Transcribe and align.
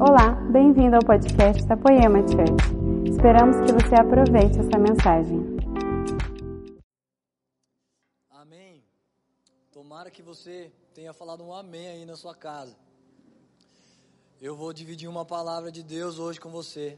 Olá, 0.00 0.30
bem-vindo 0.52 0.94
ao 0.94 1.02
podcast 1.02 1.66
da 1.66 1.76
Poema 1.76 2.20
Church. 2.20 3.10
Esperamos 3.10 3.56
que 3.66 3.72
você 3.72 3.96
aproveite 3.96 4.56
essa 4.60 4.78
mensagem. 4.78 5.56
Amém. 8.30 8.84
Tomara 9.72 10.08
que 10.08 10.22
você 10.22 10.70
tenha 10.94 11.12
falado 11.12 11.42
um 11.42 11.52
amém 11.52 11.88
aí 11.88 12.04
na 12.04 12.14
sua 12.14 12.32
casa. 12.32 12.76
Eu 14.40 14.54
vou 14.54 14.72
dividir 14.72 15.08
uma 15.08 15.24
palavra 15.24 15.72
de 15.72 15.82
Deus 15.82 16.20
hoje 16.20 16.38
com 16.38 16.48
você. 16.48 16.96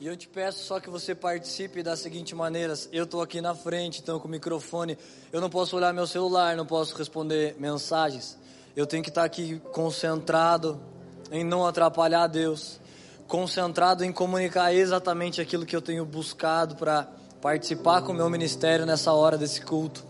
E 0.00 0.06
eu 0.06 0.16
te 0.16 0.26
peço 0.26 0.64
só 0.64 0.80
que 0.80 0.88
você 0.88 1.14
participe 1.14 1.82
da 1.82 1.94
seguinte 1.94 2.34
maneira: 2.34 2.72
eu 2.90 3.04
estou 3.04 3.20
aqui 3.20 3.42
na 3.42 3.54
frente, 3.54 4.00
então 4.00 4.18
com 4.18 4.28
o 4.28 4.30
microfone, 4.30 4.96
eu 5.30 5.42
não 5.42 5.50
posso 5.50 5.76
olhar 5.76 5.92
meu 5.92 6.06
celular, 6.06 6.56
não 6.56 6.64
posso 6.64 6.96
responder 6.96 7.54
mensagens. 7.58 8.38
Eu 8.74 8.86
tenho 8.86 9.02
que 9.02 9.10
estar 9.10 9.24
aqui 9.24 9.60
concentrado 9.74 10.93
em 11.34 11.44
não 11.44 11.66
atrapalhar 11.66 12.26
Deus, 12.26 12.80
concentrado 13.26 14.04
em 14.04 14.12
comunicar 14.12 14.74
exatamente 14.74 15.40
aquilo 15.40 15.66
que 15.66 15.74
eu 15.74 15.82
tenho 15.82 16.04
buscado 16.04 16.76
para 16.76 17.08
participar 17.40 18.02
com 18.02 18.12
o 18.12 18.14
meu 18.14 18.30
ministério 18.30 18.86
nessa 18.86 19.12
hora 19.12 19.36
desse 19.36 19.60
culto. 19.60 20.04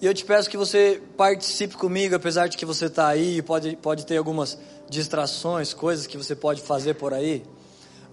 E 0.00 0.06
eu 0.06 0.14
te 0.14 0.24
peço 0.24 0.50
que 0.50 0.56
você 0.56 1.02
participe 1.16 1.76
comigo, 1.76 2.14
apesar 2.14 2.48
de 2.48 2.56
que 2.56 2.66
você 2.66 2.86
está 2.86 3.08
aí, 3.08 3.42
pode, 3.42 3.76
pode 3.76 4.06
ter 4.06 4.16
algumas 4.16 4.58
distrações, 4.88 5.72
coisas 5.74 6.06
que 6.06 6.16
você 6.16 6.34
pode 6.34 6.60
fazer 6.62 6.94
por 6.94 7.12
aí 7.12 7.44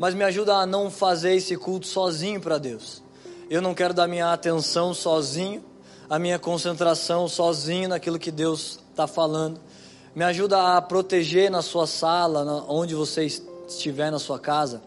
mas 0.01 0.15
me 0.15 0.23
ajuda 0.23 0.55
a 0.55 0.65
não 0.65 0.89
fazer 0.89 1.35
esse 1.35 1.55
culto 1.55 1.85
sozinho 1.85 2.41
para 2.41 2.57
Deus. 2.57 3.03
Eu 3.47 3.61
não 3.61 3.75
quero 3.75 3.93
dar 3.93 4.07
minha 4.07 4.33
atenção 4.33 4.95
sozinho, 4.95 5.63
a 6.09 6.17
minha 6.17 6.39
concentração 6.39 7.27
sozinho 7.27 7.89
naquilo 7.89 8.17
que 8.17 8.31
Deus 8.31 8.79
está 8.89 9.05
falando. 9.05 9.59
Me 10.13 10.25
ajuda 10.25 10.75
a 10.75 10.81
proteger 10.81 11.49
na 11.49 11.61
sua 11.61 11.87
sala, 11.87 12.65
onde 12.67 12.93
você 12.93 13.25
estiver 13.25 14.11
na 14.11 14.19
sua 14.19 14.37
casa, 14.37 14.81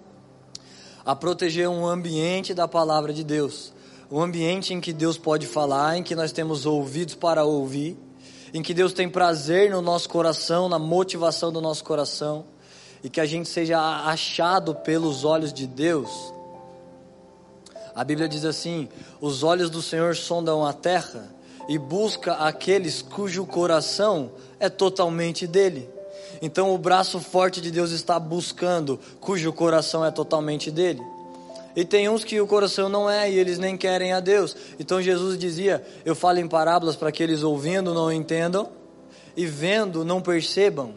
a 1.03 1.16
proteger 1.16 1.66
um 1.66 1.86
ambiente 1.86 2.53
da 2.53 2.69
palavra 2.69 3.11
de 3.11 3.25
Deus, 3.25 3.72
um 4.11 4.20
ambiente 4.20 4.75
em 4.75 4.83
que 4.83 4.92
Deus 4.92 5.16
pode 5.16 5.47
falar, 5.47 5.97
em 5.97 6.03
que 6.03 6.14
nós 6.14 6.31
temos 6.31 6.66
ouvidos 6.66 7.14
para 7.14 7.42
ouvir, 7.42 7.97
em 8.53 8.62
que 8.62 8.75
Deus 8.75 8.92
tem 8.92 9.08
prazer 9.08 9.70
no 9.70 9.81
nosso 9.81 10.11
coração, 10.11 10.69
na 10.69 10.78
motivação 10.78 11.50
do 11.50 11.61
nosso 11.61 11.83
coração 11.84 12.44
e 13.03 13.09
que 13.09 13.20
a 13.20 13.27
gente 13.27 13.48
seja 13.48 13.81
achado 14.05 14.75
pelos 14.75 15.25
olhos 15.25 15.55
de 15.55 15.66
Deus. 15.66 16.33
A 17.94 18.05
Bíblia 18.05 18.28
diz 18.28 18.44
assim: 18.44 18.88
os 19.20 19.42
olhos 19.42 19.70
do 19.70 19.81
Senhor 19.81 20.14
sondam 20.14 20.64
a 20.64 20.72
terra 20.72 21.34
e 21.69 21.78
busca 21.78 22.34
aqueles 22.34 23.03
cujo 23.03 23.44
coração 23.47 24.31
é 24.64 24.70
totalmente 24.70 25.46
dele. 25.46 25.88
Então 26.42 26.74
o 26.74 26.78
braço 26.78 27.20
forte 27.20 27.60
de 27.60 27.70
Deus 27.70 27.90
está 27.90 28.18
buscando 28.18 28.98
cujo 29.20 29.52
coração 29.52 30.04
é 30.04 30.10
totalmente 30.10 30.70
dele. 30.70 31.02
E 31.76 31.84
tem 31.84 32.08
uns 32.08 32.22
que 32.22 32.40
o 32.40 32.46
coração 32.46 32.88
não 32.88 33.10
é 33.10 33.30
e 33.30 33.38
eles 33.38 33.58
nem 33.58 33.76
querem 33.76 34.12
a 34.12 34.20
Deus. 34.20 34.56
Então 34.78 35.02
Jesus 35.02 35.38
dizia: 35.38 35.84
Eu 36.04 36.14
falo 36.14 36.38
em 36.38 36.46
parábolas 36.46 36.96
para 36.96 37.10
que 37.10 37.22
eles 37.22 37.42
ouvindo 37.42 37.92
não 37.92 38.12
entendam 38.12 38.68
e 39.36 39.46
vendo 39.46 40.04
não 40.04 40.20
percebam. 40.20 40.94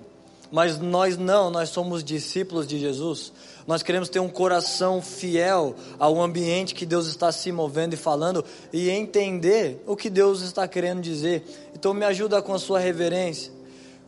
Mas 0.52 0.80
nós 0.80 1.18
não, 1.18 1.50
nós 1.50 1.70
somos 1.70 2.04
discípulos 2.04 2.66
de 2.66 2.80
Jesus. 2.80 3.34
Nós 3.66 3.84
queremos 3.84 4.08
ter 4.08 4.20
um 4.22 4.30
coração 4.30 5.02
fiel 5.02 5.76
ao 6.00 6.22
ambiente 6.22 6.74
que 6.74 6.86
Deus 6.86 7.08
está 7.08 7.34
se 7.34 7.52
movendo 7.52 7.96
e 7.96 7.98
falando 7.98 8.46
e 8.72 8.90
entender 8.90 9.84
o 9.86 9.94
que 9.94 10.10
Deus 10.10 10.42
está 10.42 10.66
querendo 10.68 11.02
dizer. 11.02 11.44
Então 11.76 11.94
me 11.94 12.06
ajuda 12.06 12.42
com 12.42 12.54
a 12.54 12.60
sua 12.60 12.80
reverência, 12.80 13.52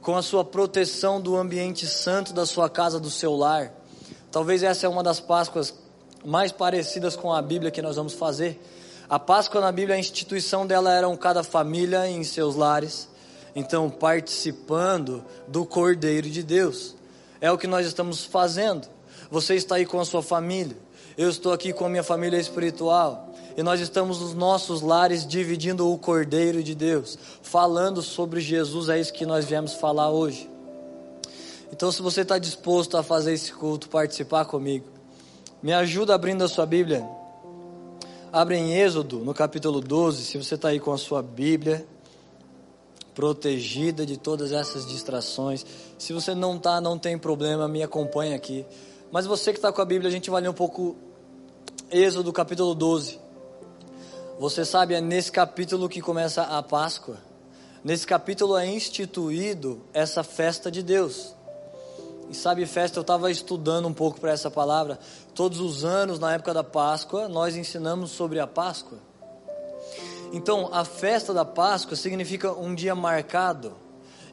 com 0.02 0.16
a 0.16 0.22
sua 0.22 0.44
proteção 0.44 1.20
do 1.20 1.36
ambiente 1.36 1.86
santo 1.86 2.34
da 2.34 2.46
sua 2.46 2.70
casa, 2.70 3.00
do 3.00 3.10
seu 3.10 3.36
lar. 3.36 3.72
Talvez 4.32 4.64
essa 4.64 4.86
é 4.86 4.90
uma 4.90 5.04
das 5.04 5.20
Páscoas 5.20 5.74
mais 6.26 6.52
parecidas 6.52 7.16
com 7.16 7.34
a 7.34 7.42
Bíblia 7.42 7.72
que 7.72 7.82
nós 7.82 7.96
vamos 7.96 8.14
fazer. 8.14 8.62
A 9.10 9.18
Páscoa 9.18 9.62
na 9.62 9.72
Bíblia, 9.72 9.96
a 9.96 10.00
instituição 10.00 10.68
dela 10.68 10.94
era 10.94 11.18
cada 11.18 11.44
família 11.44 12.08
em 12.08 12.24
seus 12.24 12.56
lares 12.56 13.10
então, 13.56 13.90
participando 13.90 15.24
do 15.48 15.66
Cordeiro 15.66 16.30
de 16.30 16.44
Deus. 16.44 16.96
É 17.42 17.52
o 17.52 17.58
que 17.58 17.68
nós 17.68 17.86
estamos 17.86 18.24
fazendo. 18.24 18.88
Você 19.32 19.56
está 19.56 19.76
aí 19.76 19.86
com 19.86 20.00
a 20.00 20.06
sua 20.06 20.22
família. 20.22 20.78
Eu 21.18 21.30
estou 21.30 21.52
aqui 21.52 21.74
com 21.74 21.86
a 21.86 21.90
minha 21.90 22.04
família 22.04 22.38
espiritual. 22.38 23.29
E 23.58 23.64
nós 23.64 23.80
estamos 23.80 24.20
nos 24.20 24.34
nossos 24.34 24.82
lares 24.82 25.26
dividindo 25.26 25.92
o 25.92 25.98
Cordeiro 25.98 26.64
de 26.64 26.74
Deus, 26.76 27.18
falando 27.42 28.02
sobre 28.02 28.40
Jesus, 28.40 28.90
é 28.90 29.00
isso 29.00 29.14
que 29.14 29.26
nós 29.26 29.46
viemos 29.46 29.74
falar 29.74 30.10
hoje. 30.10 30.50
Então, 31.72 31.92
se 31.92 32.02
você 32.02 32.22
está 32.22 32.38
disposto 32.38 32.98
a 32.98 33.04
fazer 33.04 33.34
esse 33.34 33.54
culto, 33.54 33.90
participar 33.90 34.46
comigo, 34.46 34.88
me 35.62 35.74
ajuda 35.74 36.16
abrindo 36.16 36.44
a 36.44 36.48
sua 36.48 36.66
Bíblia. 36.66 37.08
Abre 38.32 38.56
em 38.56 38.76
Êxodo, 38.76 39.20
no 39.20 39.34
capítulo 39.34 39.82
12, 39.82 40.24
se 40.24 40.38
você 40.38 40.56
está 40.56 40.70
aí 40.70 40.80
com 40.80 40.92
a 40.92 40.98
sua 40.98 41.22
Bíblia 41.22 41.86
protegida 43.20 44.06
de 44.06 44.16
todas 44.16 44.54
essas 44.54 44.88
distrações. 44.88 45.66
Se 45.98 46.14
você 46.14 46.34
não 46.34 46.56
está, 46.56 46.80
não 46.80 46.98
tem 46.98 47.18
problema, 47.18 47.68
me 47.68 47.84
acompanha 47.84 48.34
aqui. 48.34 48.66
Mas 49.12 49.26
você 49.26 49.52
que 49.52 49.58
está 49.58 49.74
com 49.74 49.82
a 49.82 49.86
Bíblia, 49.86 50.08
a 50.08 50.12
gente 50.12 50.30
vai 50.30 50.42
ler 50.42 50.48
um 50.48 50.54
pouco 50.54 50.96
Êxodo 51.92 52.32
capítulo 52.32 52.74
12. 52.74 53.20
Você 54.40 54.64
sabe, 54.64 54.94
é 54.94 55.02
nesse 55.02 55.30
capítulo 55.30 55.90
que 55.90 56.00
começa 56.00 56.44
a 56.44 56.64
Páscoa. 56.64 57.18
Nesse 57.84 58.08
capítulo 58.08 58.56
é 58.56 58.66
instituído 58.66 59.82
essa 59.94 60.24
festa 60.24 60.72
de 60.72 60.82
Deus. 60.82 61.36
E 62.30 62.34
sabe, 62.34 62.66
festa, 62.66 63.00
eu 63.00 63.02
estava 63.02 63.30
estudando 63.30 63.86
um 63.86 63.94
pouco 63.94 64.18
para 64.18 64.32
essa 64.32 64.50
palavra. 64.50 64.98
Todos 65.36 65.60
os 65.60 65.84
anos, 65.84 66.20
na 66.20 66.36
época 66.36 66.54
da 66.54 66.64
Páscoa, 66.64 67.28
nós 67.28 67.58
ensinamos 67.58 68.12
sobre 68.12 68.40
a 68.40 68.48
Páscoa. 68.48 68.98
Então, 70.32 70.70
a 70.72 70.86
festa 70.86 71.34
da 71.34 71.44
Páscoa 71.44 71.98
significa 71.98 72.54
um 72.54 72.74
dia 72.74 72.96
marcado. 72.96 73.74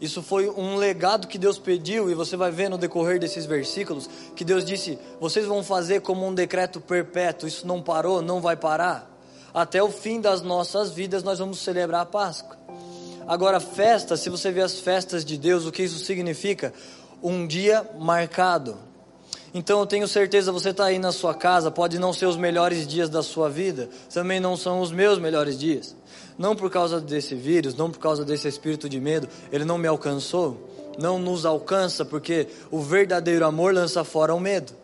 Isso 0.00 0.22
foi 0.22 0.48
um 0.48 0.76
legado 0.76 1.26
que 1.26 1.36
Deus 1.36 1.58
pediu, 1.58 2.08
e 2.08 2.14
você 2.14 2.36
vai 2.36 2.52
ver 2.52 2.68
no 2.70 2.78
decorrer 2.78 3.18
desses 3.18 3.44
versículos 3.44 4.08
que 4.36 4.44
Deus 4.44 4.64
disse: 4.64 5.00
vocês 5.18 5.46
vão 5.46 5.64
fazer 5.64 6.00
como 6.00 6.24
um 6.24 6.32
decreto 6.32 6.80
perpétuo, 6.80 7.48
isso 7.48 7.66
não 7.66 7.82
parou, 7.82 8.22
não 8.22 8.40
vai 8.40 8.54
parar. 8.54 9.15
Até 9.56 9.82
o 9.82 9.88
fim 9.88 10.20
das 10.20 10.42
nossas 10.42 10.90
vidas 10.90 11.22
nós 11.22 11.38
vamos 11.38 11.60
celebrar 11.60 12.02
a 12.02 12.04
Páscoa. 12.04 12.58
Agora, 13.26 13.58
festa, 13.58 14.14
se 14.14 14.28
você 14.28 14.52
vê 14.52 14.60
as 14.60 14.78
festas 14.80 15.24
de 15.24 15.38
Deus, 15.38 15.64
o 15.64 15.72
que 15.72 15.82
isso 15.82 15.98
significa? 16.04 16.74
Um 17.22 17.46
dia 17.46 17.82
marcado. 17.98 18.76
Então 19.54 19.80
eu 19.80 19.86
tenho 19.86 20.06
certeza, 20.06 20.52
você 20.52 20.68
está 20.68 20.84
aí 20.84 20.98
na 20.98 21.10
sua 21.10 21.32
casa, 21.32 21.70
pode 21.70 21.98
não 21.98 22.12
ser 22.12 22.26
os 22.26 22.36
melhores 22.36 22.86
dias 22.86 23.08
da 23.08 23.22
sua 23.22 23.48
vida, 23.48 23.88
também 24.12 24.38
não 24.38 24.58
são 24.58 24.82
os 24.82 24.92
meus 24.92 25.18
melhores 25.18 25.58
dias. 25.58 25.96
Não 26.36 26.54
por 26.54 26.70
causa 26.70 27.00
desse 27.00 27.34
vírus, 27.34 27.74
não 27.74 27.90
por 27.90 27.98
causa 27.98 28.26
desse 28.26 28.46
espírito 28.46 28.90
de 28.90 29.00
medo, 29.00 29.26
ele 29.50 29.64
não 29.64 29.78
me 29.78 29.88
alcançou, 29.88 30.68
não 30.98 31.18
nos 31.18 31.46
alcança, 31.46 32.04
porque 32.04 32.46
o 32.70 32.82
verdadeiro 32.82 33.46
amor 33.46 33.72
lança 33.72 34.04
fora 34.04 34.34
o 34.34 34.38
medo. 34.38 34.74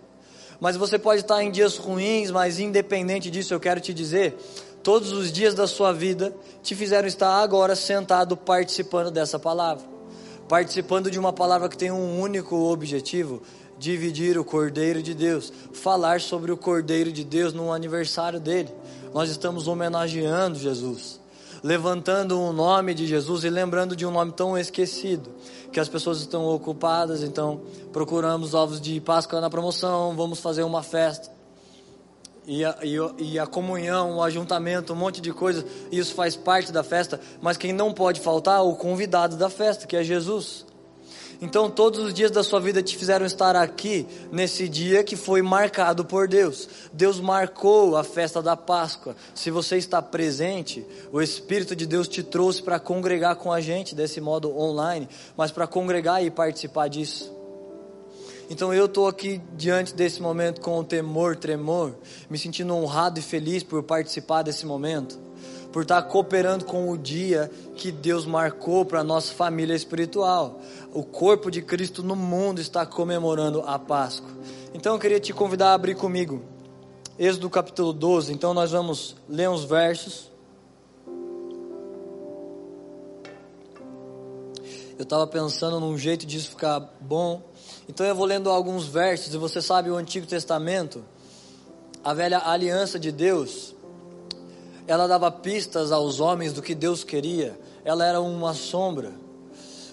Mas 0.62 0.76
você 0.76 0.96
pode 0.96 1.22
estar 1.22 1.42
em 1.42 1.50
dias 1.50 1.76
ruins, 1.76 2.30
mas 2.30 2.60
independente 2.60 3.28
disso, 3.28 3.52
eu 3.52 3.58
quero 3.58 3.80
te 3.80 3.92
dizer, 3.92 4.36
todos 4.80 5.10
os 5.10 5.32
dias 5.32 5.54
da 5.56 5.66
sua 5.66 5.92
vida 5.92 6.32
te 6.62 6.76
fizeram 6.76 7.08
estar 7.08 7.42
agora 7.42 7.74
sentado 7.74 8.36
participando 8.36 9.10
dessa 9.10 9.40
palavra. 9.40 9.84
Participando 10.48 11.10
de 11.10 11.18
uma 11.18 11.32
palavra 11.32 11.68
que 11.68 11.76
tem 11.76 11.90
um 11.90 12.20
único 12.20 12.54
objetivo, 12.70 13.42
dividir 13.76 14.38
o 14.38 14.44
Cordeiro 14.44 15.02
de 15.02 15.14
Deus, 15.14 15.52
falar 15.72 16.20
sobre 16.20 16.52
o 16.52 16.56
Cordeiro 16.56 17.10
de 17.10 17.24
Deus 17.24 17.52
no 17.52 17.72
aniversário 17.72 18.38
dele. 18.38 18.68
Nós 19.12 19.30
estamos 19.30 19.66
homenageando 19.66 20.60
Jesus, 20.60 21.20
levantando 21.62 22.40
o 22.40 22.52
nome 22.52 22.92
de 22.92 23.06
Jesus 23.06 23.44
e 23.44 23.50
lembrando 23.50 23.94
de 23.94 24.04
um 24.04 24.10
nome 24.10 24.32
tão 24.32 24.58
esquecido, 24.58 25.30
que 25.70 25.78
as 25.78 25.88
pessoas 25.88 26.20
estão 26.20 26.44
ocupadas, 26.46 27.22
então 27.22 27.60
procuramos 27.92 28.52
ovos 28.52 28.80
de 28.80 29.00
Páscoa 29.00 29.40
na 29.40 29.48
promoção, 29.48 30.16
vamos 30.16 30.40
fazer 30.40 30.64
uma 30.64 30.82
festa. 30.82 31.30
E 32.44 32.64
a, 32.64 32.76
e, 32.82 32.96
e 33.18 33.38
a 33.38 33.46
comunhão, 33.46 34.16
o 34.16 34.22
ajuntamento, 34.22 34.92
um 34.92 34.96
monte 34.96 35.20
de 35.20 35.32
coisas, 35.32 35.64
isso 35.92 36.12
faz 36.14 36.34
parte 36.34 36.72
da 36.72 36.82
festa, 36.82 37.20
mas 37.40 37.56
quem 37.56 37.72
não 37.72 37.92
pode 37.92 38.20
faltar 38.20 38.58
é 38.58 38.62
o 38.62 38.74
convidado 38.74 39.36
da 39.36 39.48
festa, 39.48 39.86
que 39.86 39.96
é 39.96 40.02
Jesus. 40.02 40.66
Então, 41.42 41.68
todos 41.68 41.98
os 41.98 42.14
dias 42.14 42.30
da 42.30 42.44
sua 42.44 42.60
vida 42.60 42.80
te 42.84 42.96
fizeram 42.96 43.26
estar 43.26 43.56
aqui 43.56 44.06
nesse 44.30 44.68
dia 44.68 45.02
que 45.02 45.16
foi 45.16 45.42
marcado 45.42 46.04
por 46.04 46.28
Deus. 46.28 46.68
Deus 46.92 47.18
marcou 47.18 47.96
a 47.96 48.04
festa 48.04 48.40
da 48.40 48.56
Páscoa. 48.56 49.16
Se 49.34 49.50
você 49.50 49.76
está 49.76 50.00
presente, 50.00 50.86
o 51.10 51.20
Espírito 51.20 51.74
de 51.74 51.84
Deus 51.84 52.06
te 52.06 52.22
trouxe 52.22 52.62
para 52.62 52.78
congregar 52.78 53.34
com 53.34 53.50
a 53.50 53.60
gente 53.60 53.92
desse 53.92 54.20
modo 54.20 54.56
online, 54.56 55.08
mas 55.36 55.50
para 55.50 55.66
congregar 55.66 56.24
e 56.24 56.30
participar 56.30 56.86
disso. 56.86 57.34
Então 58.48 58.72
eu 58.72 58.86
estou 58.86 59.08
aqui 59.08 59.42
diante 59.56 59.96
desse 59.96 60.22
momento 60.22 60.60
com 60.60 60.84
temor, 60.84 61.34
tremor, 61.34 61.96
me 62.30 62.38
sentindo 62.38 62.72
honrado 62.72 63.18
e 63.18 63.22
feliz 63.22 63.64
por 63.64 63.82
participar 63.82 64.42
desse 64.42 64.64
momento 64.64 65.18
por 65.72 65.82
estar 65.82 66.02
cooperando 66.02 66.66
com 66.66 66.90
o 66.90 66.98
dia 66.98 67.50
que 67.74 67.90
Deus 67.90 68.26
marcou 68.26 68.84
para 68.84 69.00
a 69.00 69.04
nossa 69.04 69.32
família 69.32 69.74
espiritual. 69.74 70.60
O 70.92 71.02
corpo 71.02 71.50
de 71.50 71.62
Cristo 71.62 72.02
no 72.02 72.14
mundo 72.14 72.60
está 72.60 72.84
comemorando 72.84 73.62
a 73.62 73.78
Páscoa. 73.78 74.30
Então 74.74 74.94
eu 74.94 75.00
queria 75.00 75.18
te 75.18 75.32
convidar 75.32 75.70
a 75.70 75.74
abrir 75.74 75.94
comigo. 75.94 76.42
Êxodo 77.18 77.48
capítulo 77.48 77.92
12. 77.92 78.32
Então 78.32 78.52
nós 78.52 78.70
vamos 78.70 79.16
ler 79.28 79.48
uns 79.48 79.64
versos. 79.64 80.30
Eu 84.98 85.04
estava 85.04 85.26
pensando 85.26 85.80
num 85.80 85.96
jeito 85.96 86.26
disso 86.26 86.50
ficar 86.50 86.80
bom. 87.00 87.42
Então 87.88 88.04
eu 88.04 88.14
vou 88.14 88.26
lendo 88.26 88.50
alguns 88.50 88.86
versos. 88.86 89.34
E 89.34 89.38
você 89.38 89.62
sabe 89.62 89.90
o 89.90 89.96
Antigo 89.96 90.26
Testamento, 90.26 91.02
a 92.04 92.12
velha 92.12 92.42
aliança 92.44 92.98
de 92.98 93.10
Deus, 93.10 93.74
ela 94.92 95.08
dava 95.08 95.30
pistas 95.30 95.90
aos 95.90 96.20
homens 96.20 96.52
do 96.52 96.60
que 96.60 96.74
Deus 96.74 97.02
queria. 97.02 97.58
Ela 97.82 98.04
era 98.04 98.20
uma 98.20 98.52
sombra. 98.52 99.10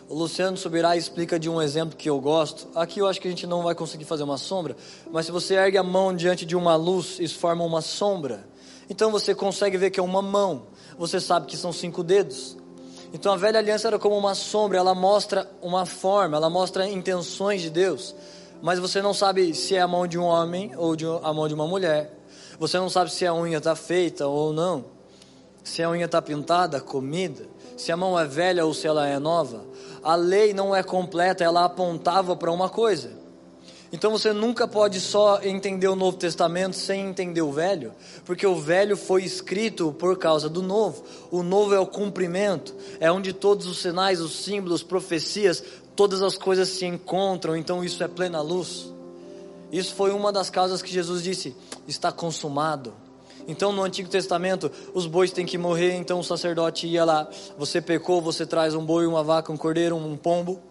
O 0.09 0.13
Luciano 0.13 0.57
Subirá 0.57 0.97
explica 0.97 1.39
de 1.39 1.49
um 1.49 1.61
exemplo 1.61 1.95
que 1.95 2.09
eu 2.09 2.19
gosto. 2.19 2.67
Aqui 2.75 2.99
eu 2.99 3.07
acho 3.07 3.21
que 3.21 3.27
a 3.29 3.31
gente 3.31 3.47
não 3.47 3.63
vai 3.63 3.73
conseguir 3.73 4.03
fazer 4.03 4.23
uma 4.23 4.37
sombra, 4.37 4.75
mas 5.09 5.25
se 5.25 5.31
você 5.31 5.53
ergue 5.53 5.77
a 5.77 5.83
mão 5.83 6.13
diante 6.13 6.45
de 6.45 6.53
uma 6.53 6.75
luz, 6.75 7.17
isso 7.17 7.39
forma 7.39 7.63
uma 7.63 7.81
sombra. 7.81 8.45
Então 8.89 9.09
você 9.09 9.33
consegue 9.33 9.77
ver 9.77 9.89
que 9.89 10.01
é 10.01 10.03
uma 10.03 10.21
mão. 10.21 10.63
Você 10.97 11.21
sabe 11.21 11.45
que 11.45 11.55
são 11.55 11.71
cinco 11.71 12.03
dedos. 12.03 12.57
Então 13.13 13.31
a 13.31 13.37
velha 13.37 13.59
aliança 13.59 13.87
era 13.87 13.97
como 13.97 14.17
uma 14.17 14.35
sombra, 14.35 14.79
ela 14.79 14.93
mostra 14.93 15.49
uma 15.61 15.85
forma, 15.85 16.35
ela 16.35 16.49
mostra 16.49 16.85
intenções 16.89 17.61
de 17.61 17.69
Deus. 17.69 18.13
Mas 18.61 18.79
você 18.79 19.01
não 19.01 19.13
sabe 19.13 19.53
se 19.53 19.75
é 19.75 19.79
a 19.79 19.87
mão 19.87 20.05
de 20.05 20.19
um 20.19 20.25
homem 20.25 20.73
ou 20.75 20.93
de 20.93 21.05
a 21.05 21.31
mão 21.31 21.47
de 21.47 21.53
uma 21.53 21.65
mulher. 21.65 22.18
Você 22.59 22.77
não 22.77 22.89
sabe 22.89 23.11
se 23.11 23.25
a 23.25 23.33
unha 23.33 23.57
está 23.57 23.75
feita 23.75 24.27
ou 24.27 24.53
não. 24.53 24.85
Se 25.63 25.81
a 25.81 25.89
unha 25.89 26.05
está 26.05 26.21
pintada, 26.21 26.79
comida. 26.79 27.47
Se 27.77 27.91
a 27.91 27.97
mão 27.97 28.19
é 28.19 28.25
velha 28.25 28.65
ou 28.65 28.73
se 28.73 28.85
ela 28.85 29.07
é 29.07 29.17
nova 29.17 29.63
a 30.03 30.15
lei 30.15 30.53
não 30.53 30.75
é 30.75 30.83
completa, 30.83 31.43
ela 31.43 31.65
apontava 31.65 32.35
para 32.35 32.51
uma 32.51 32.69
coisa. 32.69 33.11
Então 33.91 34.11
você 34.11 34.31
nunca 34.31 34.67
pode 34.67 34.99
só 34.99 35.41
entender 35.41 35.87
o 35.87 35.95
Novo 35.95 36.15
Testamento 36.15 36.75
sem 36.75 37.07
entender 37.07 37.41
o 37.41 37.51
Velho, 37.51 37.91
porque 38.23 38.45
o 38.45 38.55
Velho 38.55 38.95
foi 38.95 39.23
escrito 39.23 39.91
por 39.91 40.15
causa 40.17 40.47
do 40.47 40.61
Novo. 40.61 41.03
O 41.31 41.41
Novo 41.41 41.73
é 41.73 41.79
o 41.79 41.87
cumprimento, 41.87 42.75
é 42.99 43.11
onde 43.11 43.33
todos 43.33 43.65
os 43.65 43.81
sinais, 43.81 44.21
os 44.21 44.43
símbolos, 44.43 44.83
profecias, 44.83 45.63
todas 45.95 46.21
as 46.21 46.37
coisas 46.37 46.69
se 46.69 46.85
encontram, 46.85 47.57
então 47.57 47.83
isso 47.83 48.03
é 48.03 48.07
plena 48.07 48.41
luz. 48.41 48.93
Isso 49.71 49.93
foi 49.95 50.11
uma 50.11 50.31
das 50.31 50.49
causas 50.49 50.81
que 50.81 50.91
Jesus 50.91 51.23
disse: 51.23 51.55
está 51.87 52.11
consumado. 52.11 52.93
Então 53.47 53.71
no 53.71 53.83
Antigo 53.83 54.09
Testamento 54.09 54.71
os 54.93 55.07
bois 55.07 55.31
têm 55.31 55.45
que 55.45 55.57
morrer, 55.57 55.93
então 55.95 56.19
o 56.19 56.23
sacerdote 56.23 56.87
ia 56.87 57.03
lá, 57.03 57.27
você 57.57 57.81
pecou, 57.81 58.21
você 58.21 58.45
traz 58.45 58.75
um 58.75 58.85
boi, 58.85 59.07
uma 59.07 59.23
vaca, 59.23 59.51
um 59.51 59.57
cordeiro, 59.57 59.95
um 59.95 60.15
pombo. 60.15 60.61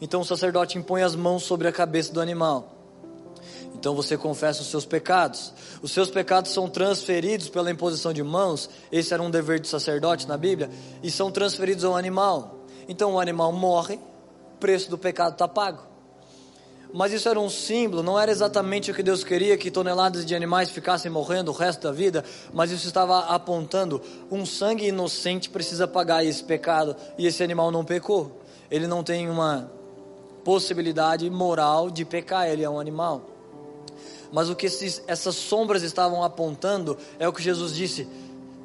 Então 0.00 0.20
o 0.20 0.24
sacerdote 0.24 0.78
impõe 0.78 1.02
as 1.02 1.14
mãos 1.14 1.42
sobre 1.42 1.66
a 1.66 1.72
cabeça 1.72 2.12
do 2.12 2.20
animal. 2.20 2.74
Então 3.74 3.94
você 3.94 4.16
confessa 4.16 4.60
os 4.60 4.66
seus 4.66 4.84
pecados. 4.84 5.52
Os 5.80 5.92
seus 5.92 6.10
pecados 6.10 6.50
são 6.52 6.68
transferidos 6.68 7.48
pela 7.48 7.70
imposição 7.70 8.12
de 8.12 8.22
mãos. 8.22 8.68
Esse 8.90 9.14
era 9.14 9.22
um 9.22 9.30
dever 9.30 9.60
do 9.60 9.68
sacerdote 9.68 10.26
na 10.26 10.36
Bíblia. 10.36 10.68
E 11.00 11.10
são 11.10 11.30
transferidos 11.30 11.84
ao 11.84 11.96
animal. 11.96 12.66
Então 12.88 13.14
o 13.14 13.20
animal 13.20 13.52
morre, 13.52 13.94
o 13.94 14.58
preço 14.58 14.90
do 14.90 14.98
pecado 14.98 15.34
está 15.34 15.46
pago. 15.46 15.82
Mas 16.92 17.12
isso 17.12 17.28
era 17.28 17.38
um 17.38 17.50
símbolo, 17.50 18.02
não 18.02 18.18
era 18.18 18.30
exatamente 18.30 18.90
o 18.90 18.94
que 18.94 19.02
Deus 19.02 19.22
queria 19.22 19.58
que 19.58 19.70
toneladas 19.70 20.24
de 20.24 20.34
animais 20.34 20.70
ficassem 20.70 21.10
morrendo 21.10 21.50
o 21.50 21.54
resto 21.54 21.82
da 21.82 21.92
vida, 21.92 22.24
mas 22.52 22.70
isso 22.70 22.86
estava 22.86 23.20
apontando 23.26 24.00
um 24.30 24.46
sangue 24.46 24.86
inocente 24.86 25.50
precisa 25.50 25.86
pagar 25.86 26.24
esse 26.24 26.42
pecado 26.42 26.96
e 27.18 27.26
esse 27.26 27.42
animal 27.42 27.70
não 27.70 27.84
pecou. 27.84 28.40
Ele 28.70 28.86
não 28.86 29.04
tem 29.04 29.28
uma 29.28 29.70
possibilidade 30.44 31.28
moral 31.28 31.90
de 31.90 32.06
pecar, 32.06 32.48
ele 32.48 32.64
é 32.64 32.70
um 32.70 32.80
animal. 32.80 33.22
Mas 34.32 34.48
o 34.48 34.56
que 34.56 34.66
esses, 34.66 35.02
essas 35.06 35.34
sombras 35.34 35.82
estavam 35.82 36.22
apontando 36.22 36.96
é 37.18 37.28
o 37.28 37.32
que 37.32 37.42
Jesus 37.42 37.74
disse: 37.74 38.08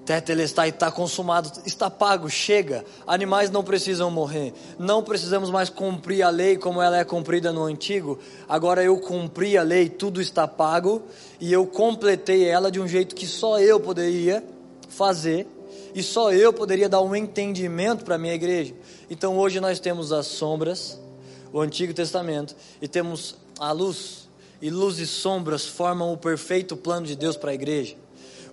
Tetelestai 0.06 0.70
está 0.70 0.92
consumado, 0.92 1.50
está 1.66 1.90
pago, 1.90 2.30
chega. 2.30 2.84
Animais 3.08 3.50
não 3.50 3.64
precisam 3.64 4.12
morrer. 4.12 4.54
Não 4.78 5.02
precisamos 5.02 5.50
mais 5.50 5.70
cumprir 5.70 6.24
a 6.24 6.30
lei 6.30 6.58
como 6.58 6.82
ela 6.82 6.98
é 6.98 7.06
cumprida 7.06 7.54
no 7.54 7.64
antigo. 7.64 8.20
Agora 8.48 8.84
eu 8.84 8.98
cumpri 9.00 9.58
a 9.58 9.64
lei, 9.64 9.88
tudo 9.88 10.22
está 10.22 10.46
pago 10.46 11.04
e 11.40 11.54
eu 11.54 11.66
completei 11.66 12.44
ela 12.46 12.70
de 12.70 12.82
um 12.82 12.88
jeito 12.88 13.16
que 13.16 13.26
só 13.26 13.60
eu 13.60 13.80
poderia 13.80 14.44
fazer 14.90 15.48
e 15.96 16.04
só 16.04 16.34
eu 16.34 16.52
poderia 16.52 16.90
dar 16.90 17.02
um 17.02 17.16
entendimento 17.16 18.04
para 18.04 18.16
a 18.16 18.18
minha 18.18 18.34
igreja. 18.34 18.76
Então 19.10 19.38
hoje 19.38 19.62
nós 19.62 19.80
temos 19.80 20.12
as 20.12 20.28
sombras, 20.28 21.00
o 21.54 21.62
Antigo 21.62 21.94
Testamento, 21.94 22.56
e 22.82 22.90
temos 22.90 23.38
a 23.58 23.72
luz. 23.72 24.28
E 24.62 24.70
luz 24.70 25.00
e 25.00 25.08
sombras 25.08 25.66
formam 25.66 26.12
o 26.12 26.18
perfeito 26.18 26.76
plano 26.76 27.06
de 27.06 27.16
Deus 27.16 27.38
para 27.38 27.52
a 27.52 27.54
igreja 27.54 28.03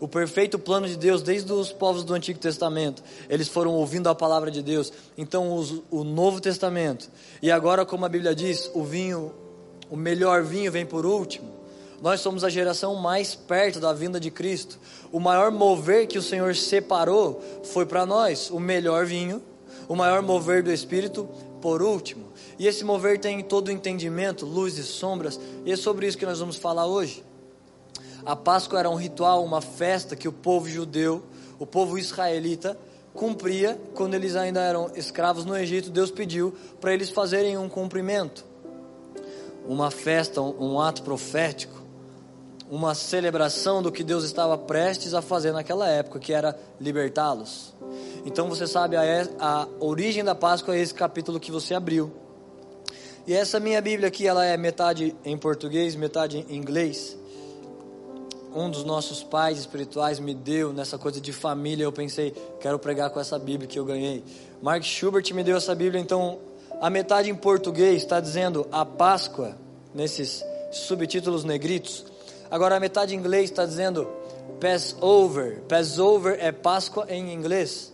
o 0.00 0.08
perfeito 0.08 0.58
plano 0.58 0.88
de 0.88 0.96
Deus 0.96 1.22
desde 1.22 1.52
os 1.52 1.70
povos 1.70 2.02
do 2.02 2.14
Antigo 2.14 2.38
Testamento. 2.38 3.02
Eles 3.28 3.46
foram 3.46 3.72
ouvindo 3.72 4.08
a 4.08 4.14
palavra 4.14 4.50
de 4.50 4.62
Deus. 4.62 4.90
Então, 5.16 5.54
os, 5.54 5.82
o 5.90 6.02
Novo 6.02 6.40
Testamento. 6.40 7.10
E 7.42 7.50
agora, 7.50 7.84
como 7.84 8.06
a 8.06 8.08
Bíblia 8.08 8.34
diz, 8.34 8.70
o 8.74 8.82
vinho, 8.82 9.32
o 9.90 9.96
melhor 9.96 10.42
vinho 10.42 10.72
vem 10.72 10.86
por 10.86 11.04
último. 11.04 11.60
Nós 12.00 12.20
somos 12.20 12.42
a 12.42 12.48
geração 12.48 12.94
mais 12.96 13.34
perto 13.34 13.78
da 13.78 13.92
vinda 13.92 14.18
de 14.18 14.30
Cristo. 14.30 14.78
O 15.12 15.20
maior 15.20 15.50
mover 15.50 16.06
que 16.06 16.16
o 16.16 16.22
Senhor 16.22 16.56
separou 16.56 17.42
foi 17.64 17.84
para 17.84 18.06
nós, 18.06 18.48
o 18.50 18.58
melhor 18.58 19.04
vinho, 19.04 19.42
o 19.86 19.94
maior 19.94 20.22
mover 20.22 20.62
do 20.62 20.72
Espírito 20.72 21.28
por 21.60 21.82
último. 21.82 22.32
E 22.58 22.66
esse 22.66 22.84
mover 22.84 23.18
tem 23.18 23.42
todo 23.42 23.68
o 23.68 23.70
entendimento, 23.70 24.46
luz 24.46 24.78
e 24.78 24.82
sombras, 24.82 25.38
e 25.64 25.72
é 25.72 25.76
sobre 25.76 26.06
isso 26.06 26.16
que 26.16 26.24
nós 26.24 26.38
vamos 26.38 26.56
falar 26.56 26.86
hoje. 26.86 27.22
A 28.24 28.36
Páscoa 28.36 28.78
era 28.78 28.90
um 28.90 28.96
ritual, 28.96 29.44
uma 29.44 29.60
festa 29.60 30.14
que 30.14 30.28
o 30.28 30.32
povo 30.32 30.68
judeu, 30.68 31.22
o 31.58 31.66
povo 31.66 31.98
israelita, 31.98 32.76
cumpria 33.14 33.80
quando 33.94 34.14
eles 34.14 34.36
ainda 34.36 34.60
eram 34.60 34.90
escravos 34.94 35.44
no 35.44 35.56
Egito. 35.56 35.90
Deus 35.90 36.10
pediu 36.10 36.54
para 36.80 36.92
eles 36.92 37.10
fazerem 37.10 37.56
um 37.56 37.68
cumprimento, 37.68 38.44
uma 39.66 39.90
festa, 39.90 40.40
um, 40.40 40.80
ato 40.80 41.02
profético, 41.02 41.80
uma 42.70 42.94
celebração 42.94 43.82
do 43.82 43.90
que 43.90 44.04
Deus 44.04 44.24
estava 44.24 44.56
prestes 44.56 45.14
a 45.14 45.22
fazer 45.22 45.52
naquela 45.52 45.88
época, 45.88 46.20
que 46.20 46.32
era 46.32 46.56
libertá-los. 46.80 47.74
Então 48.24 48.48
você 48.48 48.66
sabe, 48.66 48.96
a, 48.96 49.02
a 49.40 49.66
origem 49.80 50.22
da 50.22 50.34
Páscoa 50.34 50.76
é 50.76 50.80
esse 50.80 50.94
capítulo 50.94 51.40
que 51.40 51.50
você 51.50 51.74
abriu. 51.74 52.12
E 53.26 53.34
essa 53.34 53.58
minha 53.58 53.80
Bíblia 53.80 54.08
aqui, 54.08 54.26
ela 54.26 54.44
é 54.44 54.56
metade 54.56 55.16
em 55.24 55.36
português, 55.36 55.94
metade 55.94 56.44
em 56.48 56.56
inglês 56.56 57.19
um 58.54 58.70
dos 58.70 58.84
nossos 58.84 59.22
pais 59.22 59.58
espirituais 59.58 60.18
me 60.18 60.34
deu 60.34 60.72
nessa 60.72 60.98
coisa 60.98 61.20
de 61.20 61.32
família, 61.32 61.84
eu 61.84 61.92
pensei, 61.92 62.32
quero 62.60 62.78
pregar 62.78 63.10
com 63.10 63.20
essa 63.20 63.38
Bíblia 63.38 63.68
que 63.68 63.78
eu 63.78 63.84
ganhei. 63.84 64.24
Mark 64.60 64.82
Schubert 64.82 65.24
me 65.32 65.42
deu 65.42 65.56
essa 65.56 65.74
Bíblia, 65.74 66.00
então 66.00 66.38
a 66.80 66.90
metade 66.90 67.30
em 67.30 67.34
português 67.34 68.02
está 68.02 68.20
dizendo 68.20 68.66
a 68.72 68.84
Páscoa, 68.84 69.56
nesses 69.94 70.44
subtítulos 70.72 71.44
negritos. 71.44 72.04
Agora 72.50 72.76
a 72.76 72.80
metade 72.80 73.14
em 73.14 73.18
inglês 73.18 73.50
está 73.50 73.64
dizendo 73.64 74.08
Passover. 74.60 75.62
Passover 75.68 76.38
é 76.40 76.52
Páscoa 76.52 77.06
em 77.08 77.32
inglês. 77.32 77.92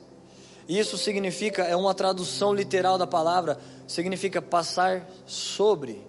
Isso 0.69 0.99
significa, 0.99 1.63
é 1.63 1.77
uma 1.77 1.95
tradução 1.95 2.53
literal 2.53 2.99
da 2.99 3.07
palavra, 3.07 3.59
significa 3.87 4.43
passar 4.43 5.09
sobre. 5.27 6.05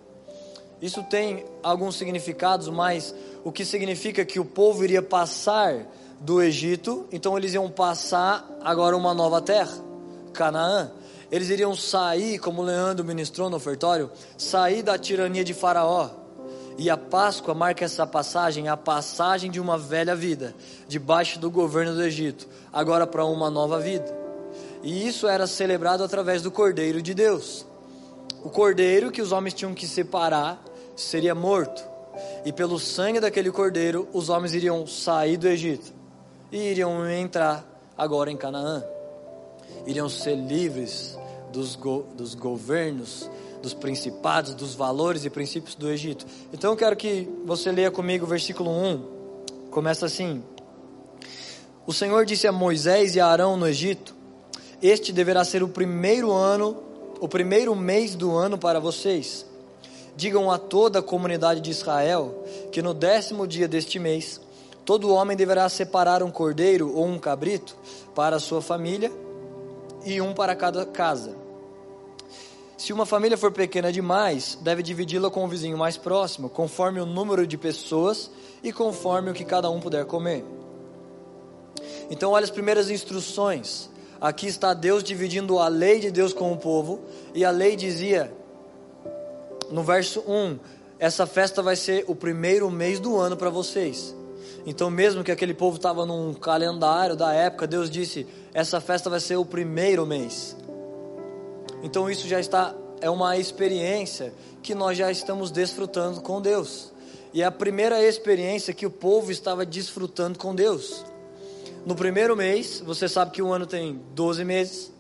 Isso 0.82 1.04
tem 1.04 1.44
alguns 1.64 1.96
significados, 1.96 2.68
mas 2.70 3.14
o 3.44 3.52
que 3.52 3.66
significa 3.66 4.24
que 4.24 4.40
o 4.40 4.46
povo 4.46 4.84
iria 4.84 5.02
passar 5.02 5.88
do 6.20 6.42
Egito, 6.42 7.08
então 7.12 7.38
eles 7.38 7.54
iam 7.54 7.70
passar 7.70 8.48
agora 8.64 8.96
uma 8.96 9.14
nova 9.14 9.42
terra, 9.42 9.76
Canaã. 10.34 10.92
Eles 11.32 11.50
iriam 11.50 11.76
sair, 11.76 12.40
como 12.40 12.62
Leandro 12.62 13.04
ministrou 13.04 13.50
no 13.50 13.58
ofertório, 13.58 14.10
sair 14.38 14.82
da 14.82 14.98
tirania 14.98 15.44
de 15.44 15.54
Faraó. 15.54 16.10
E 16.78 16.92
a 16.92 16.96
Páscoa 16.96 17.56
marca 17.56 17.84
essa 17.84 18.06
passagem, 18.06 18.68
a 18.68 18.78
passagem 18.78 19.50
de 19.50 19.60
uma 19.60 19.80
velha 19.80 20.16
vida, 20.16 20.56
debaixo 20.88 21.40
do 21.40 21.50
governo 21.50 21.96
do 21.96 22.04
Egito, 22.04 22.48
agora 22.72 23.08
para 23.08 23.26
uma 23.26 23.50
nova 23.50 23.80
vida. 23.80 24.16
E 24.84 25.08
isso 25.08 25.28
era 25.28 25.48
celebrado 25.48 26.04
através 26.04 26.44
do 26.44 26.52
Cordeiro 26.52 27.02
de 27.02 27.16
Deus. 27.16 27.66
O 28.44 28.50
cordeiro 28.50 29.12
que 29.12 29.22
os 29.22 29.32
homens 29.32 29.56
tinham 29.56 29.74
que 29.74 29.88
separar 29.88 30.64
seria 30.98 31.34
morto 31.34 31.82
e 32.44 32.52
pelo 32.52 32.80
sangue 32.80 33.20
daquele 33.20 33.52
cordeiro 33.52 34.08
os 34.12 34.30
homens 34.30 34.54
iriam 34.54 34.86
sair 34.88 35.38
do 35.38 35.48
Egito 35.48 35.94
e 36.52 36.58
iriam 36.58 37.10
entrar 37.10 37.66
agora 37.98 38.32
em 38.32 38.38
Canaã. 38.38 38.84
Iriam 39.86 40.10
ser 40.10 40.36
livres 40.36 41.18
dos, 41.52 41.76
go 41.76 42.06
dos 42.16 42.36
governos, 42.36 43.30
dos 43.62 43.74
principados, 43.74 44.54
dos 44.54 44.76
valores 44.76 45.26
e 45.26 45.30
princípios 45.30 45.76
do 45.76 45.90
Egito. 45.90 46.26
Então 46.54 46.72
eu 46.72 46.78
quero 46.78 46.96
que 46.96 47.28
você 47.46 47.72
leia 47.72 47.92
comigo 47.92 48.26
o 48.26 48.28
versículo 48.28 48.70
1. 48.70 49.70
Começa 49.70 50.06
assim: 50.06 50.44
O 51.86 51.94
Senhor 51.94 52.26
disse 52.26 52.48
a 52.48 52.52
Moisés 52.52 53.16
e 53.16 53.20
a 53.20 53.28
Arão 53.28 53.58
no 53.58 53.68
Egito: 53.68 54.16
Este 54.82 55.12
deverá 55.12 55.44
ser 55.44 55.64
o 55.64 55.68
primeiro 55.68 56.32
ano, 56.32 56.82
o 57.20 57.28
primeiro 57.28 57.76
mês 57.76 58.16
do 58.16 58.36
ano 58.36 58.58
para 58.58 58.80
vocês. 58.80 59.47
Digam 60.18 60.50
a 60.50 60.58
toda 60.58 60.98
a 60.98 61.04
comunidade 61.04 61.62
de 61.62 61.70
Israel 61.70 62.44
que 62.72 62.82
no 62.82 62.92
décimo 62.92 63.48
dia 63.48 63.68
deste 63.68 64.00
mês, 64.00 64.42
todo 64.84 65.14
homem 65.14 65.38
deverá 65.38 65.70
separar 65.70 66.24
um 66.24 66.32
cordeiro 66.32 66.92
ou 66.92 67.06
um 67.06 67.20
cabrito 67.20 67.78
para 68.16 68.38
a 68.38 68.40
sua 68.40 68.60
família 68.60 69.12
e 70.04 70.20
um 70.20 70.34
para 70.34 70.56
cada 70.56 70.88
casa. 70.88 71.36
Se 72.76 72.92
uma 72.92 73.06
família 73.06 73.38
for 73.38 73.52
pequena 73.52 73.92
demais, 73.92 74.58
deve 74.62 74.82
dividi-la 74.82 75.30
com 75.30 75.46
o 75.46 75.48
vizinho 75.48 75.78
mais 75.78 75.98
próximo, 75.98 76.50
conforme 76.50 77.00
o 77.00 77.06
número 77.06 77.46
de 77.46 77.58
pessoas 77.58 78.32
e 78.64 78.74
conforme 78.74 79.30
o 79.30 79.34
que 79.34 79.46
cada 79.46 79.70
um 79.70 79.80
puder 79.80 80.06
comer. 80.06 80.44
Então, 82.10 82.32
olha 82.32 82.44
as 82.44 82.50
primeiras 82.50 82.90
instruções. 82.90 83.90
Aqui 84.20 84.48
está 84.48 84.74
Deus 84.74 85.04
dividindo 85.04 85.60
a 85.60 85.68
lei 85.68 86.00
de 86.00 86.10
Deus 86.10 86.34
com 86.34 86.52
o 86.52 86.58
povo, 86.58 87.02
e 87.36 87.46
a 87.46 87.52
lei 87.52 87.76
dizia, 87.76 88.34
no 89.72 89.84
verso 89.84 90.22
1, 90.22 90.60
essa 91.00 91.26
festa 91.26 91.62
vai 91.62 91.76
ser 91.76 92.06
o 92.08 92.16
primeiro 92.16 92.70
mês 92.70 93.00
do 93.00 93.18
ano 93.18 93.38
para 93.38 93.50
vocês. 93.50 94.16
Então, 94.66 94.90
mesmo 94.90 95.24
que 95.24 95.32
aquele 95.32 95.54
povo 95.54 95.78
estava 95.78 96.06
num 96.06 96.34
calendário 96.34 97.16
da 97.16 97.34
época, 97.34 97.68
Deus 97.68 97.90
disse: 97.90 98.28
essa 98.54 98.82
festa 98.82 99.10
vai 99.10 99.20
ser 99.20 99.38
o 99.38 99.46
primeiro 99.46 100.06
mês. 100.06 100.56
Então, 101.84 102.10
isso 102.10 102.28
já 102.28 102.40
está, 102.40 102.76
é 103.00 103.10
uma 103.10 103.38
experiência 103.38 104.34
que 104.62 104.76
nós 104.76 104.98
já 104.98 105.12
estamos 105.12 105.52
desfrutando 105.52 106.22
com 106.22 106.42
Deus. 106.42 106.92
E 107.34 107.42
é 107.42 107.46
a 107.46 107.52
primeira 107.52 108.04
experiência 108.04 108.74
que 108.74 108.86
o 108.86 108.92
povo 108.92 109.32
estava 109.32 109.66
desfrutando 109.66 110.40
com 110.40 110.56
Deus 110.56 111.06
no 111.88 111.96
primeiro 111.96 112.36
mês, 112.36 112.84
você 112.86 113.08
sabe 113.08 113.32
que 113.32 113.42
o 113.42 113.54
ano 113.54 113.66
tem 113.66 114.02
12 114.14 114.44
meses. 114.44 114.92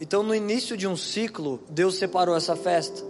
Então, 0.00 0.22
no 0.22 0.32
início 0.32 0.76
de 0.76 0.86
um 0.86 0.96
ciclo, 0.96 1.60
Deus 1.68 1.96
separou 1.96 2.36
essa 2.36 2.54
festa. 2.54 3.04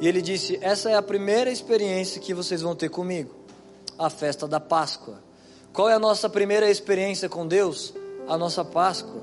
E 0.00 0.08
ele 0.08 0.20
disse: 0.20 0.58
Essa 0.60 0.90
é 0.90 0.94
a 0.94 1.02
primeira 1.02 1.50
experiência 1.50 2.20
que 2.20 2.34
vocês 2.34 2.62
vão 2.62 2.74
ter 2.74 2.88
comigo 2.88 3.34
a 3.98 4.10
festa 4.10 4.46
da 4.46 4.60
Páscoa. 4.60 5.22
Qual 5.72 5.88
é 5.88 5.94
a 5.94 5.98
nossa 5.98 6.28
primeira 6.28 6.70
experiência 6.70 7.28
com 7.28 7.46
Deus? 7.46 7.94
A 8.28 8.36
nossa 8.36 8.64
Páscoa. 8.64 9.22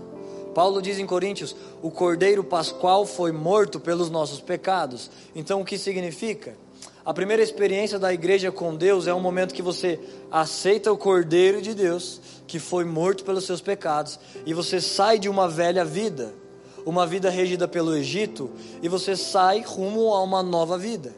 Paulo 0.54 0.82
diz 0.82 1.00
em 1.00 1.06
Coríntios: 1.06 1.56
o 1.82 1.90
cordeiro 1.90 2.44
pascual 2.44 3.06
foi 3.06 3.32
morto 3.32 3.80
pelos 3.80 4.10
nossos 4.10 4.42
pecados. 4.42 5.10
Então, 5.36 5.62
o 5.62 5.66
que 5.66 5.78
significa? 5.78 6.56
A 7.04 7.13
primeira 7.13 7.42
experiência 7.42 7.98
da 7.98 8.13
igreja 8.13 8.51
com 8.51 8.75
Deus 8.75 9.08
é 9.08 9.13
um 9.13 9.20
momento 9.20 9.56
que 9.56 9.62
você 9.62 10.00
aceita 10.30 10.92
o 10.92 10.98
Cordeiro 10.98 11.60
de 11.60 11.74
Deus, 11.74 12.22
que 12.46 12.60
foi 12.60 12.86
morto 12.86 13.24
pelos 13.24 13.46
seus 13.46 13.60
pecados, 13.60 14.20
e 14.46 14.54
você 14.54 14.80
sai 14.80 15.18
de 15.18 15.28
uma 15.28 15.48
velha 15.48 15.84
vida, 15.84 16.32
uma 16.86 17.06
vida 17.06 17.30
regida 17.30 17.68
pelo 17.68 17.96
Egito, 17.96 18.50
e 18.82 18.88
você 18.88 19.16
sai 19.16 19.62
rumo 19.62 20.14
a 20.14 20.22
uma 20.22 20.42
nova 20.42 20.78
vida. 20.78 21.14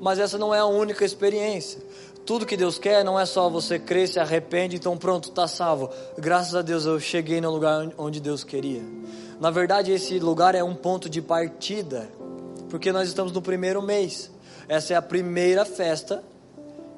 Mas 0.00 0.18
essa 0.18 0.38
não 0.38 0.54
é 0.54 0.58
a 0.58 0.66
única 0.66 1.04
experiência. 1.04 1.80
Tudo 2.24 2.46
que 2.46 2.56
Deus 2.56 2.78
quer 2.78 3.04
não 3.04 3.18
é 3.18 3.26
só 3.26 3.48
você 3.48 3.78
crer, 3.78 4.08
se 4.08 4.20
arrepende, 4.20 4.76
então 4.76 4.96
pronto, 4.96 5.28
está 5.28 5.48
salvo. 5.48 5.90
Graças 6.16 6.54
a 6.54 6.62
Deus 6.62 6.86
eu 6.86 7.00
cheguei 7.00 7.40
no 7.40 7.50
lugar 7.50 7.88
onde 7.98 8.20
Deus 8.20 8.44
queria. 8.44 8.82
Na 9.40 9.50
verdade, 9.50 9.90
esse 9.90 10.20
lugar 10.20 10.54
é 10.54 10.62
um 10.62 10.74
ponto 10.74 11.08
de 11.10 11.20
partida, 11.20 12.08
porque 12.70 12.92
nós 12.92 13.08
estamos 13.08 13.32
no 13.32 13.42
primeiro 13.42 13.82
mês. 13.82 14.30
Essa 14.68 14.94
é 14.94 14.96
a 14.96 15.02
primeira 15.02 15.64
festa 15.64 16.22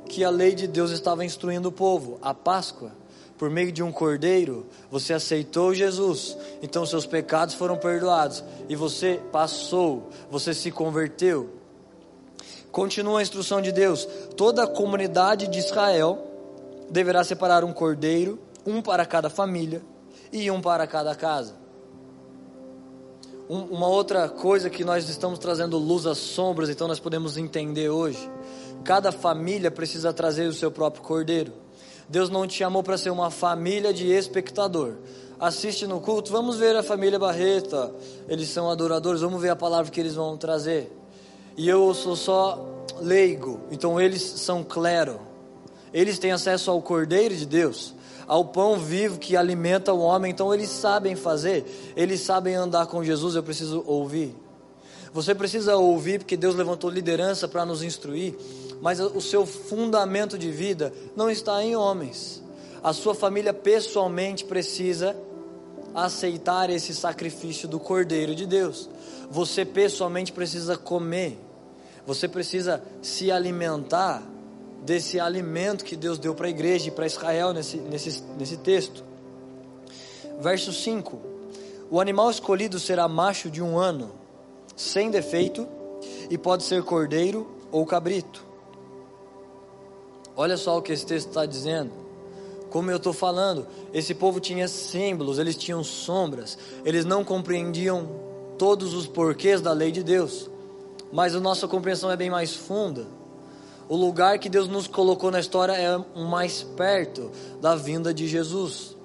que 0.09 0.23
a 0.23 0.31
lei 0.31 0.55
de 0.55 0.67
Deus 0.67 0.91
estava 0.91 1.25
instruindo 1.25 1.71
o 1.71 1.73
povo, 1.73 2.19
a 2.21 2.35
Páscoa. 2.35 2.93
Por 3.39 3.51
meio 3.51 3.73
de 3.73 3.83
um 3.83 3.91
cordeiro, 3.91 4.67
você 4.91 5.13
aceitou 5.13 5.75
Jesus, 5.75 6.37
então 6.63 6.87
seus 6.87 7.05
pecados 7.05 7.55
foram 7.55 7.77
perdoados 7.77 8.45
e 8.69 8.77
você 8.77 9.21
passou, 9.33 10.09
você 10.31 10.55
se 10.55 10.71
converteu. 10.71 11.51
Continua 12.71 13.19
a 13.19 13.23
instrução 13.23 13.61
de 13.61 13.73
Deus: 13.73 14.07
toda 14.37 14.65
a 14.65 14.69
comunidade 14.69 15.49
de 15.49 15.59
Israel 15.59 16.27
deverá 16.91 17.25
separar 17.25 17.65
um 17.65 17.73
cordeiro, 17.73 18.39
um 18.65 18.81
para 18.81 19.05
cada 19.05 19.29
família 19.29 19.83
e 20.33 20.51
um 20.51 20.61
para 20.61 20.87
cada 20.87 21.15
casa 21.15 21.65
um, 23.49 23.61
uma 23.65 23.87
outra 23.87 24.29
coisa 24.29 24.71
que 24.71 24.85
nós 24.85 25.09
estamos 25.09 25.39
trazendo 25.39 25.77
luz 25.77 26.07
às 26.07 26.19
sombras, 26.19 26.69
então 26.69 26.89
nós 26.89 27.01
podemos 27.01 27.37
entender 27.37 27.89
hoje. 27.89 28.31
Cada 28.83 29.13
família 29.13 29.71
precisa 29.71 30.13
trazer 30.13 30.47
o 30.47 30.53
seu 30.53 30.71
próprio 30.71 31.03
cordeiro. 31.03 31.53
Deus 32.09 32.31
não 32.31 32.47
te 32.47 32.55
chamou 32.55 32.83
para 32.83 32.99
ser 32.99 33.11
uma 33.11 33.31
família 33.31 33.93
de 33.93 34.11
espectador. 34.11 34.95
Assiste 35.39 35.87
no 35.87 36.01
culto, 36.01 36.31
vamos 36.31 36.57
ver 36.57 36.77
a 36.77 36.83
família 36.83 37.19
Barreta. 37.19 37.93
Eles 38.29 38.49
são 38.49 38.71
adoradores, 38.71 39.21
vamos 39.21 39.41
ver 39.41 39.51
a 39.51 39.57
palavra 39.57 39.91
que 39.91 40.01
eles 40.01 40.15
vão 40.15 40.37
trazer. 40.37 40.93
E 41.57 41.69
eu 41.69 41.93
sou 41.95 42.17
só 42.17 42.85
leigo, 43.01 43.61
então 43.71 44.01
eles 44.01 44.23
são 44.23 44.63
clero. 44.63 45.21
Eles 45.93 46.19
têm 46.19 46.33
acesso 46.33 46.71
ao 46.71 46.81
cordeiro 46.83 47.35
de 47.35 47.47
Deus 47.47 47.95
ao 48.27 48.45
pão 48.45 48.79
vivo 48.79 49.19
que 49.19 49.37
alimenta 49.37 49.93
o 49.93 50.01
homem. 50.01 50.31
Então 50.31 50.53
eles 50.53 50.71
sabem 50.71 51.15
fazer, 51.15 51.65
eles 51.97 52.21
sabem 52.21 52.55
andar 52.55 52.87
com 52.87 53.05
Jesus. 53.05 53.35
Eu 53.35 53.43
preciso 53.43 53.83
ouvir. 53.87 54.35
Você 55.13 55.35
precisa 55.35 55.77
ouvir 55.77 56.19
porque 56.19 56.37
Deus 56.37 56.57
levantou 56.57 56.91
liderança 56.91 57.47
para 57.47 57.65
nos 57.65 57.85
instruir, 57.85 58.35
mas 58.85 59.01
o 59.01 59.19
seu 59.19 59.47
fundamento 59.47 60.37
de 60.37 60.51
vida 60.51 60.93
não 61.17 61.31
está 61.31 61.65
em 61.65 61.75
homens. 61.75 62.43
A 62.83 62.93
sua 62.93 63.15
família 63.15 63.55
pessoalmente 63.55 64.45
precisa 64.45 65.17
aceitar 65.95 66.69
esse 66.69 66.95
sacrifício 66.95 67.67
do 67.67 67.81
Cordeiro 67.81 68.35
de 68.35 68.45
Deus. 68.45 68.91
Você 69.31 69.65
pessoalmente 69.65 70.33
precisa 70.33 70.77
comer. 70.77 71.39
Você 72.07 72.29
precisa 72.29 72.83
se 73.01 73.33
alimentar 73.33 74.23
desse 74.83 75.19
alimento 75.19 75.83
que 75.83 75.97
Deus 75.97 76.19
deu 76.19 76.35
para 76.35 76.47
a 76.47 76.51
igreja 76.51 76.89
e 76.89 76.91
para 76.91 77.07
Israel 77.07 77.55
nesse, 77.55 77.79
nesse, 77.79 78.23
nesse 78.37 78.59
texto. 78.59 79.03
Verso 80.43 80.75
5: 80.75 81.19
O 81.91 81.99
animal 81.99 82.31
escolhido 82.31 82.79
será 82.79 83.09
macho 83.09 83.49
de 83.49 83.63
um 83.63 83.79
ano, 83.79 84.11
sem 84.77 85.11
defeito, 85.11 85.67
e 86.29 86.37
pode 86.37 86.65
ser 86.65 86.83
cordeiro 86.83 87.51
ou 87.73 87.87
cabrito. 87.87 88.53
Olha 90.37 90.57
só 90.57 90.79
o 90.79 90.83
que 90.83 90.93
esse 90.93 91.07
texto 91.07 91.29
está 91.29 91.47
dizendo. 91.47 91.93
Como 92.71 92.91
eu 92.91 92.97
estou 92.97 93.13
falando, 93.13 93.67
esse 93.93 94.15
povo 94.15 94.41
tinha 94.41 94.67
símbolos, 94.67 95.39
eles 95.39 95.57
tinham 95.57 95.85
sombras, 95.85 96.59
eles 96.85 97.05
não 97.05 97.25
compreendiam 97.25 98.09
todos 98.59 98.95
os 98.95 99.07
porquês 99.07 99.61
da 99.61 99.73
lei 99.73 99.93
de 99.93 100.03
Deus, 100.03 100.51
mas 101.13 101.35
a 101.35 101.41
nossa 101.41 101.69
compreensão 101.69 102.11
é 102.11 102.17
bem 102.17 102.31
mais 102.31 102.55
funda 102.55 103.07
o 103.89 103.97
lugar 103.97 104.39
que 104.39 104.49
Deus 104.49 104.67
nos 104.67 104.87
colocou 104.87 105.31
na 105.31 105.41
história 105.41 105.73
é 105.73 106.19
mais 106.19 106.63
perto 106.63 107.31
da 107.61 107.77
vinda 107.77 108.15
de 108.15 108.27
Jesus. 108.27 108.97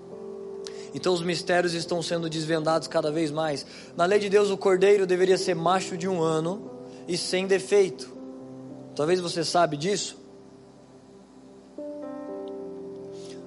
Então 0.94 1.14
os 1.14 1.22
mistérios 1.22 1.74
estão 1.74 2.02
sendo 2.02 2.30
desvendados 2.30 2.88
cada 2.88 3.12
vez 3.12 3.30
mais. 3.30 3.66
Na 3.96 4.06
lei 4.06 4.20
de 4.20 4.30
Deus, 4.30 4.50
o 4.50 4.58
cordeiro 4.58 5.06
deveria 5.06 5.38
ser 5.38 5.54
macho 5.54 5.98
de 5.98 6.08
um 6.08 6.22
ano 6.22 6.72
e 7.08 7.18
sem 7.18 7.46
defeito. 7.46 8.10
Talvez 8.96 9.20
você 9.20 9.44
sabe 9.44 9.78
disso. 9.78 10.18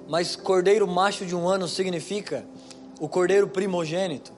Mas 0.07 0.35
cordeiro 0.35 0.87
macho 0.87 1.25
de 1.25 1.35
um 1.35 1.47
ano 1.47 1.67
significa 1.67 2.45
o 2.99 3.07
cordeiro 3.07 3.47
primogênito. 3.47 4.31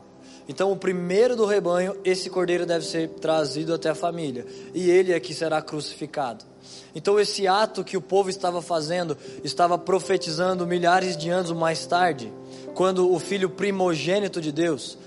Então, 0.47 0.71
o 0.71 0.77
primeiro 0.77 1.35
do 1.35 1.45
rebanho, 1.45 1.95
esse 2.03 2.29
cordeiro 2.29 2.65
deve 2.65 2.85
ser 2.85 3.09
trazido 3.09 3.73
até 3.73 3.89
a 3.89 3.95
família, 3.95 4.45
e 4.75 4.89
ele 4.91 5.11
é 5.11 5.19
que 5.19 5.33
será 5.33 5.59
crucificado. 5.61 6.45
Então, 6.93 7.19
esse 7.19 7.47
ato 7.47 7.83
que 7.83 7.97
o 7.97 8.01
povo 8.01 8.29
estava 8.29 8.61
fazendo 8.61 9.17
estava 9.43 9.77
profetizando 9.77 10.67
milhares 10.67 11.17
de 11.17 11.29
anos 11.29 11.51
mais 11.51 11.85
tarde, 11.87 12.31
quando 12.75 13.11
o 13.11 13.19
filho 13.19 13.49
primogênito 13.49 14.39
de 14.39 14.51
Deus, 14.51 14.97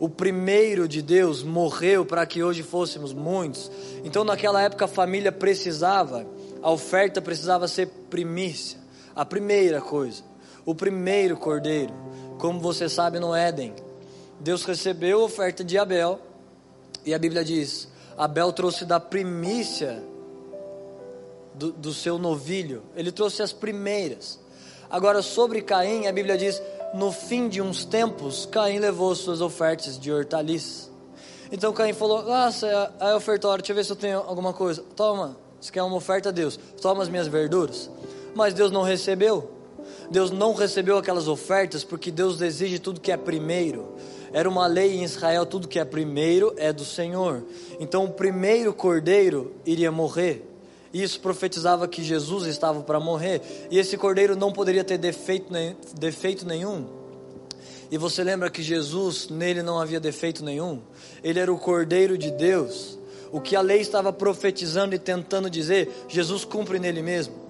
o 0.00 0.08
primeiro 0.08 0.88
de 0.88 1.00
Deus, 1.00 1.44
morreu 1.44 2.04
para 2.04 2.26
que 2.26 2.42
hoje 2.42 2.62
fôssemos 2.62 3.12
muitos. 3.12 3.70
Então, 4.04 4.24
naquela 4.24 4.62
época, 4.62 4.86
a 4.86 4.88
família 4.88 5.30
precisava, 5.30 6.26
a 6.60 6.70
oferta 6.72 7.22
precisava 7.22 7.68
ser 7.68 7.86
primícia, 8.10 8.77
a 9.18 9.24
primeira 9.24 9.80
coisa, 9.80 10.22
o 10.64 10.76
primeiro 10.76 11.36
cordeiro. 11.36 11.92
Como 12.38 12.60
você 12.60 12.88
sabe, 12.88 13.18
no 13.18 13.34
Éden, 13.34 13.74
Deus 14.38 14.64
recebeu 14.64 15.22
a 15.22 15.24
oferta 15.24 15.64
de 15.64 15.76
Abel, 15.76 16.20
e 17.04 17.12
a 17.12 17.18
Bíblia 17.18 17.44
diz: 17.44 17.88
Abel 18.16 18.52
trouxe 18.52 18.84
da 18.84 19.00
primícia 19.00 20.00
do, 21.52 21.72
do 21.72 21.92
seu 21.92 22.16
novilho, 22.16 22.84
ele 22.94 23.10
trouxe 23.10 23.42
as 23.42 23.52
primeiras. 23.52 24.38
Agora, 24.88 25.20
sobre 25.20 25.62
Caim, 25.62 26.06
a 26.06 26.12
Bíblia 26.12 26.38
diz: 26.38 26.62
no 26.94 27.10
fim 27.10 27.48
de 27.48 27.60
uns 27.60 27.84
tempos, 27.84 28.46
Caim 28.46 28.78
levou 28.78 29.12
suas 29.16 29.40
ofertas 29.40 29.98
de 29.98 30.12
hortaliças. 30.12 30.92
Então 31.50 31.72
Caim 31.72 31.92
falou: 31.92 32.22
Nossa, 32.22 32.68
é 32.68 32.90
a 33.00 33.16
ofertório, 33.16 33.62
deixa 33.62 33.72
eu 33.72 33.76
ver 33.76 33.84
se 33.84 33.90
eu 33.90 33.96
tenho 33.96 34.20
alguma 34.20 34.52
coisa. 34.52 34.84
Toma, 34.94 35.36
você 35.60 35.72
quer 35.72 35.82
uma 35.82 35.96
oferta 35.96 36.28
a 36.28 36.32
Deus? 36.32 36.56
Toma 36.80 37.02
as 37.02 37.08
minhas 37.08 37.26
verduras. 37.26 37.90
Mas 38.38 38.54
Deus 38.54 38.70
não 38.70 38.82
recebeu. 38.82 39.50
Deus 40.12 40.30
não 40.30 40.54
recebeu 40.54 40.96
aquelas 40.96 41.26
ofertas 41.26 41.82
porque 41.82 42.08
Deus 42.08 42.40
exige 42.40 42.78
tudo 42.78 43.00
que 43.00 43.10
é 43.10 43.16
primeiro. 43.16 43.96
Era 44.32 44.48
uma 44.48 44.64
lei 44.68 44.94
em 44.94 45.02
Israel, 45.02 45.44
tudo 45.44 45.66
que 45.66 45.76
é 45.76 45.84
primeiro 45.84 46.54
é 46.56 46.72
do 46.72 46.84
Senhor. 46.84 47.42
Então 47.80 48.04
o 48.04 48.12
primeiro 48.12 48.72
cordeiro 48.72 49.54
iria 49.66 49.90
morrer. 49.90 50.48
Isso 50.94 51.18
profetizava 51.18 51.88
que 51.88 52.00
Jesus 52.00 52.46
estava 52.46 52.80
para 52.80 53.00
morrer. 53.00 53.42
E 53.72 53.76
esse 53.76 53.96
cordeiro 53.96 54.36
não 54.36 54.52
poderia 54.52 54.84
ter 54.84 54.98
defeito, 54.98 55.52
defeito 55.98 56.46
nenhum. 56.46 56.86
E 57.90 57.98
você 57.98 58.22
lembra 58.22 58.48
que 58.50 58.62
Jesus, 58.62 59.28
nele 59.28 59.64
não 59.64 59.80
havia 59.80 59.98
defeito 59.98 60.44
nenhum? 60.44 60.80
Ele 61.24 61.40
era 61.40 61.52
o 61.52 61.58
cordeiro 61.58 62.16
de 62.16 62.30
Deus. 62.30 62.96
O 63.32 63.40
que 63.40 63.56
a 63.56 63.60
lei 63.60 63.80
estava 63.80 64.12
profetizando 64.12 64.94
e 64.94 64.98
tentando 64.98 65.50
dizer, 65.50 65.90
Jesus 66.06 66.44
cumpre 66.44 66.78
nele 66.78 67.02
mesmo. 67.02 67.47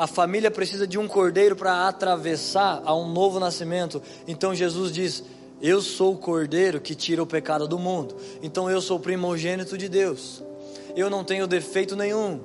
A 0.00 0.06
família 0.06 0.50
precisa 0.50 0.86
de 0.86 0.98
um 0.98 1.06
cordeiro 1.06 1.54
para 1.54 1.86
atravessar 1.86 2.80
a 2.86 2.96
um 2.96 3.12
novo 3.12 3.38
nascimento. 3.38 4.00
Então 4.26 4.54
Jesus 4.54 4.90
diz: 4.90 5.22
Eu 5.60 5.82
sou 5.82 6.14
o 6.14 6.16
cordeiro 6.16 6.80
que 6.80 6.94
tira 6.94 7.22
o 7.22 7.26
pecado 7.26 7.68
do 7.68 7.78
mundo. 7.78 8.16
Então 8.42 8.70
eu 8.70 8.80
sou 8.80 8.96
o 8.96 9.00
primogênito 9.00 9.76
de 9.76 9.90
Deus. 9.90 10.42
Eu 10.96 11.10
não 11.10 11.22
tenho 11.22 11.46
defeito 11.46 11.94
nenhum. 11.94 12.40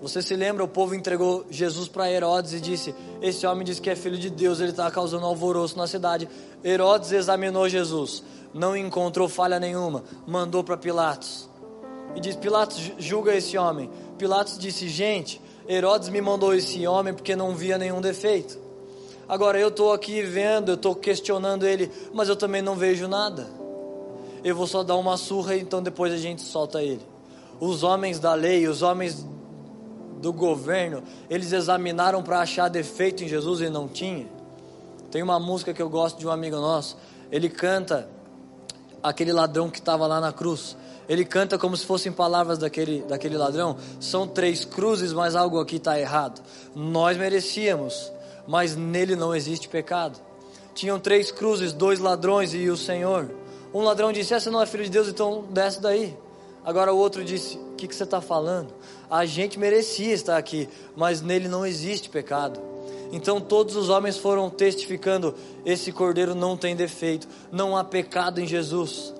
Você 0.00 0.22
se 0.22 0.36
lembra, 0.36 0.62
o 0.62 0.68
povo 0.68 0.94
entregou 0.94 1.44
Jesus 1.50 1.88
para 1.88 2.08
Herodes 2.08 2.52
e 2.52 2.60
disse: 2.60 2.94
Esse 3.20 3.44
homem 3.44 3.64
diz 3.64 3.80
que 3.80 3.90
é 3.90 3.96
filho 3.96 4.16
de 4.16 4.30
Deus, 4.30 4.60
ele 4.60 4.70
está 4.70 4.88
causando 4.88 5.26
alvoroço 5.26 5.76
na 5.76 5.88
cidade. 5.88 6.28
Herodes 6.64 7.10
examinou 7.10 7.68
Jesus, 7.68 8.22
não 8.54 8.76
encontrou 8.76 9.28
falha 9.28 9.58
nenhuma, 9.58 10.04
mandou 10.24 10.62
para 10.62 10.76
Pilatos. 10.76 11.50
E 12.14 12.20
diz: 12.20 12.36
Pilatos, 12.36 12.92
julga 12.98 13.34
esse 13.34 13.58
homem. 13.58 13.90
Pilatos 14.16 14.56
disse: 14.56 14.88
Gente, 14.88 15.40
Herodes 15.68 16.08
me 16.08 16.20
mandou 16.20 16.54
esse 16.54 16.86
homem 16.86 17.12
porque 17.12 17.34
não 17.34 17.54
via 17.54 17.76
nenhum 17.78 18.00
defeito. 18.00 18.58
Agora 19.28 19.58
eu 19.58 19.68
estou 19.68 19.92
aqui 19.92 20.22
vendo, 20.22 20.70
eu 20.70 20.74
estou 20.76 20.94
questionando 20.94 21.66
ele, 21.66 21.90
mas 22.12 22.28
eu 22.28 22.36
também 22.36 22.62
não 22.62 22.76
vejo 22.76 23.08
nada. 23.08 23.48
Eu 24.44 24.54
vou 24.54 24.66
só 24.66 24.84
dar 24.84 24.96
uma 24.96 25.16
surra, 25.16 25.56
então 25.56 25.82
depois 25.82 26.12
a 26.12 26.16
gente 26.16 26.42
solta 26.42 26.82
ele. 26.82 27.02
Os 27.58 27.82
homens 27.82 28.20
da 28.20 28.34
lei, 28.34 28.68
os 28.68 28.82
homens 28.82 29.26
do 30.20 30.32
governo, 30.32 31.02
eles 31.28 31.52
examinaram 31.52 32.22
para 32.22 32.38
achar 32.38 32.68
defeito 32.68 33.24
em 33.24 33.28
Jesus 33.28 33.60
e 33.60 33.68
não 33.68 33.88
tinha. 33.88 34.28
Tem 35.10 35.22
uma 35.22 35.40
música 35.40 35.74
que 35.74 35.82
eu 35.82 35.88
gosto 35.88 36.18
de 36.18 36.26
um 36.26 36.30
amigo 36.30 36.56
nosso, 36.56 36.96
ele 37.30 37.48
canta 37.48 38.08
aquele 39.02 39.32
ladrão 39.32 39.68
que 39.68 39.78
estava 39.78 40.06
lá 40.06 40.20
na 40.20 40.32
cruz. 40.32 40.76
Ele 41.08 41.24
canta 41.24 41.58
como 41.58 41.76
se 41.76 41.86
fossem 41.86 42.10
palavras 42.10 42.58
daquele, 42.58 43.02
daquele 43.02 43.36
ladrão. 43.36 43.76
São 44.00 44.26
três 44.26 44.64
cruzes, 44.64 45.12
mas 45.12 45.36
algo 45.36 45.60
aqui 45.60 45.76
está 45.76 45.98
errado. 45.98 46.42
Nós 46.74 47.16
merecíamos, 47.16 48.12
mas 48.46 48.74
nele 48.74 49.14
não 49.14 49.34
existe 49.34 49.68
pecado. 49.68 50.18
Tinham 50.74 50.98
três 50.98 51.30
cruzes, 51.30 51.72
dois 51.72 51.98
ladrões 51.98 52.52
e 52.52 52.68
o 52.68 52.76
Senhor. 52.76 53.30
Um 53.72 53.82
ladrão 53.82 54.12
disse: 54.12 54.34
Essa 54.34 54.50
não 54.50 54.60
é 54.60 54.66
filho 54.66 54.84
de 54.84 54.90
Deus, 54.90 55.08
então 55.08 55.44
desce 55.50 55.80
daí. 55.80 56.16
Agora 56.64 56.92
o 56.92 56.98
outro 56.98 57.24
disse: 57.24 57.56
O 57.56 57.76
que, 57.76 57.86
que 57.86 57.94
você 57.94 58.04
está 58.04 58.20
falando? 58.20 58.74
A 59.08 59.24
gente 59.24 59.58
merecia 59.58 60.12
estar 60.12 60.36
aqui, 60.36 60.68
mas 60.96 61.22
nele 61.22 61.48
não 61.48 61.64
existe 61.64 62.08
pecado. 62.08 62.60
Então 63.12 63.40
todos 63.40 63.76
os 63.76 63.88
homens 63.88 64.16
foram 64.16 64.50
testificando: 64.50 65.34
esse 65.64 65.92
cordeiro 65.92 66.34
não 66.34 66.56
tem 66.56 66.74
defeito, 66.74 67.28
não 67.52 67.76
há 67.76 67.84
pecado 67.84 68.40
em 68.40 68.46
Jesus. 68.46 69.14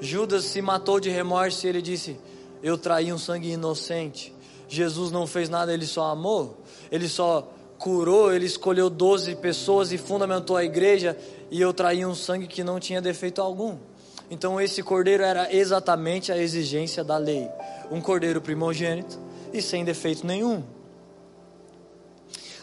Judas 0.00 0.44
se 0.44 0.60
matou 0.60 1.00
de 1.00 1.10
remorso 1.10 1.66
e 1.66 1.68
ele 1.68 1.82
disse: 1.82 2.16
Eu 2.62 2.76
traí 2.76 3.12
um 3.12 3.18
sangue 3.18 3.50
inocente. 3.50 4.34
Jesus 4.68 5.10
não 5.10 5.26
fez 5.26 5.48
nada, 5.48 5.72
ele 5.72 5.86
só 5.86 6.10
amou, 6.10 6.58
ele 6.90 7.08
só 7.08 7.48
curou, 7.78 8.32
ele 8.32 8.46
escolheu 8.46 8.90
12 8.90 9.36
pessoas 9.36 9.92
e 9.92 9.98
fundamentou 9.98 10.56
a 10.56 10.64
igreja, 10.64 11.16
e 11.50 11.60
eu 11.60 11.72
traí 11.72 12.04
um 12.04 12.14
sangue 12.14 12.46
que 12.46 12.64
não 12.64 12.80
tinha 12.80 13.00
defeito 13.00 13.40
algum. 13.40 13.78
Então 14.30 14.60
esse 14.60 14.82
cordeiro 14.82 15.22
era 15.22 15.54
exatamente 15.54 16.32
a 16.32 16.38
exigência 16.38 17.04
da 17.04 17.16
lei: 17.16 17.48
um 17.90 18.00
cordeiro 18.00 18.40
primogênito 18.40 19.18
e 19.52 19.62
sem 19.62 19.84
defeito 19.84 20.26
nenhum. 20.26 20.62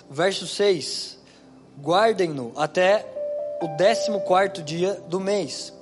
Verso 0.09 0.45
6: 0.45 1.17
Guardem-no 1.81 2.51
até 2.55 3.05
o 3.61 3.67
décimo 3.77 4.21
quarto 4.21 4.61
dia 4.61 5.01
do 5.07 5.19
mês, 5.19 5.73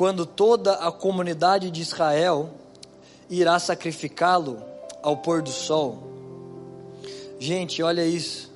quando 0.00 0.24
toda 0.24 0.76
a 0.76 0.90
comunidade 0.90 1.70
de 1.70 1.82
Israel 1.82 2.48
irá 3.28 3.58
sacrificá-lo 3.58 4.58
ao 5.02 5.18
pôr 5.18 5.42
do 5.42 5.50
sol. 5.50 6.02
Gente, 7.38 7.82
olha 7.82 8.02
isso. 8.06 8.50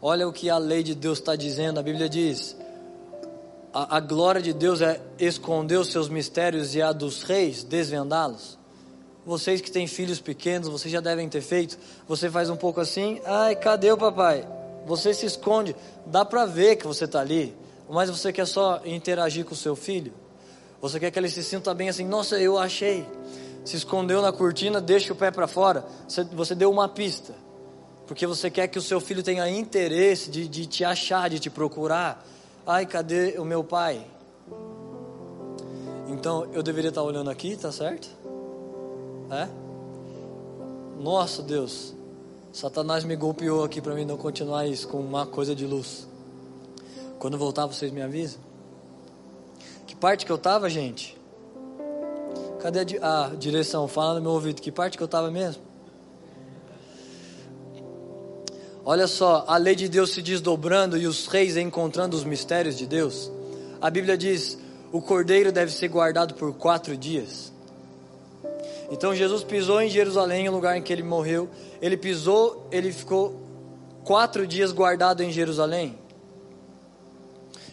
Olha 0.00 0.28
o 0.28 0.32
que 0.32 0.48
a 0.48 0.56
lei 0.56 0.84
de 0.84 0.94
Deus 0.94 1.18
está 1.18 1.34
dizendo. 1.34 1.80
A 1.80 1.82
Bíblia 1.82 2.08
diz: 2.08 2.56
a, 3.74 3.96
a 3.96 3.98
glória 3.98 4.40
de 4.40 4.52
Deus 4.52 4.80
é 4.80 5.00
esconder 5.18 5.76
os 5.76 5.90
seus 5.90 6.08
mistérios 6.08 6.72
e 6.76 6.80
a 6.80 6.92
dos 6.92 7.24
reis 7.24 7.64
desvendá-los. 7.64 8.56
Vocês 9.26 9.60
que 9.60 9.72
têm 9.72 9.88
filhos 9.88 10.20
pequenos, 10.20 10.68
vocês 10.68 10.92
já 10.92 11.00
devem 11.00 11.28
ter 11.28 11.40
feito. 11.40 11.76
Você 12.06 12.30
faz 12.30 12.48
um 12.48 12.56
pouco 12.56 12.80
assim, 12.80 13.20
ai, 13.24 13.56
cadê 13.56 13.90
o 13.90 13.98
papai? 13.98 14.46
Você 14.86 15.12
se 15.12 15.26
esconde, 15.26 15.74
dá 16.06 16.24
para 16.24 16.46
ver 16.46 16.76
que 16.76 16.86
você 16.86 17.06
está 17.06 17.18
ali, 17.18 17.56
mas 17.90 18.08
você 18.08 18.32
quer 18.32 18.46
só 18.46 18.80
interagir 18.84 19.44
com 19.44 19.52
o 19.52 19.56
seu 19.56 19.74
filho. 19.74 20.12
Você 20.80 21.00
quer 21.00 21.10
que 21.10 21.18
ele 21.18 21.28
se 21.28 21.42
sinta 21.42 21.74
bem 21.74 21.88
assim, 21.88 22.04
nossa, 22.04 22.38
eu 22.38 22.58
achei. 22.58 23.06
Se 23.64 23.76
escondeu 23.76 24.22
na 24.22 24.32
cortina, 24.32 24.80
deixa 24.80 25.12
o 25.12 25.16
pé 25.16 25.30
para 25.30 25.46
fora. 25.46 25.84
Você, 26.32 26.54
deu 26.54 26.70
uma 26.70 26.88
pista. 26.88 27.34
Porque 28.06 28.26
você 28.26 28.50
quer 28.50 28.68
que 28.68 28.78
o 28.78 28.82
seu 28.82 29.00
filho 29.00 29.22
tenha 29.22 29.48
interesse 29.48 30.30
de, 30.30 30.48
de 30.48 30.66
te 30.66 30.84
achar, 30.84 31.28
de 31.28 31.38
te 31.38 31.50
procurar. 31.50 32.24
Ai, 32.66 32.86
cadê 32.86 33.38
o 33.38 33.44
meu 33.44 33.62
pai? 33.62 34.06
Então 36.08 36.48
eu 36.52 36.62
deveria 36.62 36.88
estar 36.88 37.02
olhando 37.02 37.28
aqui, 37.28 37.56
tá 37.56 37.70
certo? 37.70 38.08
É? 39.30 39.48
Nossa 40.98 41.42
Deus, 41.42 41.94
Satanás 42.52 43.04
me 43.04 43.14
golpeou 43.14 43.62
aqui 43.62 43.80
para 43.80 43.94
mim 43.94 44.04
não 44.04 44.16
continuar 44.16 44.66
isso 44.66 44.88
com 44.88 44.98
uma 44.98 45.26
coisa 45.26 45.54
de 45.54 45.66
luz. 45.66 46.08
Quando 47.18 47.36
voltar, 47.36 47.66
vocês 47.66 47.92
me 47.92 48.00
avisam. 48.00 48.47
Parte 50.00 50.24
que 50.24 50.30
eu 50.30 50.38
tava, 50.38 50.70
gente? 50.70 51.16
Cadê 52.60 52.80
a, 53.00 53.28
di 53.30 53.36
direção? 53.36 53.88
Fala 53.88 54.14
no 54.14 54.20
meu 54.20 54.30
ouvido. 54.32 54.62
Que 54.62 54.70
parte 54.70 54.96
que 54.96 55.02
eu 55.02 55.08
tava 55.08 55.30
mesmo? 55.30 55.62
Olha 58.84 59.06
só, 59.06 59.44
a 59.46 59.56
lei 59.56 59.74
de 59.74 59.88
Deus 59.88 60.10
se 60.10 60.22
desdobrando 60.22 60.96
e 60.96 61.06
os 61.06 61.26
reis 61.26 61.56
encontrando 61.56 62.16
os 62.16 62.24
mistérios 62.24 62.76
de 62.78 62.86
Deus. 62.86 63.30
A 63.80 63.90
Bíblia 63.90 64.16
diz: 64.16 64.58
o 64.90 65.02
cordeiro 65.02 65.52
deve 65.52 65.70
ser 65.72 65.88
guardado 65.88 66.34
por 66.34 66.54
quatro 66.54 66.96
dias. 66.96 67.52
Então 68.90 69.14
Jesus 69.14 69.44
pisou 69.44 69.82
em 69.82 69.90
Jerusalém, 69.90 70.48
o 70.48 70.52
lugar 70.52 70.76
em 70.76 70.82
que 70.82 70.92
ele 70.92 71.02
morreu. 71.02 71.48
Ele 71.82 71.96
pisou, 71.96 72.66
ele 72.70 72.90
ficou 72.92 73.38
quatro 74.04 74.46
dias 74.46 74.72
guardado 74.72 75.22
em 75.22 75.30
Jerusalém. 75.30 75.98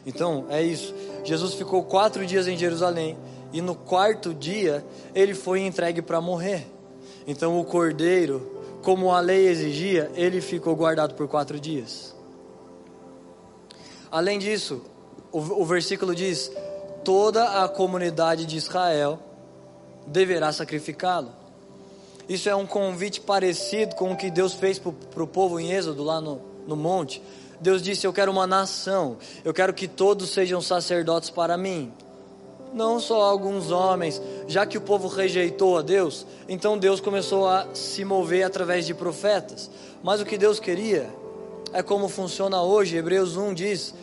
Então 0.05 0.45
é 0.49 0.61
isso. 0.61 0.93
Jesus 1.25 1.53
ficou 1.53 1.83
quatro 1.83 2.25
dias 2.25 2.47
em 2.47 2.57
Jerusalém 2.57 3.17
e 3.51 3.61
no 3.61 3.75
quarto 3.75 4.33
dia 4.33 4.85
ele 5.13 5.33
foi 5.33 5.61
entregue 5.61 6.01
para 6.01 6.21
morrer. 6.21 6.65
Então 7.27 7.59
o 7.59 7.65
cordeiro 7.65 8.55
como 8.85 9.11
a 9.11 9.19
lei 9.19 9.47
exigia, 9.47 10.11
ele 10.13 10.39
ficou 10.39 10.75
guardado 10.75 11.15
por 11.15 11.27
quatro 11.27 11.59
dias. 11.59 12.13
Além 14.11 14.37
disso, 14.37 14.79
o, 15.31 15.39
o 15.39 15.65
versículo 15.65 16.13
diz: 16.13 16.51
toda 17.03 17.63
a 17.63 17.67
comunidade 17.67 18.45
de 18.45 18.57
Israel 18.57 19.19
deverá 20.05 20.53
sacrificá-lo. 20.53 21.31
Isso 22.29 22.47
é 22.47 22.55
um 22.55 22.67
convite 22.67 23.19
parecido 23.21 23.95
com 23.95 24.11
o 24.11 24.15
que 24.15 24.29
Deus 24.29 24.53
fez 24.53 24.77
para 24.77 25.23
o 25.23 25.27
povo 25.27 25.59
em 25.59 25.71
Êxodo, 25.71 26.03
lá 26.03 26.21
no, 26.21 26.39
no 26.67 26.75
monte. 26.75 27.23
Deus 27.59 27.81
disse: 27.81 28.05
Eu 28.05 28.13
quero 28.13 28.31
uma 28.31 28.47
nação, 28.47 29.17
eu 29.43 29.53
quero 29.53 29.73
que 29.73 29.87
todos 29.87 30.29
sejam 30.29 30.61
sacerdotes 30.61 31.29
para 31.29 31.57
mim 31.57 31.91
não 32.75 32.99
só 32.99 33.21
alguns 33.21 33.71
homens, 33.71 34.21
já 34.47 34.65
que 34.65 34.77
o 34.77 34.81
povo 34.81 35.07
rejeitou 35.07 35.77
a 35.77 35.81
Deus, 35.81 36.25
então 36.47 36.77
Deus 36.77 36.99
começou 36.99 37.47
a 37.47 37.67
se 37.73 38.03
mover 38.03 38.43
através 38.43 38.85
de 38.85 38.93
profetas. 38.93 39.71
Mas 40.03 40.19
o 40.19 40.25
que 40.25 40.37
Deus 40.37 40.59
queria 40.59 41.09
é 41.71 41.81
como 41.81 42.09
funciona 42.09 42.61
hoje. 42.61 42.97
Hebreus 42.97 43.37
1 43.37 43.53
diz: 43.53 43.93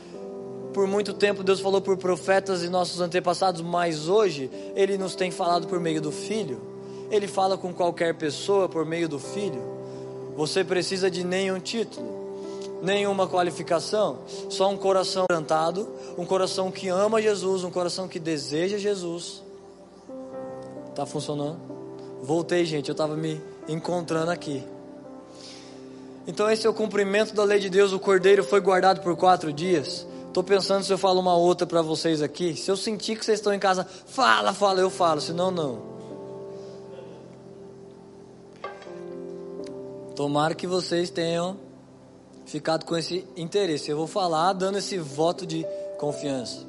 por 0.73 0.87
muito 0.87 1.13
tempo 1.13 1.45
Deus 1.45 1.61
falou 1.61 1.83
por 1.83 1.99
profetas 1.99 2.63
e 2.63 2.71
nossos 2.71 3.03
antepassados, 3.03 3.61
mas 3.61 4.09
hoje 4.09 4.51
Ele 4.75 4.97
nos 4.97 5.15
tem 5.15 5.31
falado 5.31 5.67
por 5.67 5.79
meio 5.79 6.01
do 6.01 6.11
Filho. 6.11 6.59
Ele 7.11 7.29
fala 7.29 7.59
com 7.59 7.75
qualquer 7.75 8.15
pessoa 8.15 8.71
por 8.71 8.87
meio 8.87 9.07
do 9.07 9.19
Filho. 9.19 9.63
Você 10.35 10.65
precisa 10.65 11.11
de 11.11 11.23
nenhum 11.23 11.61
título 11.61 12.22
nenhuma 12.83 13.29
qualificação, 13.29 14.19
só 14.51 14.69
um 14.69 14.77
coração 14.77 15.25
plantado, 15.29 15.89
um 16.19 16.27
coração 16.27 16.71
que 16.71 16.89
ama 16.89 17.23
Jesus, 17.23 17.63
um 17.63 17.71
coração 17.71 18.09
que 18.09 18.19
deseja 18.19 18.77
Jesus. 18.77 19.43
Tá 20.95 21.07
funcionando? 21.07 21.59
Voltei, 22.23 22.65
gente, 22.65 22.89
eu 22.89 22.93
estava 22.93 23.17
me 23.17 23.41
encontrando 23.69 24.31
aqui. 24.31 24.65
Então 26.27 26.51
esse 26.51 26.67
é 26.67 26.71
o 26.71 26.75
cumprimento 26.75 27.35
da 27.35 27.45
lei 27.45 27.59
de 27.59 27.71
Deus. 27.71 27.93
O 27.93 27.99
cordeiro 27.99 28.45
foi 28.45 28.61
guardado 28.61 29.01
por 29.01 29.17
quatro 29.17 29.53
dias. 29.53 30.07
Estou 30.29 30.43
pensando 30.43 30.85
se 30.85 30.93
eu 30.93 30.99
falo 30.99 31.21
uma 31.21 31.37
outra 31.37 31.67
para 31.67 31.83
vocês 31.83 32.23
aqui. 32.23 32.55
Se 32.57 32.71
eu 32.71 32.77
sentir 32.77 33.19
que 33.19 33.25
vocês 33.25 33.39
estão 33.39 33.53
em 33.53 33.59
casa, 33.59 33.87
fala, 34.07 34.53
fala, 34.53 34.81
eu 34.81 34.91
falo. 34.91 35.21
Senão, 35.21 35.51
não. 35.51 35.93
Tomara 40.15 40.55
que 40.55 40.67
vocês 40.67 41.11
tenham 41.11 41.57
ficado 42.53 42.85
com 42.85 42.95
esse 42.95 43.25
interesse. 43.35 43.91
Eu 43.91 43.97
vou 43.97 44.07
falar 44.07 44.53
dando 44.53 44.77
esse 44.77 44.99
voto 44.99 45.47
de 45.47 45.65
confiança. 45.99 46.67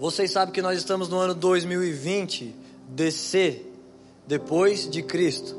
Vocês 0.00 0.30
sabem 0.30 0.54
que 0.54 0.62
nós 0.62 0.78
estamos 0.78 1.10
no 1.10 1.18
ano 1.18 1.34
2020, 1.34 2.56
DC, 2.88 3.66
depois 4.26 4.88
de 4.88 5.02
Cristo. 5.02 5.54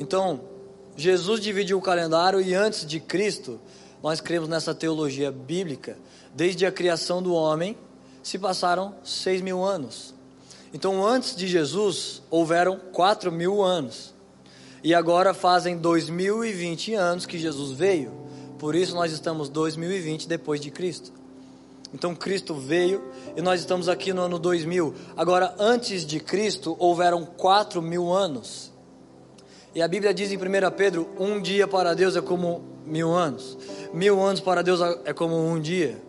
Então, 0.00 0.40
Jesus 0.96 1.40
dividiu 1.40 1.78
o 1.78 1.80
calendário 1.80 2.40
e 2.40 2.52
antes 2.52 2.84
de 2.84 2.98
Cristo, 2.98 3.60
nós 4.02 4.20
cremos 4.20 4.48
nessa 4.48 4.74
teologia 4.74 5.30
bíblica, 5.30 5.96
desde 6.34 6.66
a 6.66 6.72
criação 6.72 7.22
do 7.22 7.32
homem, 7.32 7.78
se 8.24 8.40
passaram 8.40 8.92
seis 9.04 9.40
mil 9.40 9.62
anos. 9.62 10.12
Então, 10.74 11.06
antes 11.06 11.36
de 11.36 11.46
Jesus, 11.46 12.22
houveram 12.28 12.76
quatro 12.92 13.30
mil 13.30 13.62
anos. 13.62 14.15
E 14.82 14.94
agora 14.94 15.34
fazem 15.34 15.76
2020 15.76 16.94
anos 16.94 17.26
que 17.26 17.38
Jesus 17.38 17.72
veio. 17.72 18.12
Por 18.58 18.74
isso 18.74 18.94
nós 18.94 19.12
estamos 19.12 19.48
2020 19.48 20.28
depois 20.28 20.60
de 20.60 20.70
Cristo. 20.70 21.12
Então 21.92 22.14
Cristo 22.14 22.54
veio 22.54 23.02
e 23.36 23.42
nós 23.42 23.60
estamos 23.60 23.88
aqui 23.88 24.12
no 24.12 24.22
ano 24.22 24.38
2000. 24.38 24.94
Agora, 25.16 25.54
antes 25.58 26.04
de 26.04 26.20
Cristo, 26.20 26.76
houveram 26.78 27.24
4 27.24 27.80
mil 27.80 28.12
anos. 28.12 28.72
E 29.74 29.82
a 29.82 29.88
Bíblia 29.88 30.12
diz 30.14 30.30
em 30.32 30.36
1 30.36 30.40
Pedro: 30.76 31.08
um 31.18 31.40
dia 31.40 31.68
para 31.68 31.94
Deus 31.94 32.16
é 32.16 32.20
como 32.20 32.62
mil 32.86 33.12
anos, 33.12 33.58
mil 33.92 34.22
anos 34.22 34.40
para 34.40 34.62
Deus 34.62 34.80
é 35.04 35.12
como 35.12 35.36
um 35.36 35.60
dia. 35.60 36.00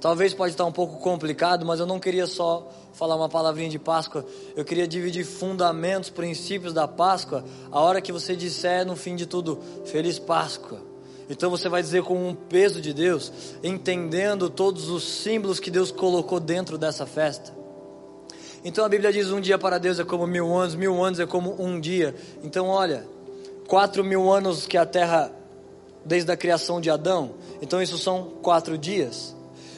Talvez 0.00 0.32
pode 0.32 0.52
estar 0.52 0.64
um 0.64 0.72
pouco 0.72 0.98
complicado, 0.98 1.64
mas 1.64 1.78
eu 1.78 1.86
não 1.86 2.00
queria 2.00 2.26
só 2.26 2.68
falar 2.92 3.16
uma 3.16 3.28
palavrinha 3.28 3.70
de 3.70 3.78
Páscoa. 3.78 4.24
Eu 4.56 4.64
queria 4.64 4.86
dividir 4.86 5.24
fundamentos, 5.24 6.10
princípios 6.10 6.72
da 6.72 6.86
Páscoa. 6.88 7.44
A 7.70 7.80
hora 7.80 8.00
que 8.00 8.12
você 8.12 8.34
disser 8.34 8.86
no 8.86 8.96
fim 8.96 9.16
de 9.16 9.26
tudo, 9.26 9.58
Feliz 9.86 10.18
Páscoa. 10.18 10.80
Então 11.28 11.48
você 11.48 11.68
vai 11.68 11.80
dizer 11.80 12.02
com 12.02 12.28
um 12.28 12.34
peso 12.34 12.80
de 12.80 12.92
Deus, 12.92 13.32
entendendo 13.62 14.50
todos 14.50 14.88
os 14.88 15.04
símbolos 15.04 15.60
que 15.60 15.70
Deus 15.70 15.92
colocou 15.92 16.40
dentro 16.40 16.76
dessa 16.76 17.06
festa. 17.06 17.52
Então 18.64 18.84
a 18.84 18.88
Bíblia 18.88 19.12
diz: 19.12 19.30
um 19.30 19.40
dia 19.40 19.56
para 19.56 19.78
Deus 19.78 20.00
é 20.00 20.04
como 20.04 20.26
mil 20.26 20.52
anos, 20.52 20.74
mil 20.74 21.02
anos 21.02 21.20
é 21.20 21.26
como 21.26 21.54
um 21.62 21.78
dia. 21.78 22.16
Então 22.42 22.66
olha, 22.66 23.06
quatro 23.68 24.02
mil 24.02 24.30
anos 24.30 24.66
que 24.66 24.76
a 24.76 24.84
terra, 24.84 25.30
desde 26.04 26.32
a 26.32 26.36
criação 26.36 26.80
de 26.80 26.90
Adão, 26.90 27.34
então 27.62 27.80
isso 27.80 27.96
são 27.96 28.24
quatro 28.42 28.76
dias. 28.76 29.34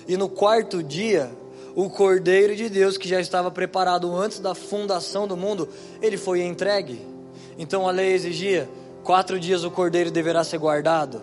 E 0.08 0.16
no 0.16 0.30
quarto 0.30 0.82
dia, 0.82 1.30
o 1.74 1.88
Cordeiro 1.88 2.54
de 2.54 2.68
Deus, 2.68 2.98
que 2.98 3.08
já 3.08 3.20
estava 3.20 3.50
preparado 3.50 4.14
antes 4.14 4.38
da 4.38 4.54
fundação 4.54 5.26
do 5.26 5.36
mundo, 5.36 5.68
ele 6.00 6.16
foi 6.16 6.42
entregue. 6.42 7.00
Então 7.58 7.88
a 7.88 7.90
lei 7.90 8.12
exigia: 8.12 8.68
quatro 9.02 9.38
dias 9.40 9.64
o 9.64 9.70
Cordeiro 9.70 10.10
deverá 10.10 10.44
ser 10.44 10.58
guardado. 10.58 11.22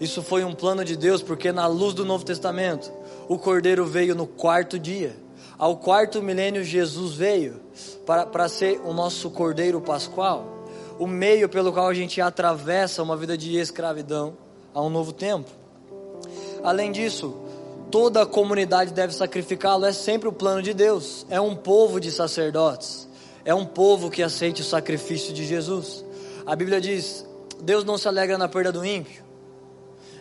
Isso 0.00 0.22
foi 0.22 0.44
um 0.44 0.54
plano 0.54 0.84
de 0.84 0.96
Deus, 0.96 1.22
porque 1.22 1.52
na 1.52 1.66
luz 1.66 1.92
do 1.92 2.06
Novo 2.06 2.24
Testamento, 2.24 2.90
o 3.28 3.38
Cordeiro 3.38 3.84
veio 3.84 4.14
no 4.14 4.26
quarto 4.26 4.78
dia. 4.78 5.14
Ao 5.58 5.76
quarto 5.76 6.22
milênio, 6.22 6.64
Jesus 6.64 7.14
veio 7.14 7.60
para, 8.06 8.24
para 8.24 8.48
ser 8.48 8.80
o 8.82 8.94
nosso 8.94 9.30
Cordeiro 9.30 9.78
Pascual, 9.78 10.64
o 10.98 11.06
meio 11.06 11.50
pelo 11.50 11.70
qual 11.70 11.86
a 11.86 11.92
gente 11.92 12.18
atravessa 12.18 13.02
uma 13.02 13.14
vida 13.14 13.36
de 13.36 13.58
escravidão 13.58 14.38
a 14.72 14.80
um 14.80 14.88
novo 14.88 15.12
tempo. 15.12 15.50
Além 16.64 16.90
disso, 16.90 17.36
toda 17.90 18.22
a 18.22 18.26
comunidade 18.26 18.92
deve 18.92 19.12
sacrificá-lo, 19.12 19.84
é 19.84 19.92
sempre 19.92 20.28
o 20.28 20.32
plano 20.32 20.62
de 20.62 20.72
Deus. 20.72 21.26
É 21.28 21.40
um 21.40 21.56
povo 21.56 22.00
de 22.00 22.10
sacerdotes, 22.10 23.08
é 23.44 23.54
um 23.54 23.66
povo 23.66 24.10
que 24.10 24.22
aceite 24.22 24.62
o 24.62 24.64
sacrifício 24.64 25.32
de 25.34 25.44
Jesus. 25.44 26.04
A 26.46 26.54
Bíblia 26.54 26.80
diz: 26.80 27.26
Deus 27.60 27.84
não 27.84 27.98
se 27.98 28.08
alegra 28.08 28.38
na 28.38 28.48
perda 28.48 28.72
do 28.72 28.84
ímpio. 28.84 29.28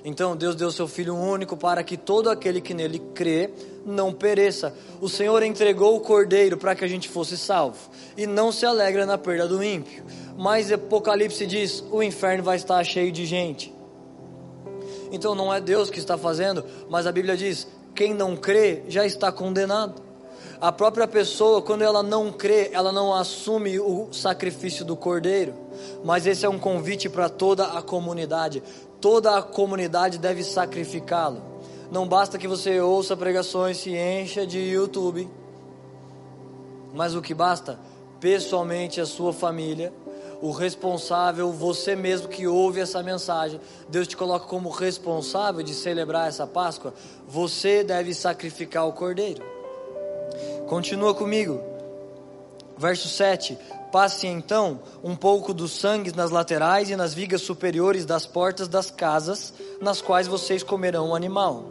Então 0.04 0.36
Deus 0.36 0.56
deu 0.56 0.72
seu 0.72 0.88
Filho 0.88 1.16
único 1.16 1.58
para 1.58 1.84
que 1.84 1.98
todo 1.98 2.30
aquele 2.30 2.62
que 2.62 2.74
nele 2.74 3.00
crê 3.14 3.50
não 3.86 4.14
pereça. 4.14 4.74
O 5.02 5.10
Senhor 5.10 5.44
entregou 5.44 5.96
o 5.96 6.00
Cordeiro 6.00 6.58
para 6.58 6.74
que 6.74 6.86
a 6.86 6.88
gente 6.88 7.10
fosse 7.10 7.38
salvo 7.38 7.78
e 8.16 8.26
não 8.26 8.52
se 8.52 8.66
alegra 8.66 9.06
na 9.06 9.18
perda 9.18 9.48
do 9.48 9.64
ímpio. 9.64 10.04
Mas 10.38 10.72
Apocalipse 10.72 11.46
diz: 11.46 11.84
o 11.92 12.02
inferno 12.02 12.44
vai 12.44 12.56
estar 12.56 12.84
cheio 12.84 13.12
de 13.12 13.26
gente. 13.26 13.79
Então 15.12 15.34
não 15.36 15.54
é 15.54 15.60
Deus 15.60 15.90
que 15.90 16.00
está 16.00 16.18
fazendo, 16.18 16.64
mas 16.90 17.08
a 17.08 17.12
Bíblia 17.12 17.36
diz: 17.36 17.68
quem 17.96 18.14
não 18.14 18.36
crê 18.36 18.84
já 18.88 19.06
está 19.06 19.32
condenado. 19.32 20.02
A 20.62 20.72
própria 20.72 21.08
pessoa, 21.08 21.62
quando 21.62 21.84
ela 21.84 22.04
não 22.04 22.32
crê, 22.32 22.70
ela 22.74 22.92
não 22.92 23.14
assume 23.14 23.80
o 23.80 24.10
sacrifício 24.12 24.84
do 24.84 24.96
cordeiro. 24.96 25.54
Mas 26.04 26.28
esse 26.28 26.46
é 26.46 26.50
um 26.50 26.60
convite 26.60 27.10
para 27.10 27.30
toda 27.30 27.66
a 27.68 27.82
comunidade. 27.82 28.62
Toda 29.00 29.38
a 29.38 29.42
comunidade 29.42 30.18
deve 30.18 30.44
sacrificá-lo. 30.44 31.42
Não 31.90 32.06
basta 32.08 32.38
que 32.38 32.48
você 32.48 32.80
ouça 32.82 33.16
pregações, 33.16 33.78
se 33.78 33.96
encha 33.96 34.46
de 34.46 34.60
YouTube. 34.60 35.30
Mas 36.94 37.16
o 37.16 37.22
que 37.22 37.34
basta? 37.34 37.80
Pessoalmente, 38.20 39.00
a 39.00 39.06
sua 39.06 39.32
família 39.32 39.94
o 40.42 40.52
responsável, 40.52 41.52
você 41.52 41.96
mesmo 41.96 42.28
que 42.28 42.48
ouve 42.48 42.80
essa 42.80 43.04
mensagem, 43.04 43.60
Deus 43.90 44.08
te 44.08 44.16
coloca 44.16 44.48
como 44.48 44.70
responsável 44.70 45.62
de 45.62 45.74
celebrar 45.74 46.30
essa 46.30 46.48
Páscoa, 46.48 46.94
você 47.28 47.84
deve 47.84 48.14
sacrificar 48.14 48.88
o 48.88 48.94
cordeiro. 48.94 49.44
Continua 50.68 51.14
comigo. 51.14 51.60
Verso 52.78 53.10
7: 53.10 53.58
Passe 53.92 54.28
então 54.28 54.80
um 55.04 55.16
pouco 55.16 55.54
do 55.54 55.68
sangue 55.68 56.16
nas 56.16 56.32
laterais 56.32 56.90
e 56.90 56.96
nas 56.96 57.14
vigas 57.14 57.42
superiores 57.42 58.06
das 58.06 58.26
portas 58.26 58.68
das 58.68 58.90
casas, 58.90 59.54
nas 59.82 60.02
quais 60.02 60.28
vocês 60.28 60.64
comerão 60.64 61.10
o 61.10 61.16
animal. 61.16 61.66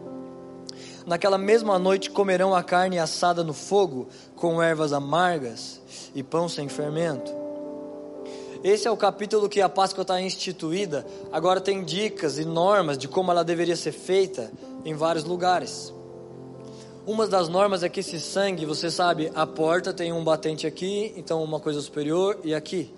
Naquela 1.07 1.39
mesma 1.39 1.79
noite 1.79 2.11
comerão 2.11 2.55
a 2.55 2.63
carne 2.63 2.99
assada 2.99 3.43
no 3.43 3.55
fogo, 3.55 4.09
com 4.37 4.63
ervas 4.63 4.93
amargas 4.93 5.81
e 6.15 6.23
pão 6.23 6.51
sem 6.51 6.69
fermento 6.69 7.48
esse 8.63 8.89
é 8.89 8.91
o 8.91 8.97
capítulo 8.97 9.49
que 9.49 9.61
a 9.61 9.69
Páscoa 9.69 10.03
está 10.03 10.21
instituída. 10.21 11.07
Agora 11.31 11.61
tem 11.61 11.85
dicas 11.85 12.39
e 12.39 12.45
normas 12.45 12.99
de 12.99 13.07
como 13.07 13.31
ela 13.31 13.45
deveria 13.45 13.77
ser 13.77 13.93
feita 13.93 14.51
em 14.85 14.95
vários 14.95 15.25
lugares. 15.25 15.93
Uma 17.07 17.27
das 17.27 17.49
normas 17.49 17.83
é 17.83 17.89
que 17.89 18.01
esse 18.01 18.21
sangue, 18.21 18.67
você 18.67 18.91
sabe, 18.91 19.31
a 19.35 19.47
porta 19.47 19.95
tem 19.95 20.13
um 20.13 20.25
batente 20.25 20.67
aqui, 20.67 21.15
então 21.17 21.43
uma 21.43 21.61
coisa 21.61 21.81
superior 21.81 22.39
e 22.45 22.55
aqui. 22.55 22.93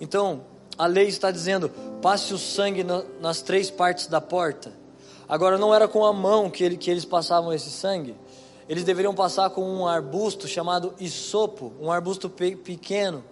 Então, 0.00 0.42
a 0.78 0.86
lei 0.86 1.06
está 1.08 1.30
dizendo: 1.30 1.68
passe 2.00 2.32
o 2.32 2.38
sangue 2.38 2.82
na, 2.82 3.04
nas 3.20 3.42
três 3.42 3.70
partes 3.70 4.06
da 4.06 4.20
porta. 4.20 4.72
Agora, 5.28 5.58
não 5.58 5.74
era 5.74 5.86
com 5.86 6.04
a 6.04 6.12
mão 6.12 6.48
que, 6.48 6.64
ele, 6.64 6.76
que 6.76 6.90
eles 6.90 7.04
passavam 7.04 7.52
esse 7.52 7.70
sangue. 7.70 8.16
Eles 8.68 8.82
deveriam 8.82 9.14
passar 9.14 9.50
com 9.50 9.62
um 9.62 9.86
arbusto 9.86 10.48
chamado 10.48 10.94
isopo, 10.98 11.72
um 11.80 11.90
arbusto 11.90 12.28
pe 12.28 12.56
pequeno 12.56 13.22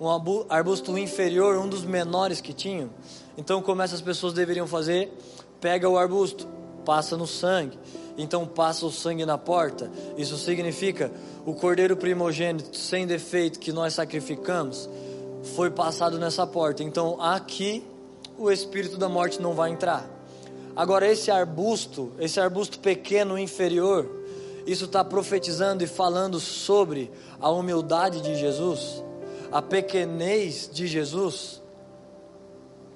um 0.00 0.08
arbusto 0.48 0.96
inferior, 0.96 1.56
um 1.58 1.68
dos 1.68 1.84
menores 1.84 2.40
que 2.40 2.52
tinham. 2.52 2.90
Então, 3.36 3.60
como 3.60 3.82
essas 3.82 4.00
pessoas 4.00 4.32
deveriam 4.32 4.66
fazer? 4.66 5.12
Pega 5.60 5.88
o 5.88 5.98
arbusto, 5.98 6.46
passa 6.84 7.16
no 7.16 7.26
sangue. 7.26 7.78
Então, 8.16 8.46
passa 8.46 8.86
o 8.86 8.90
sangue 8.92 9.26
na 9.26 9.36
porta. 9.36 9.90
Isso 10.16 10.36
significa 10.36 11.10
o 11.44 11.54
cordeiro 11.54 11.96
primogênito 11.96 12.76
sem 12.76 13.06
defeito 13.06 13.58
que 13.58 13.72
nós 13.72 13.94
sacrificamos 13.94 14.88
foi 15.54 15.70
passado 15.70 16.18
nessa 16.18 16.46
porta. 16.46 16.82
Então, 16.82 17.20
aqui 17.20 17.84
o 18.36 18.50
espírito 18.50 18.96
da 18.96 19.08
morte 19.08 19.40
não 19.40 19.54
vai 19.54 19.70
entrar. 19.70 20.08
Agora, 20.76 21.10
esse 21.10 21.30
arbusto, 21.30 22.12
esse 22.20 22.38
arbusto 22.38 22.78
pequeno 22.78 23.36
inferior, 23.36 24.08
isso 24.64 24.84
está 24.84 25.02
profetizando 25.02 25.82
e 25.82 25.88
falando 25.88 26.38
sobre 26.38 27.10
a 27.40 27.50
humildade 27.50 28.20
de 28.20 28.36
Jesus 28.36 29.02
a 29.50 29.62
pequenez 29.62 30.68
de 30.72 30.86
Jesus, 30.86 31.62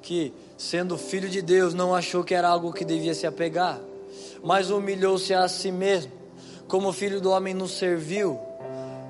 que, 0.01 0.33
sendo 0.57 0.99
filho 0.99 1.29
de 1.29 1.41
Deus, 1.41 1.75
não 1.75 1.95
achou 1.95 2.25
que 2.25 2.35
era 2.35 2.49
algo 2.49 2.73
que 2.73 2.85
devia 2.85 3.15
se 3.15 3.27
apegar, 3.27 3.81
mas 4.43 4.71
humilhou-se 4.71 5.33
a 5.33 5.49
si 5.49 5.71
mesmo, 5.71 6.13
como 6.69 6.93
filho 6.93 7.21
do 7.21 7.31
homem 7.31 7.55
nos 7.55 7.73
serviu, 7.73 8.39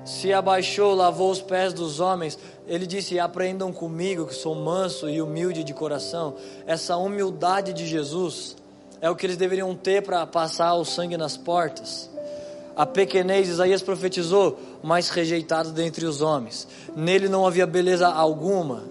se 0.05 0.33
abaixou, 0.33 0.93
lavou 0.93 1.31
os 1.31 1.41
pés 1.41 1.73
dos 1.73 2.01
homens. 2.01 2.37
Ele 2.67 2.85
disse: 2.85 3.17
Aprendam 3.19 3.71
comigo, 3.71 4.25
que 4.25 4.35
sou 4.35 4.53
manso 4.53 5.09
e 5.09 5.21
humilde 5.21 5.63
de 5.63 5.73
coração. 5.73 6.35
Essa 6.67 6.97
humildade 6.97 7.71
de 7.71 7.87
Jesus 7.87 8.57
é 8.99 9.09
o 9.09 9.15
que 9.15 9.25
eles 9.25 9.37
deveriam 9.37 9.73
ter 9.75 10.03
para 10.03 10.27
passar 10.27 10.73
o 10.75 10.83
sangue 10.83 11.15
nas 11.15 11.37
portas 11.37 12.12
a 12.75 12.85
pequenez, 12.85 13.49
Isaías 13.49 13.83
profetizou, 13.83 14.59
mas 14.81 15.09
rejeitado 15.09 15.71
dentre 15.71 16.05
os 16.05 16.21
homens. 16.21 16.67
Nele 16.95 17.29
não 17.29 17.45
havia 17.45 17.67
beleza 17.67 18.07
alguma. 18.07 18.83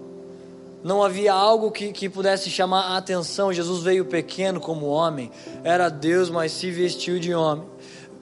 Não 0.83 1.03
havia 1.03 1.33
algo 1.33 1.71
que, 1.71 1.91
que 1.91 2.09
pudesse 2.09 2.49
chamar 2.49 2.93
a 2.93 2.97
atenção. 2.97 3.53
Jesus 3.53 3.83
veio 3.83 4.05
pequeno 4.05 4.59
como 4.59 4.87
homem, 4.87 5.31
era 5.63 5.89
Deus, 5.89 6.29
mas 6.29 6.51
se 6.51 6.71
vestiu 6.71 7.19
de 7.19 7.33
homem. 7.33 7.65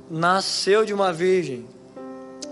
Nasceu 0.10 0.84
de 0.84 0.94
uma 0.94 1.14
virgem. 1.14 1.66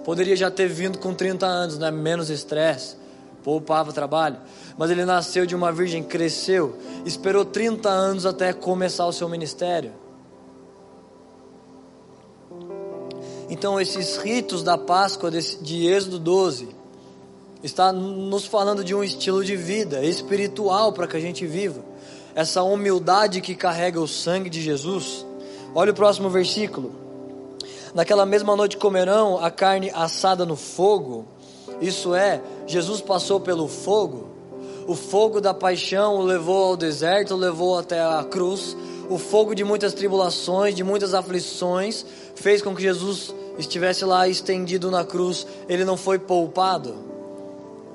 Poderia 0.05 0.35
já 0.35 0.49
ter 0.49 0.67
vindo 0.67 0.97
com 0.97 1.13
30 1.13 1.45
anos, 1.45 1.77
né? 1.77 1.91
menos 1.91 2.29
estresse, 2.29 2.95
poupava 3.43 3.91
trabalho. 3.91 4.37
Mas 4.77 4.89
ele 4.91 5.03
nasceu 5.03 5.45
de 5.45 5.55
uma 5.55 5.71
virgem, 5.71 6.01
cresceu, 6.03 6.77
esperou 7.05 7.43
30 7.43 7.89
anos 7.89 8.25
até 8.25 8.53
começar 8.53 9.05
o 9.05 9.11
seu 9.11 9.27
ministério. 9.27 9.91
Então, 13.49 13.81
esses 13.81 14.17
ritos 14.17 14.61
da 14.61 14.77
Páscoa 14.77 15.31
de 15.31 15.87
Êxodo 15.87 16.19
12 16.19 16.69
está 17.63 17.91
nos 17.91 18.45
falando 18.45 18.83
de 18.83 18.93
um 18.93 19.03
estilo 19.03 19.43
de 19.43 19.55
vida 19.55 20.05
espiritual 20.05 20.93
para 20.93 21.07
que 21.07 21.17
a 21.17 21.19
gente 21.19 21.47
viva. 21.47 21.83
Essa 22.35 22.61
humildade 22.61 23.41
que 23.41 23.55
carrega 23.55 23.99
o 23.99 24.07
sangue 24.07 24.51
de 24.51 24.61
Jesus. 24.61 25.25
Olha 25.73 25.91
o 25.91 25.95
próximo 25.95 26.29
versículo. 26.29 26.91
Naquela 27.93 28.23
mesma 28.23 28.55
noite 28.55 28.77
comerão 28.77 29.43
a 29.43 29.49
carne 29.49 29.89
assada 29.95 30.45
no 30.45 30.55
fogo. 30.55 31.25
Isso 31.81 32.13
é, 32.13 32.41
Jesus 32.67 33.01
passou 33.01 33.39
pelo 33.39 33.67
fogo. 33.67 34.29
O 34.87 34.95
fogo 34.95 35.41
da 35.41 35.55
paixão 35.55 36.17
o 36.17 36.21
levou 36.21 36.65
ao 36.65 36.77
deserto, 36.77 37.33
o 37.33 37.37
levou 37.37 37.79
até 37.79 37.99
a 37.99 38.23
cruz. 38.23 38.77
O 39.09 39.17
fogo 39.17 39.55
de 39.55 39.63
muitas 39.63 39.93
tribulações, 39.93 40.75
de 40.75 40.83
muitas 40.83 41.15
aflições, 41.15 42.05
fez 42.35 42.61
com 42.61 42.75
que 42.75 42.83
Jesus 42.83 43.33
estivesse 43.59 44.03
lá 44.05 44.27
estendido 44.27 44.89
na 44.89 45.03
cruz. 45.03 45.45
Ele 45.67 45.85
não 45.85 45.97
foi 45.97 46.17
poupado 46.17 47.09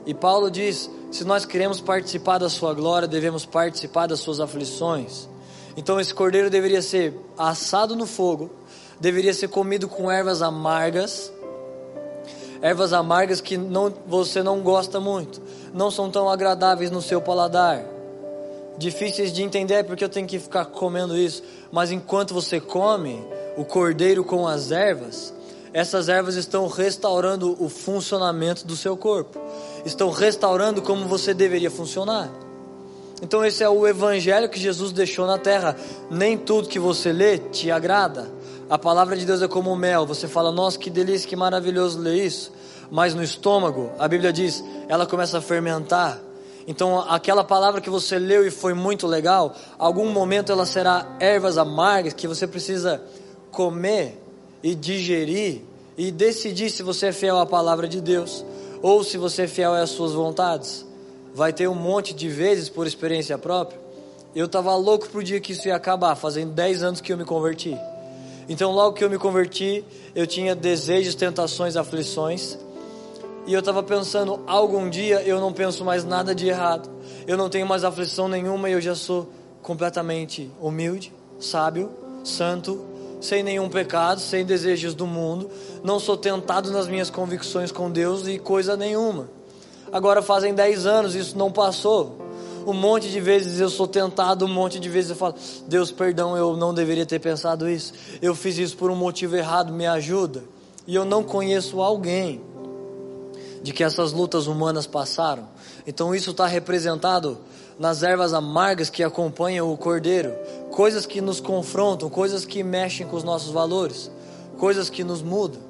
e 0.07 0.13
Paulo 0.13 0.51
diz: 0.51 0.91
se 1.11 1.25
nós 1.25 1.45
queremos 1.45 1.81
participar 1.81 2.39
da 2.39 2.49
sua 2.49 2.75
glória, 2.75 3.09
devemos 3.09 3.47
participar 3.47 4.07
das 4.07 4.21
suas 4.21 4.41
aflições. 4.41 5.29
Então 5.77 5.99
esse 5.99 6.15
cordeiro 6.15 6.51
deveria 6.51 6.83
ser 6.83 7.15
assado 7.37 7.97
no 7.97 8.07
fogo, 8.07 8.51
deveria 9.01 9.35
ser 9.35 9.49
comido 9.49 9.89
com 9.89 10.11
ervas 10.11 10.43
amargas, 10.43 11.33
ervas 12.63 12.93
amargas 12.93 13.41
que 13.41 13.57
não, 13.57 13.93
você 14.07 14.43
não 14.43 14.61
gosta 14.61 15.01
muito, 15.01 15.43
não 15.73 15.91
são 15.91 16.11
tão 16.11 16.29
agradáveis 16.29 16.93
no 16.93 17.03
seu 17.03 17.21
paladar, 17.21 17.85
difíceis 18.79 19.33
de 19.33 19.43
entender 19.43 19.83
porque 19.85 20.05
eu 20.05 20.09
tenho 20.09 20.29
que 20.29 20.39
ficar 20.39 20.67
comendo 20.67 21.17
isso, 21.17 21.43
mas 21.73 21.91
enquanto 21.91 22.33
você 22.33 22.61
come 22.61 23.27
o 23.57 23.65
cordeiro 23.65 24.23
com 24.23 24.47
as 24.47 24.71
ervas, 24.71 25.35
essas 25.75 26.09
ervas 26.09 26.37
estão 26.37 26.67
restaurando 26.69 27.55
o 27.63 27.69
funcionamento 27.69 28.67
do 28.67 28.75
seu 28.75 28.97
corpo 28.97 29.39
estão 29.85 30.11
restaurando 30.11 30.81
como 30.81 31.07
você 31.07 31.35
deveria 31.35 31.71
funcionar. 31.71 32.31
Então, 33.23 33.45
esse 33.45 33.63
é 33.63 33.69
o 33.69 33.87
evangelho 33.87 34.49
que 34.49 34.59
Jesus 34.59 34.93
deixou 34.93 35.27
na 35.27 35.39
terra. 35.39 35.77
Nem 36.11 36.37
tudo 36.37 36.69
que 36.69 36.79
você 36.79 37.13
lê 37.13 37.39
te 37.39 37.71
agrada. 37.71 38.31
A 38.69 38.79
palavra 38.79 39.17
de 39.17 39.25
Deus 39.25 39.41
é 39.41 39.49
como 39.49 39.75
mel. 39.77 40.05
Você 40.07 40.27
fala, 40.27 40.51
nossa, 40.51 40.79
que 40.79 40.91
delícia, 40.91 41.29
que 41.29 41.37
maravilhoso 41.37 41.99
ler 41.99 42.17
isso. 42.17 42.53
Mas 42.91 43.15
no 43.15 43.23
estômago, 43.23 43.93
a 43.99 44.09
Bíblia 44.09 44.33
diz, 44.33 44.63
ela 44.89 45.07
começa 45.07 45.39
a 45.39 45.41
fermentar. 45.41 46.21
Então, 46.67 47.01
aquela 47.09 47.45
palavra 47.45 47.81
que 47.81 47.91
você 47.91 48.19
leu 48.19 48.47
e 48.47 48.51
foi 48.51 48.75
muito 48.75 49.07
legal, 49.07 49.55
algum 49.79 50.11
momento 50.11 50.51
ela 50.51 50.67
será 50.67 51.17
ervas 51.21 51.59
amargas 51.59 52.15
que 52.15 52.27
você 52.27 52.47
precisa 52.47 53.03
comer 53.51 54.24
e 54.65 54.75
digerir 54.75 55.61
e 55.97 56.11
decidir 56.11 56.71
se 56.71 56.83
você 56.83 57.09
é 57.09 57.13
fiel 57.13 57.39
à 57.39 57.45
palavra 57.45 57.87
de 57.87 58.01
Deus 58.01 58.43
ou 58.81 59.05
se 59.05 59.19
você 59.19 59.43
é 59.43 59.47
fiel 59.47 59.75
às 59.75 59.91
suas 59.91 60.13
vontades. 60.13 60.87
Vai 61.35 61.53
ter 61.53 61.69
um 61.69 61.75
monte 61.75 62.15
de 62.15 62.31
vezes 62.31 62.71
por 62.71 62.87
experiência 62.87 63.37
própria. 63.37 63.79
Eu 64.35 64.47
estava 64.47 64.75
louco 64.75 65.09
pro 65.11 65.23
dia 65.23 65.39
que 65.39 65.53
isso 65.53 65.69
ia 65.69 65.77
acabar, 65.77 66.17
fazendo 66.17 66.53
10 66.53 66.83
anos 66.83 67.01
que 67.01 67.13
eu 67.13 67.17
me 67.17 67.25
converti. 67.25 67.77
Então, 68.49 68.73
logo 68.73 68.95
que 68.95 69.05
eu 69.05 69.11
me 69.11 69.19
converti, 69.19 69.85
eu 70.15 70.27
tinha 70.27 70.55
desejos, 70.55 71.15
tentações, 71.15 71.77
aflições. 71.77 72.59
E 73.47 73.53
eu 73.53 73.61
estava 73.61 73.83
pensando, 73.83 74.41
algum 74.47 74.89
dia 74.89 75.23
eu 75.23 75.41
não 75.41 75.53
penso 75.53 75.85
mais 75.85 76.05
nada 76.05 76.35
de 76.35 76.49
errado. 76.49 76.89
Eu 77.27 77.37
não 77.37 77.51
tenho 77.51 77.67
mais 77.67 77.85
aflição 77.85 78.29
nenhuma 78.29 78.69
e 78.71 78.73
eu 78.73 78.81
já 78.81 78.95
sou 78.95 79.29
completamente 79.63 80.51
humilde, 80.61 81.13
sábio, 81.39 81.91
santo, 82.23 82.94
sem 83.25 83.43
nenhum 83.43 83.69
pecado, 83.69 84.21
sem 84.21 84.45
desejos 84.45 84.95
do 84.95 85.07
mundo, 85.07 85.51
não 85.83 85.99
sou 85.99 86.17
tentado 86.17 86.71
nas 86.71 86.87
minhas 86.87 87.09
convicções 87.09 87.73
com 87.73 87.91
Deus 87.91 88.27
e 88.27 88.39
coisa 88.39 88.77
nenhuma. 88.77 89.29
Agora 89.91 90.21
fazem 90.21 90.55
10 90.55 90.87
anos, 90.87 91.15
isso 91.15 91.39
não 91.39 91.51
passou. 91.51 92.19
Um 92.67 92.73
monte 92.73 93.11
de 93.11 93.21
vezes 93.21 93.61
eu 93.61 93.69
sou 93.69 93.87
tentado, 93.87 94.45
um 94.45 94.49
monte 94.49 94.79
de 94.79 94.89
vezes 94.89 95.11
eu 95.11 95.17
falo: 95.17 95.35
Deus, 95.67 95.91
perdão, 95.91 96.37
eu 96.37 96.57
não 96.57 96.73
deveria 96.73 97.05
ter 97.05 97.19
pensado 97.19 97.69
isso. 97.69 97.93
Eu 98.21 98.35
fiz 98.35 98.59
isso 98.59 98.77
por 98.77 98.91
um 98.91 98.97
motivo 98.97 99.37
errado, 99.37 99.73
me 99.73 99.87
ajuda. 99.87 100.45
E 100.87 100.95
eu 100.95 101.05
não 101.05 101.23
conheço 101.23 101.81
alguém 101.81 102.41
de 103.63 103.73
que 103.73 103.85
essas 103.85 104.13
lutas 104.13 104.47
humanas 104.47 104.87
passaram. 104.87 105.49
Então 105.87 106.15
isso 106.15 106.31
está 106.31 106.47
representado 106.47 107.39
nas 107.79 108.03
ervas 108.03 108.33
amargas 108.33 108.91
que 108.91 109.03
acompanham 109.03 109.73
o 109.73 109.77
cordeiro, 109.77 110.33
coisas 110.75 111.07
que 111.07 111.21
nos 111.21 111.39
confrontam, 111.39 112.11
coisas 112.11 112.45
que 112.45 112.65
mexem 112.65 113.07
com 113.07 113.17
os 113.17 113.23
nossos 113.23 113.53
valores, 113.53 114.11
coisas 114.59 114.91
que 114.91 115.05
nos 115.05 115.23
mudam. 115.23 115.63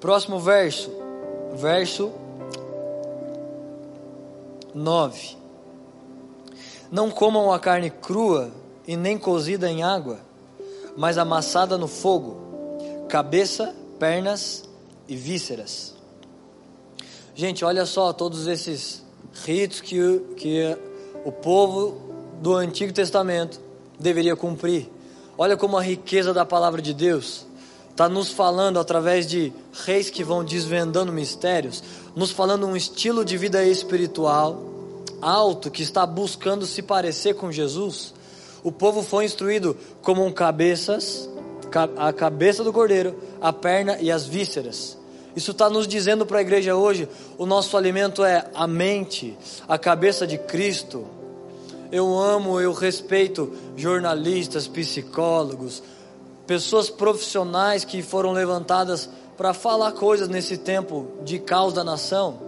Próximo 0.00 0.40
verso, 0.40 0.90
verso 1.54 2.10
9. 4.74 5.36
Não 6.90 7.10
comam 7.10 7.52
a 7.52 7.60
carne 7.60 7.90
crua 7.90 8.50
e 8.86 8.96
nem 8.96 9.18
cozida 9.18 9.70
em 9.70 9.82
água, 9.82 10.20
mas 10.96 11.18
amassada 11.18 11.76
no 11.76 11.86
fogo, 11.86 12.38
cabeça, 13.10 13.74
pernas 13.98 14.64
e 15.06 15.14
vísceras. 15.14 15.94
Gente, 17.34 17.62
olha 17.62 17.84
só 17.84 18.10
todos 18.10 18.46
esses 18.46 19.04
ritos 19.44 19.82
que, 19.82 20.18
que 20.34 20.78
o 21.26 21.30
povo 21.30 22.07
do 22.40 22.54
Antigo 22.54 22.92
Testamento 22.92 23.60
deveria 23.98 24.36
cumprir. 24.36 24.90
Olha 25.36 25.56
como 25.56 25.76
a 25.76 25.82
riqueza 25.82 26.32
da 26.32 26.44
palavra 26.44 26.80
de 26.82 26.92
Deus 26.94 27.46
está 27.90 28.08
nos 28.08 28.30
falando 28.30 28.78
através 28.78 29.26
de 29.26 29.52
reis 29.84 30.08
que 30.08 30.22
vão 30.22 30.44
desvendando 30.44 31.12
mistérios, 31.12 31.82
nos 32.14 32.30
falando 32.30 32.66
um 32.66 32.76
estilo 32.76 33.24
de 33.24 33.36
vida 33.36 33.64
espiritual 33.64 34.62
alto 35.20 35.68
que 35.68 35.82
está 35.82 36.06
buscando 36.06 36.64
se 36.64 36.82
parecer 36.82 37.34
com 37.34 37.50
Jesus. 37.50 38.14
O 38.62 38.70
povo 38.70 39.02
foi 39.02 39.24
instruído 39.24 39.76
como 40.02 40.24
um 40.24 40.32
cabeças, 40.32 41.28
a 41.96 42.12
cabeça 42.12 42.62
do 42.62 42.72
cordeiro, 42.72 43.16
a 43.40 43.52
perna 43.52 43.98
e 44.00 44.10
as 44.10 44.26
vísceras. 44.26 44.96
Isso 45.36 45.50
está 45.50 45.68
nos 45.68 45.86
dizendo 45.86 46.26
para 46.26 46.38
a 46.38 46.42
igreja 46.42 46.74
hoje: 46.74 47.08
o 47.36 47.46
nosso 47.46 47.76
alimento 47.76 48.24
é 48.24 48.44
a 48.54 48.66
mente, 48.66 49.36
a 49.68 49.78
cabeça 49.78 50.26
de 50.26 50.38
Cristo. 50.38 51.17
Eu 51.90 52.18
amo, 52.18 52.60
eu 52.60 52.72
respeito 52.72 53.52
jornalistas, 53.76 54.68
psicólogos, 54.68 55.82
pessoas 56.46 56.90
profissionais 56.90 57.84
que 57.84 58.02
foram 58.02 58.32
levantadas 58.32 59.08
para 59.36 59.54
falar 59.54 59.92
coisas 59.92 60.28
nesse 60.28 60.58
tempo 60.58 61.06
de 61.22 61.38
caos 61.38 61.72
da 61.72 61.84
nação. 61.84 62.40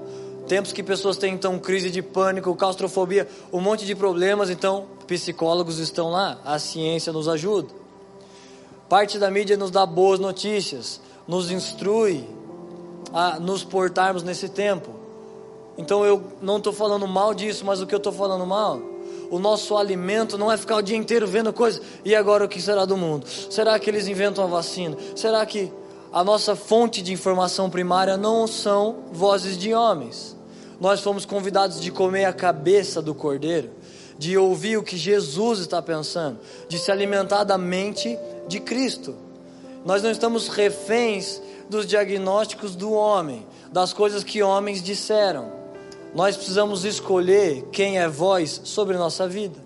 Tempos 0.46 0.72
que 0.72 0.83
pessoas 0.83 1.16
têm 1.16 1.35
então 1.35 1.59
crise 1.59 1.90
de 1.90 2.03
pânico, 2.03 2.55
claustrofobia, 2.57 3.29
um 3.53 3.61
monte 3.61 3.87
de 3.87 3.94
problemas, 3.94 4.50
então 4.50 4.87
psicólogos 5.07 5.79
estão 5.79 6.11
lá, 6.11 6.38
a 6.44 6.59
ciência 6.59 7.12
nos 7.12 7.29
ajuda. 7.29 7.68
Parte 8.88 9.18
da 9.18 9.31
mídia 9.31 9.57
nos 9.57 9.70
dá 9.70 9.87
boas 9.87 10.18
notícias, 10.18 11.00
nos 11.29 11.50
instrui, 11.50 12.29
a 13.12 13.38
nos 13.38 13.64
portarmos 13.64 14.22
nesse 14.22 14.48
tempo. 14.48 14.90
Então 15.79 16.05
eu 16.05 16.22
não 16.42 16.59
estou 16.59 16.72
falando 16.72 17.07
mal 17.07 17.33
disso, 17.33 17.64
mas 17.64 17.81
o 17.81 17.87
que 17.87 17.94
eu 17.94 17.98
estou 17.98 18.12
falando 18.12 18.44
mal? 18.44 18.89
O 19.31 19.38
nosso 19.38 19.77
alimento 19.77 20.37
não 20.37 20.51
é 20.51 20.57
ficar 20.57 20.77
o 20.77 20.83
dia 20.83 20.97
inteiro 20.97 21.27
vendo 21.27 21.53
coisas. 21.53 21.81
E 22.05 22.16
agora 22.16 22.45
o 22.45 22.49
que 22.49 22.61
será 22.61 22.85
do 22.85 22.97
mundo? 22.97 23.27
Será 23.49 23.79
que 23.79 23.88
eles 23.88 24.09
inventam 24.09 24.43
a 24.43 24.47
vacina? 24.49 24.97
Será 25.14 25.47
que 25.47 25.73
a 26.12 26.25
nossa 26.25 26.57
fonte 26.57 27.01
de 27.01 27.12
informação 27.12 27.71
primária 27.71 28.16
não 28.16 28.49
são 28.49 29.05
vozes 29.12 29.57
de 29.57 29.73
homens? 29.73 30.37
Nós 30.81 31.01
fomos 31.01 31.25
convidados 31.25 31.81
de 31.81 31.93
comer 31.93 32.25
a 32.25 32.33
cabeça 32.33 33.01
do 33.01 33.14
cordeiro, 33.14 33.71
de 34.19 34.37
ouvir 34.37 34.77
o 34.77 34.83
que 34.83 34.97
Jesus 34.97 35.61
está 35.61 35.81
pensando, 35.81 36.38
de 36.69 36.79
se 36.79 36.90
alimentar 36.90 37.45
da 37.45 37.57
mente 37.57 38.19
de 38.49 38.59
Cristo. 38.59 39.14
Nós 39.85 40.03
não 40.03 40.11
estamos 40.11 40.49
reféns 40.49 41.40
dos 41.69 41.87
diagnósticos 41.87 42.75
do 42.75 42.93
homem, 42.93 43.47
das 43.71 43.93
coisas 43.93 44.25
que 44.25 44.43
homens 44.43 44.83
disseram. 44.83 45.60
Nós 46.14 46.37
precisamos 46.37 46.85
escolher 46.85 47.62
quem 47.73 47.99
é 47.99 48.09
voz 48.09 48.61
sobre 48.64 48.96
nossa 48.96 49.29
vida. 49.29 49.59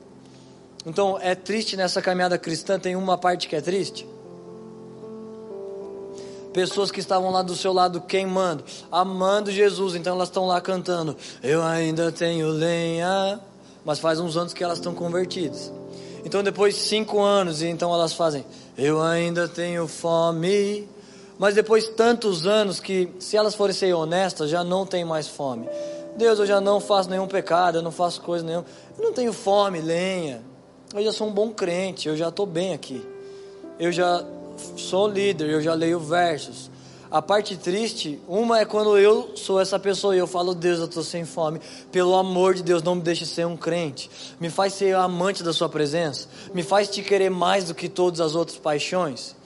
Então, 0.86 1.18
é 1.20 1.34
triste 1.34 1.76
nessa 1.76 2.02
caminhada 2.02 2.36
cristã, 2.36 2.78
tem 2.78 2.94
uma 2.94 3.16
parte 3.16 3.48
que 3.48 3.56
é 3.56 3.60
triste. 3.60 4.06
pessoas 6.54 6.92
que 6.92 7.00
estavam 7.00 7.30
lá 7.30 7.42
do 7.42 7.56
seu 7.56 7.72
lado 7.72 8.00
queimando, 8.00 8.62
amando 8.90 9.50
Jesus, 9.50 9.96
então 9.96 10.14
elas 10.14 10.28
estão 10.28 10.46
lá 10.46 10.60
cantando: 10.60 11.16
Eu 11.42 11.62
ainda 11.62 12.12
tenho 12.12 12.48
lenha, 12.48 13.40
mas 13.84 13.98
faz 13.98 14.20
uns 14.20 14.36
anos 14.36 14.54
que 14.54 14.62
elas 14.62 14.78
estão 14.78 14.94
convertidas. 14.94 15.72
Então 16.24 16.42
depois 16.42 16.76
de 16.76 16.80
cinco 16.80 17.20
anos, 17.20 17.60
e 17.60 17.66
então 17.66 17.92
elas 17.92 18.14
fazem: 18.14 18.46
Eu 18.78 19.02
ainda 19.02 19.48
tenho 19.48 19.86
fome. 19.88 20.88
Mas 21.36 21.56
depois 21.56 21.88
tantos 21.88 22.46
anos 22.46 22.78
que, 22.78 23.08
se 23.18 23.36
elas 23.36 23.56
forem 23.56 23.74
ser 23.74 23.92
honestas, 23.92 24.48
já 24.48 24.62
não 24.62 24.86
tem 24.86 25.04
mais 25.04 25.26
fome. 25.26 25.68
Deus, 26.16 26.38
eu 26.38 26.46
já 26.46 26.60
não 26.60 26.80
faço 26.80 27.10
nenhum 27.10 27.26
pecado, 27.26 27.78
eu 27.78 27.82
não 27.82 27.90
faço 27.90 28.20
coisa 28.20 28.44
nenhuma. 28.44 28.64
Eu 28.96 29.04
não 29.04 29.12
tenho 29.12 29.32
fome, 29.32 29.80
lenha. 29.80 30.42
Eu 30.94 31.02
já 31.02 31.12
sou 31.12 31.26
um 31.26 31.32
bom 31.32 31.50
crente, 31.50 32.08
eu 32.08 32.16
já 32.16 32.28
estou 32.28 32.46
bem 32.46 32.72
aqui. 32.72 33.04
Eu 33.78 33.90
já 33.90 34.24
sou 34.76 35.08
líder, 35.08 35.50
eu 35.50 35.60
já 35.60 35.74
leio 35.74 35.98
versos. 35.98 36.70
A 37.10 37.22
parte 37.22 37.56
triste, 37.56 38.20
uma 38.26 38.58
é 38.60 38.64
quando 38.64 38.98
eu 38.98 39.36
sou 39.36 39.60
essa 39.60 39.78
pessoa 39.78 40.16
e 40.16 40.18
eu 40.18 40.26
falo, 40.26 40.54
Deus, 40.54 40.80
eu 40.80 40.86
estou 40.86 41.02
sem 41.02 41.24
fome. 41.24 41.60
Pelo 41.92 42.16
amor 42.16 42.54
de 42.54 42.62
Deus, 42.62 42.82
não 42.82 42.96
me 42.96 43.02
deixe 43.02 43.24
ser 43.24 43.46
um 43.46 43.56
crente. 43.56 44.10
Me 44.40 44.50
faz 44.50 44.74
ser 44.74 44.96
amante 44.96 45.42
da 45.42 45.52
sua 45.52 45.68
presença. 45.68 46.28
Me 46.52 46.62
faz 46.62 46.88
te 46.88 47.02
querer 47.02 47.30
mais 47.30 47.64
do 47.64 47.74
que 47.74 47.88
todas 47.88 48.20
as 48.20 48.34
outras 48.34 48.58
paixões. 48.58 49.36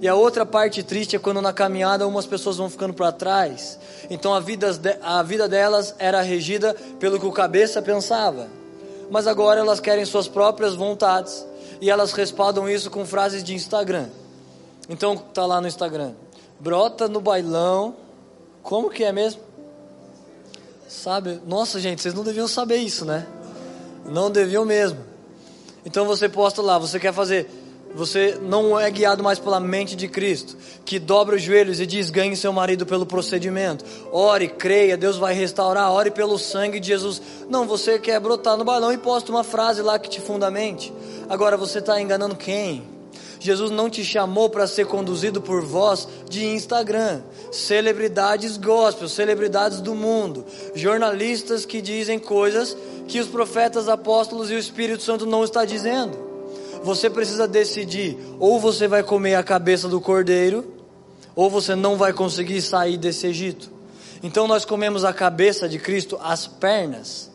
E 0.00 0.06
a 0.06 0.14
outra 0.14 0.44
parte 0.44 0.82
triste 0.82 1.16
é 1.16 1.18
quando 1.18 1.40
na 1.40 1.52
caminhada 1.52 2.06
umas 2.06 2.26
pessoas 2.26 2.58
vão 2.58 2.68
ficando 2.68 2.92
para 2.92 3.10
trás. 3.10 3.78
Então 4.10 4.34
a 4.34 4.40
vida, 4.40 4.70
a 5.02 5.22
vida 5.22 5.48
delas 5.48 5.94
era 5.98 6.20
regida 6.20 6.74
pelo 6.98 7.18
que 7.18 7.26
o 7.26 7.32
cabeça 7.32 7.80
pensava. 7.80 8.48
Mas 9.10 9.26
agora 9.26 9.60
elas 9.60 9.80
querem 9.80 10.04
suas 10.04 10.28
próprias 10.28 10.74
vontades. 10.74 11.46
E 11.80 11.90
elas 11.90 12.12
respaldam 12.12 12.68
isso 12.68 12.90
com 12.90 13.06
frases 13.06 13.42
de 13.42 13.54
Instagram. 13.54 14.08
Então 14.88 15.16
tá 15.16 15.46
lá 15.46 15.60
no 15.60 15.66
Instagram 15.66 16.12
brota 16.60 17.08
no 17.08 17.20
bailão. 17.20 17.96
Como 18.62 18.90
que 18.90 19.02
é 19.02 19.10
mesmo? 19.10 19.40
Sabe? 20.86 21.40
Nossa, 21.46 21.80
gente, 21.80 22.02
vocês 22.02 22.14
não 22.14 22.22
deviam 22.22 22.46
saber 22.46 22.76
isso, 22.76 23.04
né? 23.04 23.26
Não 24.04 24.30
deviam 24.30 24.64
mesmo. 24.64 24.98
Então 25.84 26.04
você 26.04 26.28
posta 26.28 26.60
lá, 26.60 26.78
você 26.78 27.00
quer 27.00 27.14
fazer. 27.14 27.48
Você 27.94 28.38
não 28.40 28.78
é 28.78 28.88
guiado 28.88 29.22
mais 29.22 29.38
pela 29.38 29.58
mente 29.58 29.96
de 29.96 30.06
Cristo, 30.06 30.56
que 30.84 30.98
dobra 30.98 31.36
os 31.36 31.42
joelhos 31.42 31.80
e 31.80 31.86
diz: 31.86 32.08
ganhe 32.08 32.36
seu 32.36 32.52
marido 32.52 32.86
pelo 32.86 33.04
procedimento. 33.04 33.84
Ore, 34.12 34.48
creia, 34.48 34.96
Deus 34.96 35.16
vai 35.16 35.34
restaurar. 35.34 35.90
Ore 35.92 36.10
pelo 36.10 36.38
sangue 36.38 36.78
de 36.78 36.86
Jesus. 36.86 37.20
Não, 37.48 37.66
você 37.66 37.98
quer 37.98 38.20
brotar 38.20 38.56
no 38.56 38.64
balão 38.64 38.92
e 38.92 38.98
posta 38.98 39.32
uma 39.32 39.42
frase 39.42 39.82
lá 39.82 39.98
que 39.98 40.08
te 40.08 40.20
fundamente. 40.20 40.92
Agora 41.28 41.56
você 41.56 41.80
está 41.80 42.00
enganando 42.00 42.36
quem? 42.36 42.84
Jesus 43.40 43.70
não 43.70 43.88
te 43.88 44.04
chamou 44.04 44.50
para 44.50 44.66
ser 44.66 44.86
conduzido 44.86 45.40
por 45.40 45.62
voz 45.62 46.06
de 46.28 46.44
Instagram, 46.44 47.22
celebridades 47.50 48.58
gospel, 48.58 49.08
celebridades 49.08 49.80
do 49.80 49.94
mundo, 49.94 50.44
jornalistas 50.74 51.64
que 51.64 51.80
dizem 51.80 52.18
coisas 52.18 52.76
que 53.08 53.18
os 53.18 53.26
profetas, 53.26 53.88
apóstolos 53.88 54.50
e 54.50 54.54
o 54.54 54.58
Espírito 54.58 55.02
Santo 55.02 55.24
não 55.24 55.42
está 55.42 55.64
dizendo. 55.64 56.29
Você 56.82 57.10
precisa 57.10 57.46
decidir, 57.46 58.16
ou 58.38 58.58
você 58.58 58.88
vai 58.88 59.02
comer 59.02 59.34
a 59.34 59.42
cabeça 59.42 59.88
do 59.88 60.00
cordeiro, 60.00 60.64
ou 61.36 61.50
você 61.50 61.74
não 61.74 61.96
vai 61.96 62.12
conseguir 62.12 62.62
sair 62.62 62.96
desse 62.96 63.26
Egito. 63.26 63.70
Então 64.22 64.46
nós 64.46 64.64
comemos 64.64 65.04
a 65.04 65.12
cabeça 65.12 65.68
de 65.68 65.78
Cristo, 65.78 66.18
as 66.22 66.46
pernas. 66.46 67.30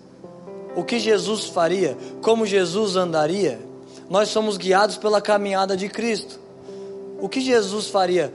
O 0.75 0.83
que 0.83 0.99
Jesus 0.99 1.45
faria? 1.45 1.97
Como 2.21 2.45
Jesus 2.45 2.95
andaria? 2.95 3.59
nós 4.09 4.29
somos 4.29 4.57
guiados 4.57 4.97
pela 4.97 5.21
caminhada 5.21 5.75
de 5.75 5.89
Cristo. 5.89 6.39
O 7.19 7.27
que 7.27 7.41
Jesus 7.41 7.87
faria? 7.87 8.33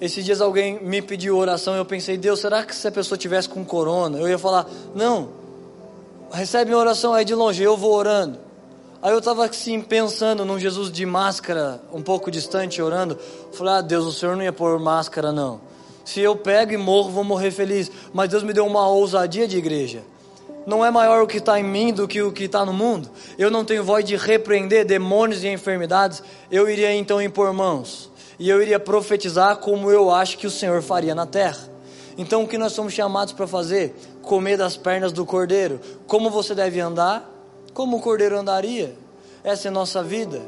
Esses 0.00 0.24
dias 0.24 0.40
alguém 0.40 0.82
me 0.82 1.02
pediu 1.02 1.36
oração 1.36 1.74
e 1.74 1.78
eu 1.78 1.84
pensei, 1.84 2.16
Deus, 2.16 2.40
será 2.40 2.64
que 2.64 2.74
se 2.74 2.88
a 2.88 2.92
pessoa 2.92 3.18
tivesse 3.18 3.48
com 3.48 3.64
corona, 3.64 4.18
eu 4.18 4.28
ia 4.28 4.38
falar, 4.38 4.66
não, 4.94 5.28
recebe 6.32 6.66
minha 6.66 6.78
oração 6.78 7.12
aí 7.12 7.24
de 7.24 7.34
longe, 7.34 7.62
eu 7.62 7.76
vou 7.76 7.92
orando. 7.92 8.38
Aí 9.02 9.12
eu 9.12 9.18
estava 9.18 9.46
assim 9.46 9.80
pensando 9.80 10.44
num 10.44 10.58
Jesus 10.58 10.90
de 10.90 11.06
máscara, 11.06 11.80
um 11.92 12.02
pouco 12.02 12.30
distante, 12.30 12.82
orando. 12.82 13.18
Falei, 13.52 13.74
ah, 13.74 13.80
Deus, 13.80 14.04
o 14.04 14.12
Senhor 14.12 14.36
não 14.36 14.44
ia 14.44 14.52
pôr 14.52 14.78
máscara, 14.78 15.32
não. 15.32 15.60
Se 16.04 16.20
eu 16.20 16.36
pego 16.36 16.72
e 16.72 16.76
morro, 16.76 17.10
vou 17.10 17.24
morrer 17.24 17.50
feliz. 17.50 17.90
Mas 18.12 18.28
Deus 18.28 18.42
me 18.42 18.52
deu 18.52 18.66
uma 18.66 18.86
ousadia 18.88 19.48
de 19.48 19.56
igreja 19.56 20.02
não 20.66 20.84
é 20.84 20.90
maior 20.90 21.22
o 21.22 21.26
que 21.26 21.38
está 21.38 21.58
em 21.58 21.64
mim 21.64 21.92
do 21.92 22.06
que 22.06 22.22
o 22.22 22.32
que 22.32 22.44
está 22.44 22.64
no 22.64 22.72
mundo. 22.72 23.10
Eu 23.38 23.50
não 23.50 23.64
tenho 23.64 23.82
voz 23.82 24.04
de 24.04 24.16
repreender 24.16 24.84
demônios 24.84 25.42
e 25.42 25.48
enfermidades. 25.48 26.22
Eu 26.50 26.68
iria 26.68 26.94
então 26.94 27.20
impor 27.20 27.52
mãos. 27.52 28.10
E 28.38 28.48
eu 28.48 28.62
iria 28.62 28.78
profetizar 28.78 29.56
como 29.56 29.90
eu 29.90 30.10
acho 30.10 30.38
que 30.38 30.46
o 30.46 30.50
Senhor 30.50 30.80
faria 30.82 31.14
na 31.14 31.26
terra. 31.26 31.68
Então 32.16 32.42
o 32.44 32.48
que 32.48 32.58
nós 32.58 32.72
somos 32.72 32.92
chamados 32.92 33.32
para 33.32 33.46
fazer? 33.46 33.94
Comer 34.22 34.56
das 34.56 34.76
pernas 34.76 35.12
do 35.12 35.26
cordeiro. 35.26 35.80
Como 36.06 36.30
você 36.30 36.54
deve 36.54 36.80
andar? 36.80 37.28
Como 37.72 37.96
o 37.96 38.00
cordeiro 38.00 38.38
andaria? 38.38 38.96
Essa 39.42 39.68
é 39.68 39.70
nossa 39.70 40.02
vida. 40.02 40.40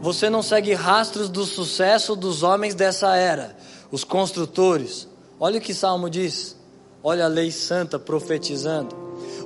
Você 0.00 0.28
não 0.28 0.42
segue 0.42 0.74
rastros 0.74 1.28
do 1.28 1.44
sucesso 1.44 2.14
dos 2.14 2.42
homens 2.42 2.74
dessa 2.74 3.16
era, 3.16 3.56
os 3.90 4.04
construtores. 4.04 5.08
Olha 5.40 5.58
o 5.58 5.62
que 5.62 5.72
Salmo 5.72 6.10
diz. 6.10 6.56
Olha 7.02 7.24
a 7.24 7.28
lei 7.28 7.50
santa 7.50 7.98
profetizando. 7.98 8.94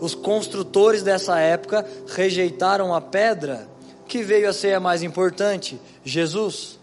Os 0.00 0.14
construtores 0.14 1.02
dessa 1.02 1.38
época 1.38 1.84
rejeitaram 2.08 2.94
a 2.94 3.00
pedra 3.00 3.68
que 4.06 4.22
veio 4.22 4.48
a 4.48 4.52
ser 4.52 4.74
a 4.74 4.80
mais 4.80 5.02
importante, 5.02 5.80
Jesus. 6.04 6.77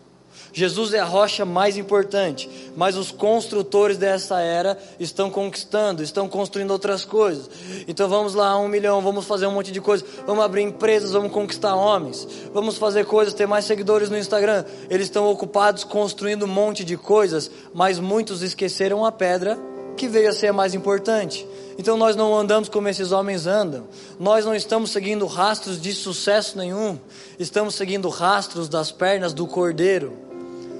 Jesus 0.55 0.93
é 0.93 0.99
a 1.01 1.05
rocha 1.05 1.43
mais 1.43 1.75
importante, 1.75 2.49
mas 2.77 2.95
os 2.95 3.11
construtores 3.11 3.97
dessa 3.97 4.39
era 4.39 4.77
estão 4.97 5.29
conquistando, 5.29 6.01
estão 6.01 6.29
construindo 6.29 6.71
outras 6.71 7.03
coisas. 7.03 7.49
Então 7.89 8.07
vamos 8.07 8.33
lá, 8.33 8.57
um 8.57 8.69
milhão, 8.69 9.01
vamos 9.01 9.25
fazer 9.25 9.47
um 9.47 9.51
monte 9.51 9.69
de 9.69 9.81
coisas, 9.81 10.07
vamos 10.25 10.45
abrir 10.45 10.61
empresas, 10.61 11.11
vamos 11.11 11.33
conquistar 11.33 11.75
homens, 11.75 12.25
vamos 12.53 12.77
fazer 12.77 13.03
coisas, 13.03 13.33
ter 13.33 13.45
mais 13.45 13.65
seguidores 13.65 14.09
no 14.09 14.17
Instagram. 14.17 14.63
Eles 14.89 15.07
estão 15.07 15.29
ocupados 15.29 15.83
construindo 15.83 16.45
um 16.45 16.47
monte 16.47 16.85
de 16.85 16.95
coisas, 16.95 17.51
mas 17.73 17.99
muitos 17.99 18.41
esqueceram 18.41 19.03
a 19.03 19.11
pedra 19.11 19.59
que 19.97 20.07
veio 20.07 20.29
a 20.29 20.33
ser 20.33 20.47
a 20.47 20.53
mais 20.53 20.73
importante. 20.73 21.45
Então 21.77 21.97
nós 21.97 22.15
não 22.15 22.33
andamos 22.33 22.69
como 22.69 22.87
esses 22.87 23.11
homens 23.11 23.45
andam. 23.45 23.87
Nós 24.17 24.45
não 24.45 24.55
estamos 24.55 24.91
seguindo 24.91 25.25
rastros 25.25 25.81
de 25.81 25.91
sucesso 25.91 26.57
nenhum. 26.57 26.97
Estamos 27.37 27.75
seguindo 27.75 28.07
rastros 28.07 28.69
das 28.69 28.89
pernas 28.89 29.33
do 29.33 29.45
cordeiro. 29.45 30.24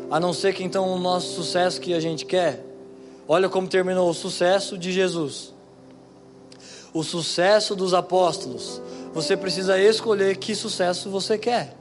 A 0.10 0.20
não 0.20 0.34
ser 0.34 0.54
que 0.54 0.64
então 0.64 0.94
o 0.94 1.00
nosso 1.00 1.34
sucesso 1.34 1.82
que 1.82 1.94
a 1.94 2.00
gente 2.00 2.26
quer. 2.26 2.64
Olha 3.28 3.50
como 3.50 3.68
terminou 3.68 4.10
o 4.10 4.14
sucesso 4.14 4.78
de 4.78 4.92
Jesus. 4.92 5.54
O 6.94 7.04
sucesso 7.04 7.76
dos 7.76 7.94
apóstolos. 7.94 8.82
Você 9.14 9.36
precisa 9.36 9.80
escolher 9.80 10.38
que 10.38 10.54
sucesso 10.54 11.10
você 11.10 11.38
quer. 11.38 11.76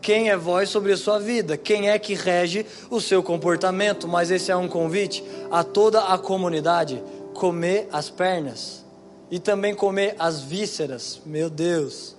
Quem 0.00 0.28
é 0.28 0.36
voz 0.36 0.68
sobre 0.68 0.92
a 0.92 0.96
sua 0.96 1.18
vida? 1.18 1.56
Quem 1.56 1.88
é 1.88 1.98
que 1.98 2.12
rege 2.12 2.66
o 2.90 3.00
seu 3.00 3.22
comportamento? 3.22 4.06
Mas 4.06 4.30
esse 4.30 4.50
é 4.50 4.56
um 4.56 4.68
convite 4.68 5.24
a 5.50 5.64
toda 5.64 6.00
a 6.00 6.18
comunidade 6.18 7.02
comer 7.32 7.88
as 7.90 8.10
pernas 8.10 8.84
e 9.30 9.38
também 9.38 9.74
comer 9.74 10.14
as 10.18 10.40
vísceras. 10.40 11.20
Meu 11.24 11.48
Deus. 11.48 12.14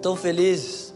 Tão 0.00 0.16
felizes. 0.16 0.95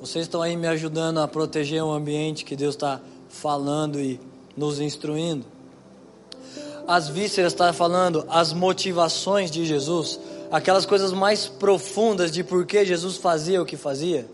Vocês 0.00 0.24
estão 0.24 0.40
aí 0.40 0.56
me 0.56 0.66
ajudando 0.66 1.18
a 1.18 1.28
proteger 1.28 1.82
o 1.82 1.92
ambiente 1.92 2.44
que 2.44 2.56
Deus 2.56 2.74
está 2.74 3.00
falando 3.28 4.00
e 4.00 4.18
nos 4.56 4.80
instruindo. 4.80 5.44
As 6.88 7.08
vísceras 7.08 7.52
está 7.52 7.72
falando 7.72 8.24
as 8.28 8.52
motivações 8.52 9.50
de 9.50 9.64
Jesus, 9.64 10.18
aquelas 10.50 10.86
coisas 10.86 11.12
mais 11.12 11.46
profundas 11.46 12.32
de 12.32 12.42
por 12.42 12.66
que 12.66 12.84
Jesus 12.84 13.16
fazia 13.16 13.62
o 13.62 13.66
que 13.66 13.76
fazia. 13.76 14.26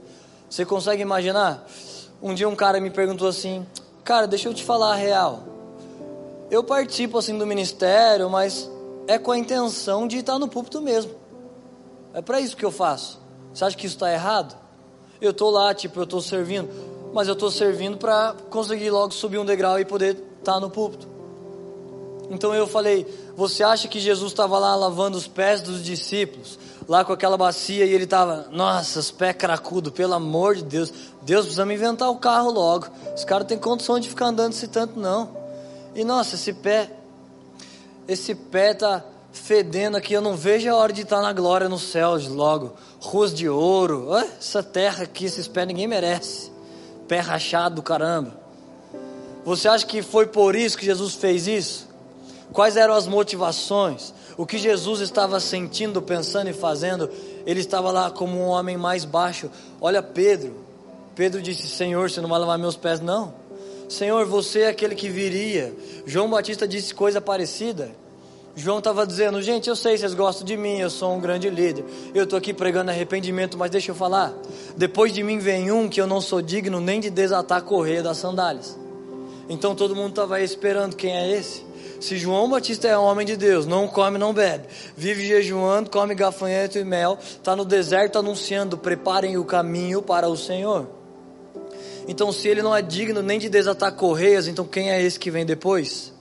Você 0.48 0.64
consegue 0.64 1.02
imaginar? 1.02 1.66
Um 2.22 2.32
dia 2.32 2.48
um 2.48 2.56
cara 2.56 2.80
me 2.80 2.88
perguntou 2.88 3.28
assim: 3.28 3.66
Cara, 4.04 4.26
deixa 4.26 4.48
eu 4.48 4.54
te 4.54 4.62
falar 4.64 4.92
a 4.92 4.96
real 4.96 5.56
eu 6.50 6.62
participo 6.62 7.18
assim 7.18 7.36
do 7.36 7.46
ministério, 7.46 8.30
mas 8.30 8.70
é 9.06 9.18
com 9.18 9.32
a 9.32 9.38
intenção 9.38 10.06
de 10.06 10.18
estar 10.18 10.38
no 10.38 10.48
púlpito 10.48 10.80
mesmo. 10.80 11.12
É 12.14 12.22
para 12.22 12.40
isso 12.40 12.56
que 12.56 12.64
eu 12.64 12.70
faço. 12.70 13.20
Você 13.52 13.64
acha 13.64 13.76
que 13.76 13.86
isso 13.86 13.96
está 13.96 14.12
errado? 14.12 14.56
Eu 15.20 15.30
estou 15.30 15.50
lá, 15.50 15.74
tipo, 15.74 15.98
eu 16.00 16.04
estou 16.04 16.20
servindo, 16.20 16.68
mas 17.12 17.28
eu 17.28 17.34
estou 17.34 17.50
servindo 17.50 17.96
para 17.96 18.34
conseguir 18.50 18.90
logo 18.90 19.12
subir 19.12 19.38
um 19.38 19.44
degrau 19.44 19.78
e 19.80 19.84
poder 19.84 20.16
estar 20.38 20.60
no 20.60 20.70
púlpito. 20.70 21.08
Então 22.30 22.54
eu 22.54 22.66
falei: 22.66 23.06
Você 23.36 23.62
acha 23.62 23.88
que 23.88 24.00
Jesus 24.00 24.32
estava 24.32 24.58
lá 24.58 24.74
lavando 24.74 25.16
os 25.16 25.26
pés 25.26 25.62
dos 25.62 25.82
discípulos, 25.82 26.58
lá 26.88 27.04
com 27.04 27.12
aquela 27.12 27.36
bacia, 27.36 27.84
e 27.84 27.92
ele 27.92 28.04
estava, 28.04 28.48
nossa, 28.50 28.98
os 28.98 29.10
pés 29.10 29.36
cracudos, 29.36 29.92
pelo 29.92 30.14
amor 30.14 30.56
de 30.56 30.64
Deus, 30.64 30.92
Deus 31.22 31.42
precisa 31.42 31.64
me 31.64 31.74
inventar 31.74 32.10
o 32.10 32.16
carro 32.16 32.50
logo. 32.50 32.86
Os 33.14 33.24
caras 33.24 33.46
têm 33.46 33.58
condição 33.58 33.98
de 33.98 34.08
ficar 34.08 34.26
andando 34.26 34.52
esse 34.52 34.68
tanto, 34.68 34.98
não. 34.98 35.28
E 35.94 36.04
nossa, 36.04 36.34
esse 36.34 36.52
pé, 36.52 36.90
esse 38.06 38.34
pé 38.34 38.74
tá 38.74 39.04
fedendo 39.36 39.96
aqui. 39.96 40.14
Eu 40.14 40.20
não 40.20 40.36
vejo 40.36 40.68
a 40.70 40.74
hora 40.76 40.92
de 40.92 41.02
estar 41.02 41.20
na 41.20 41.32
glória 41.32 41.68
no 41.68 41.78
céu 41.78 42.16
logo. 42.28 42.74
Ruas 43.00 43.32
de 43.32 43.48
ouro, 43.48 44.14
essa 44.14 44.62
terra 44.62 45.04
aqui, 45.04 45.26
esses 45.26 45.46
pés 45.46 45.66
ninguém 45.66 45.86
merece. 45.86 46.50
pé 47.06 47.20
rachado 47.20 47.76
do 47.76 47.82
caramba. 47.82 48.34
Você 49.44 49.68
acha 49.68 49.86
que 49.86 50.02
foi 50.02 50.26
por 50.26 50.56
isso 50.56 50.76
que 50.76 50.84
Jesus 50.84 51.14
fez 51.14 51.46
isso? 51.46 51.88
Quais 52.52 52.76
eram 52.76 52.94
as 52.94 53.06
motivações? 53.06 54.12
O 54.36 54.44
que 54.44 54.58
Jesus 54.58 55.00
estava 55.00 55.38
sentindo, 55.38 56.02
pensando 56.02 56.50
e 56.50 56.52
fazendo? 56.52 57.08
Ele 57.46 57.60
estava 57.60 57.90
lá 57.92 58.10
como 58.10 58.36
um 58.36 58.46
homem 58.48 58.76
mais 58.76 59.04
baixo. 59.04 59.50
Olha 59.80 60.02
Pedro. 60.02 60.64
Pedro 61.14 61.40
disse: 61.40 61.68
Senhor, 61.68 62.10
você 62.10 62.20
não 62.20 62.28
vai 62.28 62.40
lavar 62.40 62.58
meus 62.58 62.76
pés, 62.76 63.00
não. 63.00 63.34
Senhor, 63.88 64.26
você 64.26 64.62
é 64.62 64.68
aquele 64.68 64.94
que 64.94 65.08
viria. 65.08 65.72
João 66.04 66.28
Batista 66.28 66.66
disse 66.66 66.92
coisa 66.94 67.20
parecida. 67.20 67.90
João 68.56 68.78
estava 68.78 69.06
dizendo: 69.06 69.42
Gente, 69.42 69.68
eu 69.68 69.76
sei, 69.76 69.98
vocês 69.98 70.14
gostam 70.14 70.46
de 70.46 70.56
mim, 70.56 70.78
eu 70.78 70.88
sou 70.88 71.14
um 71.14 71.20
grande 71.20 71.50
líder. 71.50 71.84
Eu 72.14 72.24
estou 72.24 72.38
aqui 72.38 72.54
pregando 72.54 72.90
arrependimento, 72.90 73.58
mas 73.58 73.70
deixa 73.70 73.90
eu 73.90 73.94
falar. 73.94 74.32
Depois 74.74 75.12
de 75.12 75.22
mim 75.22 75.38
vem 75.38 75.70
um 75.70 75.90
que 75.90 76.00
eu 76.00 76.06
não 76.06 76.22
sou 76.22 76.40
digno 76.40 76.80
nem 76.80 76.98
de 76.98 77.10
desatar 77.10 77.58
a 77.58 77.60
correia 77.60 78.02
das 78.02 78.16
sandálias. 78.16 78.78
Então 79.46 79.74
todo 79.74 79.94
mundo 79.94 80.08
estava 80.08 80.40
esperando 80.40 80.96
quem 80.96 81.14
é 81.14 81.36
esse. 81.36 81.66
Se 82.00 82.16
João 82.16 82.48
Batista 82.48 82.88
é 82.88 82.96
homem 82.96 83.26
de 83.26 83.36
Deus, 83.36 83.66
não 83.66 83.86
come, 83.86 84.16
não 84.16 84.32
bebe, 84.32 84.64
vive 84.96 85.26
jejuando, 85.26 85.90
come 85.90 86.14
gafanhoto 86.14 86.78
e 86.78 86.84
mel, 86.84 87.18
está 87.20 87.54
no 87.54 87.64
deserto 87.64 88.18
anunciando: 88.18 88.78
preparem 88.78 89.36
o 89.36 89.44
caminho 89.44 90.00
para 90.00 90.28
o 90.28 90.36
Senhor. 90.36 90.88
Então, 92.08 92.32
se 92.32 92.48
ele 92.48 92.62
não 92.62 92.74
é 92.74 92.80
digno 92.80 93.20
nem 93.20 93.38
de 93.38 93.50
desatar 93.50 93.92
correias, 93.92 94.48
então 94.48 94.64
quem 94.64 94.90
é 94.90 95.02
esse 95.02 95.18
que 95.18 95.30
vem 95.30 95.44
depois? 95.44 96.15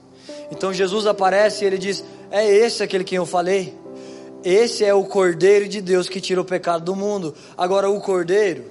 Então 0.50 0.72
Jesus 0.72 1.06
aparece 1.06 1.64
e 1.64 1.66
ele 1.66 1.78
diz: 1.78 2.04
É 2.30 2.46
esse 2.46 2.82
aquele 2.82 3.04
que 3.04 3.14
eu 3.14 3.26
falei. 3.26 3.74
Esse 4.44 4.84
é 4.84 4.94
o 4.94 5.04
Cordeiro 5.04 5.68
de 5.68 5.80
Deus 5.80 6.08
que 6.08 6.20
tira 6.20 6.40
o 6.40 6.44
pecado 6.44 6.84
do 6.84 6.94
mundo. 6.94 7.34
Agora, 7.56 7.90
o 7.90 8.00
Cordeiro, 8.00 8.64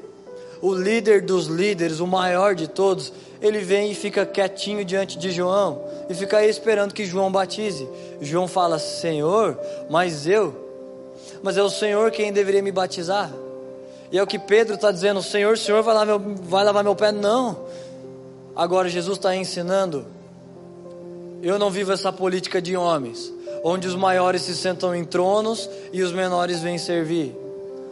o 0.61 0.73
líder 0.73 1.21
dos 1.21 1.47
líderes, 1.47 1.99
o 1.99 2.07
maior 2.07 2.55
de 2.55 2.67
todos, 2.67 3.11
ele 3.41 3.59
vem 3.59 3.91
e 3.91 3.95
fica 3.95 4.25
quietinho 4.25 4.85
diante 4.85 5.17
de 5.17 5.31
João 5.31 5.81
e 6.09 6.13
fica 6.13 6.37
aí 6.37 6.49
esperando 6.49 6.93
que 6.93 7.05
João 7.05 7.31
batize. 7.31 7.87
João 8.21 8.47
fala: 8.47 8.79
Senhor, 8.79 9.59
mas 9.89 10.25
eu, 10.27 10.55
mas 11.43 11.57
é 11.57 11.63
o 11.63 11.69
Senhor 11.69 12.09
quem 12.11 12.31
deveria 12.31 12.61
me 12.61 12.71
batizar. 12.71 13.31
E 14.11 14.17
é 14.17 14.23
o 14.23 14.27
que 14.27 14.39
Pedro 14.39 14.75
está 14.75 14.91
dizendo: 14.91 15.21
Senhor, 15.21 15.57
Senhor 15.57 15.83
vai 15.83 15.93
lavar, 15.93 16.19
meu, 16.19 16.35
vai 16.37 16.63
lavar 16.63 16.83
meu 16.83 16.95
pé? 16.95 17.11
Não. 17.11 17.57
Agora 18.55 18.87
Jesus 18.87 19.17
está 19.17 19.35
ensinando. 19.35 20.14
Eu 21.45 21.59
não 21.59 21.69
vivo 21.69 21.91
essa 21.91 22.11
política 22.11 22.59
de 22.59 22.75
homens, 22.75 23.31
onde 23.63 23.87
os 23.87 23.95
maiores 23.95 24.41
se 24.41 24.55
sentam 24.55 24.95
em 24.95 25.05
tronos 25.05 25.69
e 25.93 26.01
os 26.01 26.11
menores 26.11 26.59
vêm 26.59 26.79
servir. 26.79 27.37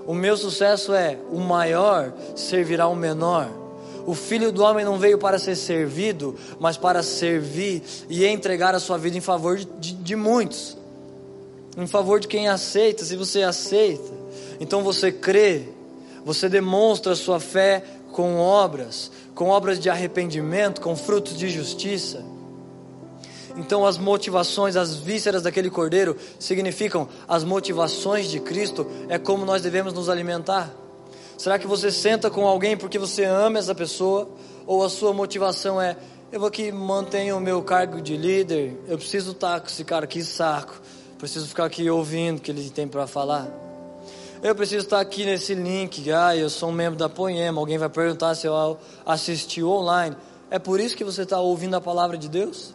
O 0.08 0.16
meu 0.16 0.36
sucesso 0.36 0.92
é: 0.92 1.20
o 1.32 1.40
maior 1.40 2.12
servirá 2.36 2.88
o 2.88 2.96
menor. 2.96 3.48
O 4.08 4.16
filho 4.16 4.52
do 4.52 4.64
homem 4.64 4.84
não 4.84 4.98
veio 4.98 5.20
para 5.20 5.38
ser 5.38 5.56
servido, 5.56 6.36
mas 6.60 6.78
para 6.78 7.04
servir 7.04 7.84
e 8.10 8.26
entregar 8.26 8.74
a 8.74 8.80
sua 8.80 8.98
vida 8.98 9.20
em 9.20 9.22
favor 9.22 9.56
de, 9.56 9.94
de, 9.94 10.16
muitos, 10.16 10.76
em 11.78 11.86
favor 11.86 12.20
de 12.20 12.28
quem 12.28 12.48
aceita. 12.50 13.06
Se 13.06 13.16
você 13.16 13.44
aceita, 13.44 14.12
então 14.60 14.82
você 14.82 15.12
crê 15.12 15.68
você 16.26 16.48
demonstra 16.48 17.16
sua 17.16 17.40
fé 17.40 17.84
com 18.12 18.38
obras, 18.40 19.12
com 19.36 19.50
obras 19.50 19.80
de 19.80 19.90
arrependimento, 19.90 20.82
com 20.82 20.96
frutos 20.96 21.38
de 21.38 21.50
justiça. 21.50 22.33
Então, 23.56 23.86
as 23.86 23.98
motivações, 23.98 24.76
as 24.76 24.96
vísceras 24.96 25.44
daquele 25.44 25.70
cordeiro 25.70 26.18
significam 26.40 27.08
as 27.28 27.44
motivações 27.44 28.30
de 28.30 28.40
Cristo, 28.40 28.88
é 29.08 29.20
como 29.20 29.46
nós 29.46 29.62
devemos 29.62 29.94
nos 29.94 30.10
alimentar. 30.10 30.72
Será 31.38 31.60
que 31.60 31.68
você 31.68 31.92
senta 31.92 32.30
com 32.30 32.48
alguém 32.48 32.76
porque 32.76 32.98
você 32.98 33.24
ama 33.24 33.60
essa 33.60 33.76
pessoa? 33.76 34.30
Ou 34.66 34.84
a 34.84 34.90
sua 34.90 35.14
motivação 35.14 35.80
é: 35.80 35.96
eu 36.32 36.40
vou 36.40 36.48
aqui 36.48 36.72
manter 36.72 37.32
o 37.34 37.40
meu 37.40 37.62
cargo 37.62 38.02
de 38.02 38.18
líder, 38.18 38.78
eu 38.88 38.98
preciso 38.98 39.32
estar 39.32 39.60
com 39.60 39.68
esse 39.68 39.84
cara 39.84 40.06
aqui, 40.06 40.24
saco, 40.24 40.82
preciso 41.20 41.48
ficar 41.48 41.66
aqui 41.66 41.90
ouvindo 41.90 42.38
o 42.38 42.42
que 42.42 42.50
ele 42.50 42.70
tem 42.70 42.88
para 42.88 43.06
falar? 43.06 43.48
Eu 44.42 44.54
preciso 44.54 44.84
estar 44.84 45.00
aqui 45.00 45.24
nesse 45.24 45.56
link. 45.56 46.12
Ah, 46.12 46.36
eu 46.36 46.50
sou 46.50 46.68
um 46.68 46.74
membro 46.74 47.00
da 47.00 47.08
Poema. 47.08 47.62
Alguém 47.62 47.78
vai 47.78 47.88
perguntar 47.88 48.36
se 48.36 48.46
eu 48.46 48.78
assisti 49.06 49.64
online. 49.64 50.18
É 50.52 50.60
por 50.60 50.82
isso 50.82 50.98
que 50.98 51.04
você 51.06 51.22
está 51.22 51.40
ouvindo 51.40 51.76
a 51.78 51.82
palavra 51.82 52.18
de 52.18 52.28
Deus? 52.28 52.74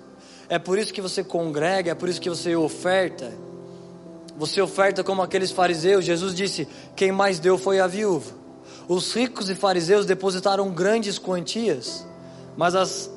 É 0.48 0.58
por 0.58 0.78
isso 0.78 0.92
que 0.92 1.00
você 1.00 1.22
congrega? 1.22 1.92
É 1.92 1.94
por 1.94 2.08
isso 2.08 2.20
que 2.20 2.28
você 2.28 2.56
oferta? 2.56 3.32
Você 4.36 4.60
oferta 4.60 5.04
como 5.04 5.22
aqueles 5.22 5.50
fariseus. 5.50 6.04
Jesus 6.04 6.34
disse: 6.34 6.66
Quem 6.96 7.12
mais 7.12 7.38
deu 7.38 7.58
foi 7.58 7.80
a 7.80 7.86
viúva. 7.86 8.32
Os 8.88 9.12
ricos 9.12 9.50
e 9.50 9.54
fariseus 9.54 10.06
depositaram 10.06 10.70
grandes 10.70 11.18
quantias, 11.18 12.06
mas 12.56 12.74
as, 12.74 13.10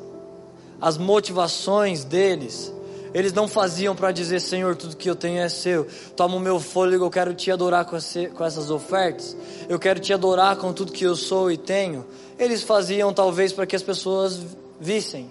as 0.81 0.97
motivações 0.97 2.03
deles 2.03 2.73
eles 3.13 3.33
não 3.33 3.47
faziam 3.47 3.95
para 3.95 4.11
dizer, 4.11 4.39
Senhor, 4.39 4.75
tudo 4.75 4.95
que 4.95 5.09
eu 5.09 5.15
tenho 5.15 5.39
é 5.39 5.49
seu. 5.49 5.85
Toma 6.15 6.37
o 6.37 6.39
meu 6.39 6.59
fôlego, 6.59 7.05
eu 7.05 7.09
quero 7.09 7.33
te 7.33 7.51
adorar 7.51 7.85
com, 7.85 7.95
essas 7.97 8.71
ofertas. 8.71 9.35
Eu 9.67 9.77
quero 9.77 9.99
te 9.99 10.13
adorar 10.13 10.55
com 10.55 10.71
tudo 10.71 10.91
que 10.91 11.03
eu 11.03 11.15
sou 11.15 11.51
e 11.51 11.57
tenho. 11.57 12.05
Eles 12.39 12.63
faziam 12.63 13.13
talvez 13.13 13.51
para 13.51 13.65
que 13.65 13.75
as 13.75 13.83
pessoas 13.83 14.39
vissem. 14.79 15.29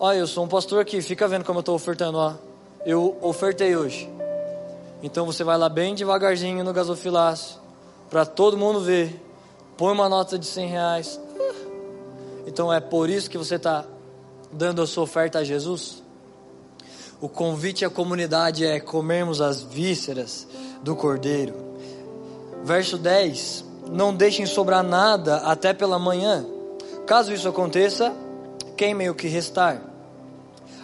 Olha, 0.00 0.18
eu 0.18 0.28
sou 0.28 0.44
um 0.44 0.48
pastor 0.48 0.80
aqui, 0.80 1.02
fica 1.02 1.26
vendo 1.26 1.44
como 1.44 1.58
eu 1.58 1.60
estou 1.60 1.74
ofertando. 1.74 2.18
Ó. 2.18 2.34
Eu 2.86 3.16
ofertei 3.20 3.74
hoje. 3.74 4.08
Então 5.02 5.26
você 5.26 5.42
vai 5.42 5.58
lá 5.58 5.68
bem 5.68 5.92
devagarzinho 5.92 6.62
no 6.62 6.72
gasofilácio, 6.72 7.56
para 8.08 8.24
todo 8.24 8.56
mundo 8.56 8.80
ver. 8.80 9.20
Põe 9.76 9.92
uma 9.92 10.08
nota 10.08 10.38
de 10.38 10.46
100 10.46 10.68
reais. 10.68 11.20
Então 12.46 12.72
é 12.72 12.78
por 12.78 13.10
isso 13.10 13.28
que 13.28 13.36
você 13.36 13.56
está 13.56 13.84
dando 14.52 14.82
a 14.82 14.86
sua 14.86 15.02
oferta 15.02 15.40
a 15.40 15.44
Jesus? 15.44 16.00
O 17.20 17.28
convite 17.28 17.84
à 17.84 17.90
comunidade 17.90 18.64
é 18.64 18.78
comermos 18.78 19.40
as 19.40 19.62
vísceras 19.62 20.46
do 20.80 20.94
cordeiro. 20.94 21.54
Verso 22.62 22.96
10: 22.98 23.64
Não 23.90 24.14
deixem 24.14 24.46
sobrar 24.46 24.84
nada 24.84 25.38
até 25.38 25.74
pela 25.74 25.98
manhã. 25.98 26.46
Caso 27.04 27.32
isso 27.32 27.48
aconteça, 27.48 28.14
queimem 28.78 29.10
o 29.10 29.14
que 29.14 29.26
restar. 29.26 29.82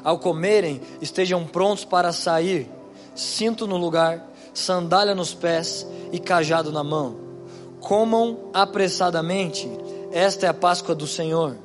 Ao 0.02 0.18
comerem, 0.18 0.80
estejam 1.00 1.46
prontos 1.46 1.84
para 1.84 2.12
sair, 2.12 2.68
cinto 3.14 3.66
no 3.66 3.76
lugar, 3.76 4.28
sandália 4.52 5.14
nos 5.14 5.32
pés 5.32 5.86
e 6.12 6.18
cajado 6.18 6.72
na 6.72 6.82
mão. 6.82 7.16
Comam 7.80 8.50
apressadamente, 8.52 9.70
esta 10.10 10.46
é 10.46 10.48
a 10.48 10.54
Páscoa 10.54 10.94
do 10.94 11.06
Senhor. 11.06 11.56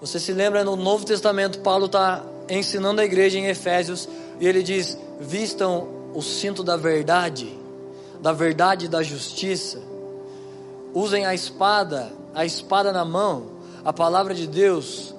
Você 0.00 0.18
se 0.18 0.32
lembra 0.32 0.64
no 0.64 0.76
Novo 0.76 1.06
Testamento, 1.06 1.60
Paulo 1.60 1.86
está 1.86 2.24
ensinando 2.48 3.00
a 3.00 3.04
igreja 3.04 3.38
em 3.38 3.46
Efésios, 3.46 4.08
e 4.40 4.46
ele 4.46 4.62
diz: 4.62 4.98
vistam 5.20 5.88
o 6.12 6.20
cinto 6.20 6.64
da 6.64 6.76
verdade, 6.76 7.56
da 8.20 8.32
verdade 8.32 8.86
e 8.86 8.88
da 8.88 9.02
justiça. 9.02 9.80
Usem 10.92 11.24
a 11.24 11.34
espada, 11.34 12.10
a 12.34 12.44
espada 12.44 12.92
na 12.92 13.04
mão, 13.04 13.44
a 13.84 13.92
palavra 13.92 14.34
de 14.34 14.46
Deus. 14.46 15.14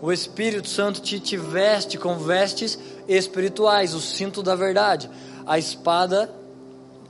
O 0.00 0.12
Espírito 0.12 0.68
Santo 0.68 1.00
te, 1.00 1.18
te 1.18 1.36
veste 1.36 1.96
com 1.96 2.18
vestes 2.18 2.78
espirituais, 3.08 3.94
o 3.94 4.00
cinto 4.00 4.42
da 4.42 4.54
verdade, 4.54 5.10
a 5.46 5.58
espada 5.58 6.30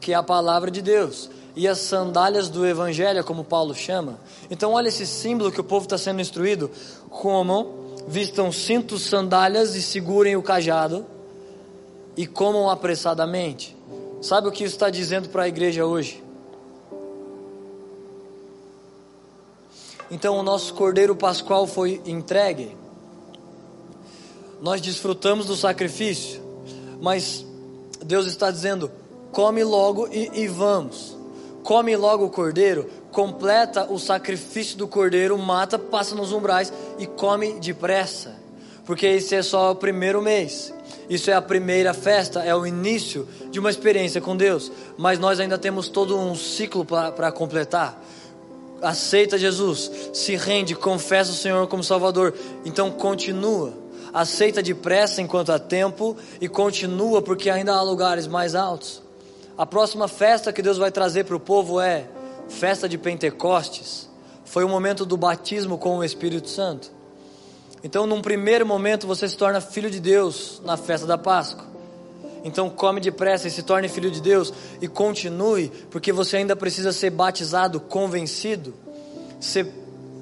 que 0.01 0.13
é 0.13 0.15
a 0.15 0.23
palavra 0.23 0.71
de 0.71 0.83
Deus 0.83 1.31
e 1.57 1.69
as 1.69 1.79
sandálias 1.79 2.49
do 2.49 2.67
Evangelho, 2.67 3.23
como 3.25 3.45
Paulo 3.45 3.75
chama. 3.75 4.19
Então, 4.51 4.73
olha 4.73 4.89
esse 4.89 5.07
símbolo 5.07 5.53
que 5.53 5.61
o 5.61 5.65
povo 5.65 5.85
está 5.85 5.97
sendo 5.97 6.21
instruído: 6.21 6.71
como 7.09 7.97
vistam 8.09 8.51
cintos, 8.51 9.03
sandálias 9.03 9.75
e 9.75 9.83
segurem 9.83 10.37
o 10.37 10.43
cajado 10.43 11.07
e 12.17 12.27
comam 12.27 12.69
apressadamente. 12.69 13.77
Sabe 14.21 14.49
o 14.49 14.53
que 14.53 14.65
isso 14.65 14.75
está 14.75 14.91
dizendo 14.91 15.29
para 15.29 15.45
a 15.45 15.49
igreja 15.49 15.85
hoje? 15.85 16.24
Então 20.11 20.37
o 20.37 20.43
nosso 20.43 20.75
Cordeiro 20.75 21.17
Pascual 21.17 21.67
foi 21.67 22.01
entregue. 22.07 22.77
Nós 24.61 24.81
desfrutamos 24.81 25.47
do 25.47 25.57
sacrifício, 25.57 26.43
mas 27.01 27.45
Deus 28.05 28.27
está 28.27 28.51
dizendo: 28.51 28.91
come 29.33 29.63
logo 29.65 30.09
e, 30.11 30.31
e 30.33 30.49
vamos. 30.49 31.17
Come 31.63 31.97
logo 31.97 32.27
o 32.27 32.31
cordeiro, 32.31 32.91
completa 33.11 33.91
o 33.91 33.99
sacrifício 33.99 34.77
do 34.77 34.87
cordeiro, 34.87 35.39
mata, 35.39 35.79
passa 35.79 36.15
nos 36.15 36.31
umbrais 36.31 36.71
e 36.99 37.07
come 37.07 37.55
depressa, 37.55 38.37
porque 38.85 39.07
esse 39.07 39.35
é 39.35 39.43
só 39.43 39.73
o 39.73 39.75
primeiro 39.75 40.21
mês. 40.21 40.75
Isso 41.09 41.31
é 41.31 41.35
a 41.35 41.41
primeira 41.41 41.95
festa, 41.95 42.43
é 42.43 42.55
o 42.55 42.67
início 42.67 43.27
de 43.51 43.59
uma 43.59 43.71
experiência 43.71 44.21
com 44.21 44.37
Deus, 44.37 44.71
mas 44.99 45.19
nós 45.19 45.41
ainda 45.41 45.57
temos 45.57 45.89
todo 45.89 46.19
um 46.19 46.35
ciclo 46.35 46.85
para 46.85 47.33
completar. 47.33 47.99
Aceita 48.85 49.39
Jesus, 49.39 49.91
se 50.13 50.37
rende, 50.37 50.75
confessa 50.75 51.31
o 51.31 51.35
Senhor 51.35 51.67
como 51.67 51.83
Salvador, 51.83 52.35
então 52.65 52.91
continua. 52.91 53.73
Aceita 54.13 54.63
depressa 54.63 55.23
enquanto 55.23 55.51
há 55.51 55.59
tempo 55.59 56.17
e 56.41 56.49
continua, 56.49 57.23
porque 57.23 57.49
ainda 57.49 57.75
há 57.75 57.83
lugares 57.83 58.27
mais 58.27 58.55
altos. 58.55 59.03
A 59.57 59.65
próxima 59.65 60.07
festa 60.07 60.53
que 60.53 60.63
Deus 60.63 60.77
vai 60.77 60.93
trazer 60.93 61.25
para 61.25 61.35
o 61.35 61.41
povo 61.41 61.81
é 61.81 62.07
festa 62.49 62.89
de 62.89 62.99
Pentecostes, 62.99 64.09
foi 64.45 64.65
o 64.65 64.69
momento 64.69 65.07
do 65.07 65.17
batismo 65.17 65.79
com 65.79 65.99
o 65.99 66.05
Espírito 66.05 66.49
Santo. 66.49 66.93
Então, 67.83 68.07
num 68.07 68.21
primeiro 68.21 68.67
momento, 68.67 69.07
você 69.07 69.29
se 69.29 69.37
torna 69.37 69.61
filho 69.61 69.91
de 69.91 69.99
Deus 69.99 70.61
na 70.65 70.77
festa 70.77 71.07
da 71.07 71.19
Páscoa. 71.19 71.74
Então, 72.45 72.69
come 72.69 73.01
depressa 73.01 73.49
e 73.49 73.51
se 73.51 73.63
torne 73.63 73.89
filho 73.89 74.11
de 74.11 74.21
Deus 74.21 74.53
e 74.79 74.87
continue, 74.87 75.73
porque 75.91 76.13
você 76.13 76.37
ainda 76.37 76.55
precisa 76.55 76.93
ser 76.93 77.09
batizado, 77.09 77.81
convencido, 77.81 78.75
ser, 79.41 79.67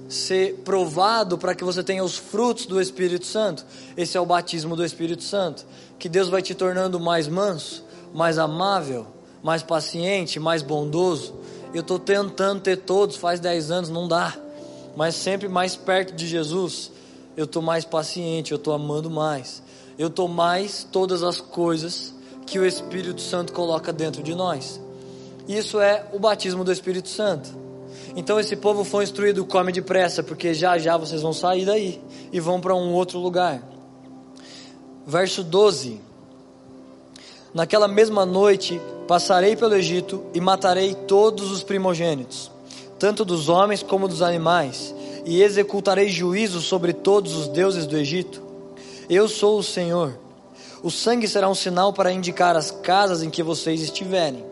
ser 0.08 0.54
provado 0.64 1.36
para 1.36 1.52
que 1.52 1.64
você 1.64 1.82
tenha 1.82 2.04
os 2.04 2.16
frutos 2.16 2.64
do 2.64 2.80
Espírito 2.80 3.26
Santo. 3.26 3.66
Esse 3.96 4.16
é 4.16 4.20
o 4.20 4.24
batismo 4.24 4.76
do 4.76 4.84
Espírito 4.84 5.24
Santo, 5.24 5.66
que 5.98 6.08
Deus 6.08 6.28
vai 6.28 6.40
te 6.40 6.54
tornando 6.54 7.00
mais 7.00 7.26
manso, 7.26 7.84
mais 8.14 8.38
amável, 8.38 9.08
mais 9.42 9.64
paciente, 9.64 10.38
mais 10.38 10.62
bondoso. 10.62 11.34
Eu 11.74 11.80
estou 11.80 11.98
tentando 11.98 12.60
ter 12.60 12.76
todos, 12.76 13.16
faz 13.16 13.40
10 13.40 13.72
anos, 13.72 13.90
não 13.90 14.06
dá. 14.06 14.36
Mas 14.94 15.16
sempre 15.16 15.48
mais 15.48 15.74
perto 15.74 16.14
de 16.14 16.28
Jesus, 16.28 16.92
eu 17.36 17.46
estou 17.46 17.62
mais 17.62 17.84
paciente, 17.84 18.52
eu 18.52 18.56
estou 18.56 18.72
amando 18.72 19.10
mais. 19.10 19.60
Eu 19.98 20.08
estou 20.08 20.28
mais 20.28 20.86
todas 20.90 21.22
as 21.22 21.40
coisas 21.40 22.11
que 22.52 22.58
o 22.58 22.66
Espírito 22.66 23.22
Santo 23.22 23.50
coloca 23.50 23.90
dentro 23.94 24.22
de 24.22 24.34
nós. 24.34 24.78
Isso 25.48 25.80
é 25.80 26.04
o 26.12 26.18
batismo 26.18 26.62
do 26.62 26.70
Espírito 26.70 27.08
Santo. 27.08 27.48
Então 28.14 28.38
esse 28.38 28.54
povo 28.56 28.84
foi 28.84 29.04
instruído, 29.04 29.46
come 29.46 29.72
depressa, 29.72 30.22
porque 30.22 30.52
já 30.52 30.76
já 30.76 30.98
vocês 30.98 31.22
vão 31.22 31.32
sair 31.32 31.64
daí 31.64 31.98
e 32.30 32.38
vão 32.38 32.60
para 32.60 32.74
um 32.74 32.92
outro 32.92 33.18
lugar. 33.18 33.62
Verso 35.06 35.42
12. 35.42 35.98
Naquela 37.54 37.88
mesma 37.88 38.26
noite 38.26 38.78
passarei 39.08 39.56
pelo 39.56 39.74
Egito 39.74 40.22
e 40.34 40.40
matarei 40.40 40.94
todos 40.94 41.50
os 41.50 41.62
primogênitos, 41.62 42.50
tanto 42.98 43.24
dos 43.24 43.48
homens 43.48 43.82
como 43.82 44.06
dos 44.06 44.20
animais, 44.20 44.94
e 45.24 45.42
executarei 45.42 46.10
juízo 46.10 46.60
sobre 46.60 46.92
todos 46.92 47.34
os 47.34 47.48
deuses 47.48 47.86
do 47.86 47.96
Egito. 47.96 48.42
Eu 49.08 49.26
sou 49.26 49.58
o 49.58 49.62
Senhor. 49.62 50.21
O 50.82 50.90
sangue 50.90 51.28
será 51.28 51.48
um 51.48 51.54
sinal 51.54 51.92
para 51.92 52.12
indicar 52.12 52.56
as 52.56 52.70
casas 52.70 53.22
em 53.22 53.30
que 53.30 53.42
vocês 53.42 53.80
estiverem. 53.80 54.44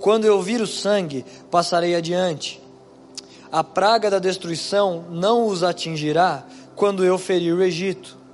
Quando 0.00 0.24
eu 0.24 0.40
vir 0.40 0.60
o 0.60 0.66
sangue, 0.66 1.24
passarei 1.50 1.94
adiante. 1.94 2.60
A 3.52 3.62
praga 3.62 4.10
da 4.10 4.18
destruição 4.18 5.04
não 5.10 5.46
os 5.46 5.62
atingirá 5.62 6.44
quando 6.74 7.04
eu 7.04 7.18
ferir 7.18 7.54
o 7.54 7.62
Egito 7.62 8.24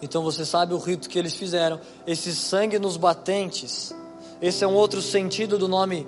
então 0.00 0.22
você 0.22 0.44
sabe 0.44 0.74
o 0.74 0.78
rito 0.78 1.08
que 1.08 1.18
eles 1.18 1.34
fizeram. 1.34 1.80
Esse 2.06 2.34
sangue 2.34 2.78
nos 2.78 2.96
batentes. 2.96 3.94
Esse 4.40 4.62
é 4.62 4.66
um 4.66 4.74
outro 4.74 5.02
sentido 5.02 5.58
do 5.58 5.66
nome 5.66 6.06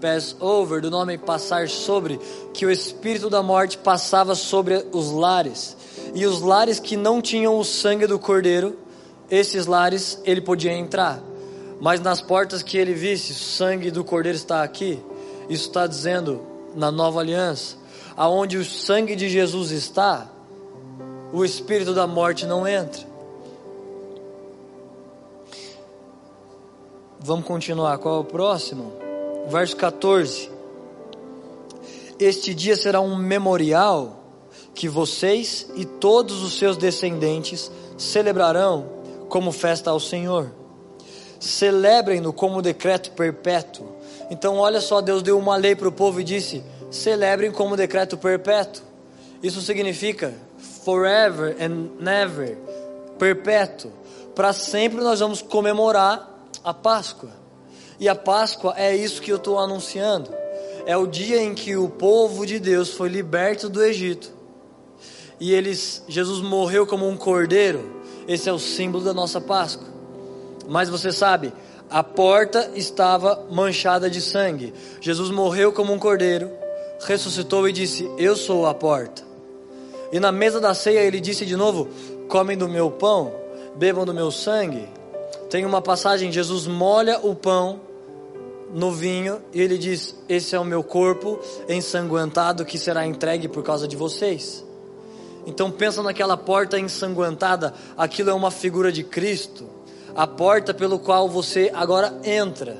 Passover, 0.00 0.80
do 0.80 0.90
nome 0.90 1.18
passar 1.18 1.68
sobre, 1.68 2.20
que 2.54 2.64
o 2.64 2.70
espírito 2.70 3.28
da 3.28 3.42
morte 3.42 3.78
passava 3.78 4.34
sobre 4.34 4.86
os 4.92 5.10
lares. 5.10 5.76
E 6.14 6.24
os 6.26 6.40
lares 6.40 6.78
que 6.80 6.96
não 6.96 7.20
tinham 7.20 7.58
o 7.58 7.64
sangue 7.64 8.06
do 8.06 8.18
cordeiro, 8.18 8.76
esses 9.30 9.66
lares 9.66 10.20
ele 10.24 10.40
podia 10.40 10.72
entrar. 10.72 11.22
Mas 11.80 12.00
nas 12.00 12.20
portas 12.20 12.62
que 12.62 12.76
ele 12.76 12.92
visse, 12.92 13.32
o 13.32 13.36
sangue 13.36 13.90
do 13.90 14.02
cordeiro 14.02 14.36
está 14.36 14.62
aqui. 14.62 15.02
Isso 15.48 15.68
está 15.68 15.86
dizendo 15.86 16.42
na 16.74 16.90
nova 16.90 17.20
aliança, 17.20 17.76
aonde 18.16 18.56
o 18.56 18.64
sangue 18.64 19.16
de 19.16 19.28
Jesus 19.28 19.70
está, 19.70 20.28
o 21.32 21.44
espírito 21.44 21.94
da 21.94 22.06
morte 22.06 22.46
não 22.46 22.66
entra. 22.66 23.06
Vamos 27.20 27.44
continuar. 27.44 27.98
Qual 27.98 28.16
é 28.16 28.20
o 28.20 28.24
próximo? 28.24 28.92
Verso 29.48 29.76
14. 29.76 30.50
Este 32.18 32.54
dia 32.54 32.76
será 32.76 33.00
um 33.00 33.16
memorial 33.16 34.18
que 34.74 34.88
vocês 34.88 35.68
e 35.74 35.84
todos 35.84 36.42
os 36.42 36.58
seus 36.58 36.76
descendentes 36.76 37.70
celebrarão 37.96 38.97
como 39.28 39.52
festa 39.52 39.90
ao 39.90 40.00
Senhor. 40.00 40.50
Celebrem-no 41.38 42.32
como 42.32 42.62
decreto 42.62 43.12
perpétuo. 43.12 43.86
Então, 44.30 44.56
olha 44.56 44.80
só, 44.80 45.00
Deus 45.00 45.22
deu 45.22 45.38
uma 45.38 45.56
lei 45.56 45.74
para 45.76 45.88
o 45.88 45.92
povo 45.92 46.20
e 46.20 46.24
disse: 46.24 46.62
celebrem 46.90 47.52
como 47.52 47.76
decreto 47.76 48.16
perpétuo. 48.16 48.82
Isso 49.42 49.60
significa 49.60 50.34
forever 50.84 51.56
and 51.60 51.90
never, 52.00 52.56
perpétuo. 53.18 53.92
Para 54.34 54.52
sempre 54.52 55.02
nós 55.02 55.20
vamos 55.20 55.42
comemorar 55.42 56.28
a 56.64 56.74
Páscoa. 56.74 57.30
E 58.00 58.08
a 58.08 58.14
Páscoa 58.14 58.74
é 58.76 58.94
isso 58.94 59.20
que 59.20 59.30
eu 59.30 59.36
estou 59.36 59.58
anunciando. 59.58 60.30
É 60.86 60.96
o 60.96 61.06
dia 61.06 61.42
em 61.42 61.54
que 61.54 61.76
o 61.76 61.88
povo 61.88 62.46
de 62.46 62.58
Deus 62.58 62.90
foi 62.94 63.08
liberto 63.08 63.68
do 63.68 63.82
Egito. 63.82 64.30
E 65.40 65.52
eles, 65.52 66.02
Jesus 66.08 66.40
morreu 66.40 66.86
como 66.86 67.08
um 67.08 67.16
cordeiro. 67.16 67.97
Esse 68.28 68.50
é 68.50 68.52
o 68.52 68.58
símbolo 68.58 69.02
da 69.02 69.14
nossa 69.14 69.40
Páscoa. 69.40 69.88
Mas 70.68 70.90
você 70.90 71.10
sabe, 71.10 71.50
a 71.88 72.04
porta 72.04 72.70
estava 72.74 73.46
manchada 73.50 74.10
de 74.10 74.20
sangue. 74.20 74.74
Jesus 75.00 75.30
morreu 75.30 75.72
como 75.72 75.94
um 75.94 75.98
cordeiro, 75.98 76.50
ressuscitou 77.00 77.66
e 77.66 77.72
disse: 77.72 78.08
Eu 78.18 78.36
sou 78.36 78.66
a 78.66 78.74
porta. 78.74 79.22
E 80.12 80.20
na 80.20 80.30
mesa 80.30 80.60
da 80.60 80.74
ceia 80.74 81.00
ele 81.00 81.20
disse 81.20 81.46
de 81.46 81.56
novo: 81.56 81.88
Comem 82.28 82.58
do 82.58 82.68
meu 82.68 82.90
pão, 82.90 83.32
bebam 83.76 84.04
do 84.04 84.12
meu 84.12 84.30
sangue. 84.30 84.86
Tem 85.48 85.64
uma 85.64 85.80
passagem, 85.80 86.30
Jesus 86.30 86.66
molha 86.66 87.18
o 87.22 87.34
pão 87.34 87.80
no 88.74 88.92
vinho 88.92 89.40
e 89.54 89.62
ele 89.62 89.78
diz: 89.78 90.14
Esse 90.28 90.54
é 90.54 90.60
o 90.60 90.64
meu 90.64 90.84
corpo 90.84 91.40
ensanguentado 91.66 92.66
que 92.66 92.78
será 92.78 93.06
entregue 93.06 93.48
por 93.48 93.62
causa 93.62 93.88
de 93.88 93.96
vocês. 93.96 94.67
Então 95.46 95.70
pensa 95.70 96.02
naquela 96.02 96.36
porta 96.36 96.78
ensanguentada, 96.78 97.72
aquilo 97.96 98.30
é 98.30 98.34
uma 98.34 98.50
figura 98.50 98.92
de 98.92 99.02
Cristo, 99.02 99.66
a 100.14 100.26
porta 100.26 100.74
pelo 100.74 100.98
qual 100.98 101.28
você 101.28 101.70
agora 101.74 102.14
entra. 102.24 102.76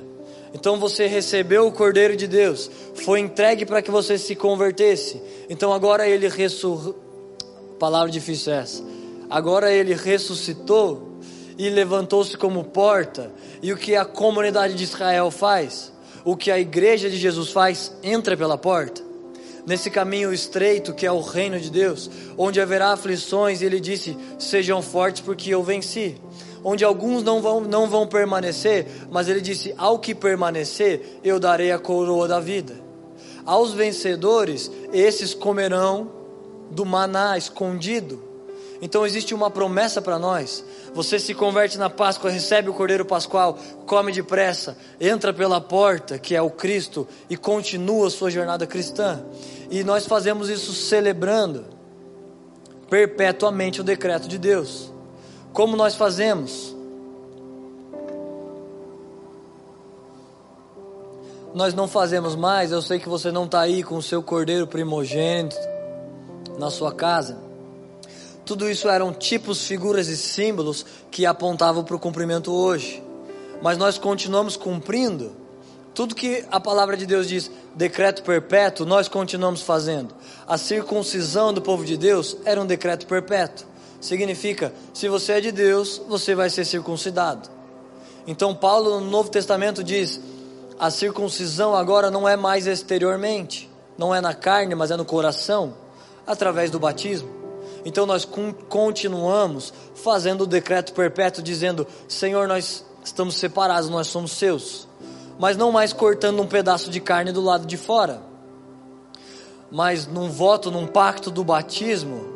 Então 0.54 0.78
você 0.78 1.06
recebeu 1.06 1.66
o 1.66 1.72
Cordeiro 1.72 2.16
de 2.16 2.26
Deus, 2.26 2.70
foi 2.94 3.20
entregue 3.20 3.66
para 3.66 3.82
que 3.82 3.90
você 3.90 4.18
se 4.18 4.34
convertesse. 4.34 5.20
Então 5.48 5.72
agora 5.72 6.06
ele 6.08 6.28
ressuscitou. 6.28 7.08
Palavra 7.78 8.10
difícil 8.10 8.52
é 8.52 8.58
essa. 8.58 8.82
Agora 9.30 9.70
ele 9.70 9.94
ressuscitou 9.94 11.18
e 11.56 11.68
levantou-se 11.68 12.36
como 12.36 12.64
porta. 12.64 13.30
E 13.62 13.72
o 13.72 13.76
que 13.76 13.94
a 13.94 14.04
comunidade 14.04 14.74
de 14.74 14.84
Israel 14.84 15.30
faz? 15.30 15.92
O 16.24 16.36
que 16.36 16.50
a 16.50 16.58
igreja 16.58 17.08
de 17.08 17.16
Jesus 17.16 17.50
faz? 17.50 17.92
Entra 18.02 18.36
pela 18.36 18.58
porta. 18.58 19.07
Nesse 19.68 19.90
caminho 19.90 20.32
estreito 20.32 20.94
que 20.94 21.04
é 21.04 21.12
o 21.12 21.20
reino 21.20 21.60
de 21.60 21.70
Deus, 21.70 22.10
onde 22.38 22.58
haverá 22.58 22.90
aflições, 22.90 23.60
ele 23.60 23.78
disse: 23.78 24.16
Sejam 24.38 24.80
fortes, 24.80 25.20
porque 25.20 25.50
eu 25.50 25.62
venci. 25.62 26.16
Onde 26.64 26.86
alguns 26.86 27.22
não 27.22 27.42
vão, 27.42 27.60
não 27.60 27.86
vão 27.86 28.06
permanecer, 28.06 28.86
mas 29.10 29.28
ele 29.28 29.42
disse: 29.42 29.74
Ao 29.76 29.98
que 29.98 30.14
permanecer, 30.14 31.20
eu 31.22 31.38
darei 31.38 31.70
a 31.70 31.78
coroa 31.78 32.26
da 32.26 32.40
vida. 32.40 32.80
Aos 33.44 33.74
vencedores, 33.74 34.70
esses 34.90 35.34
comerão 35.34 36.12
do 36.70 36.86
maná 36.86 37.36
escondido 37.36 38.27
então 38.80 39.04
existe 39.04 39.34
uma 39.34 39.50
promessa 39.50 40.00
para 40.00 40.18
nós. 40.18 40.64
Você 40.94 41.18
se 41.18 41.34
converte 41.34 41.76
na 41.78 41.90
Páscoa, 41.90 42.30
recebe 42.30 42.70
o 42.70 42.74
Cordeiro 42.74 43.04
Pascual, 43.04 43.58
come 43.86 44.12
depressa, 44.12 44.76
entra 45.00 45.32
pela 45.32 45.60
porta, 45.60 46.18
que 46.18 46.34
é 46.34 46.40
o 46.42 46.50
Cristo, 46.50 47.06
e 47.28 47.36
continua 47.36 48.06
a 48.06 48.10
sua 48.10 48.30
jornada 48.30 48.66
cristã. 48.66 49.22
E 49.70 49.82
nós 49.82 50.06
fazemos 50.06 50.48
isso 50.48 50.72
celebrando 50.72 51.64
perpetuamente 52.88 53.80
o 53.80 53.84
decreto 53.84 54.28
de 54.28 54.38
Deus. 54.38 54.92
Como 55.52 55.76
nós 55.76 55.96
fazemos? 55.96 56.74
Nós 61.52 61.74
não 61.74 61.88
fazemos 61.88 62.36
mais. 62.36 62.70
Eu 62.70 62.80
sei 62.80 63.00
que 63.00 63.08
você 63.08 63.32
não 63.32 63.44
está 63.44 63.60
aí 63.60 63.82
com 63.82 63.96
o 63.96 64.02
seu 64.02 64.22
cordeiro 64.22 64.68
primogênito 64.68 65.56
na 66.58 66.70
sua 66.70 66.92
casa 66.92 67.47
tudo 68.48 68.70
isso 68.70 68.88
eram 68.88 69.12
tipos, 69.12 69.66
figuras 69.66 70.08
e 70.08 70.16
símbolos 70.16 70.86
que 71.10 71.26
apontavam 71.26 71.84
para 71.84 71.94
o 71.94 71.98
cumprimento 71.98 72.50
hoje. 72.50 73.02
Mas 73.60 73.76
nós 73.76 73.98
continuamos 73.98 74.56
cumprindo 74.56 75.36
tudo 75.94 76.14
que 76.14 76.46
a 76.50 76.58
palavra 76.58 76.96
de 76.96 77.04
Deus 77.04 77.28
diz, 77.28 77.50
decreto 77.74 78.22
perpétuo, 78.22 78.86
nós 78.86 79.06
continuamos 79.06 79.60
fazendo. 79.60 80.14
A 80.46 80.56
circuncisão 80.56 81.52
do 81.52 81.60
povo 81.60 81.84
de 81.84 81.98
Deus 81.98 82.38
era 82.42 82.58
um 82.58 82.64
decreto 82.64 83.06
perpétuo. 83.06 83.66
Significa, 84.00 84.72
se 84.94 85.10
você 85.10 85.32
é 85.32 85.40
de 85.42 85.52
Deus, 85.52 86.00
você 86.08 86.34
vai 86.34 86.48
ser 86.48 86.64
circuncidado. 86.64 87.50
Então 88.26 88.54
Paulo 88.54 88.98
no 88.98 89.10
Novo 89.10 89.28
Testamento 89.28 89.84
diz: 89.84 90.18
a 90.78 90.90
circuncisão 90.90 91.74
agora 91.74 92.10
não 92.10 92.26
é 92.26 92.34
mais 92.34 92.66
exteriormente, 92.66 93.68
não 93.98 94.14
é 94.14 94.22
na 94.22 94.32
carne, 94.32 94.74
mas 94.74 94.90
é 94.90 94.96
no 94.96 95.04
coração, 95.04 95.74
através 96.26 96.70
do 96.70 96.80
batismo. 96.80 97.37
Então 97.84 98.04
nós 98.06 98.24
continuamos 98.68 99.72
fazendo 99.94 100.42
o 100.42 100.46
decreto 100.46 100.92
perpétuo, 100.92 101.42
dizendo: 101.42 101.86
Senhor, 102.06 102.48
nós 102.48 102.84
estamos 103.04 103.36
separados, 103.36 103.88
nós 103.88 104.06
somos 104.08 104.32
seus. 104.32 104.86
Mas 105.38 105.56
não 105.56 105.70
mais 105.70 105.92
cortando 105.92 106.42
um 106.42 106.46
pedaço 106.46 106.90
de 106.90 107.00
carne 107.00 107.32
do 107.32 107.40
lado 107.40 107.66
de 107.66 107.76
fora. 107.76 108.20
mas 109.70 110.06
num 110.06 110.30
voto, 110.30 110.70
num 110.70 110.86
pacto 110.86 111.30
do 111.30 111.44
batismo, 111.44 112.26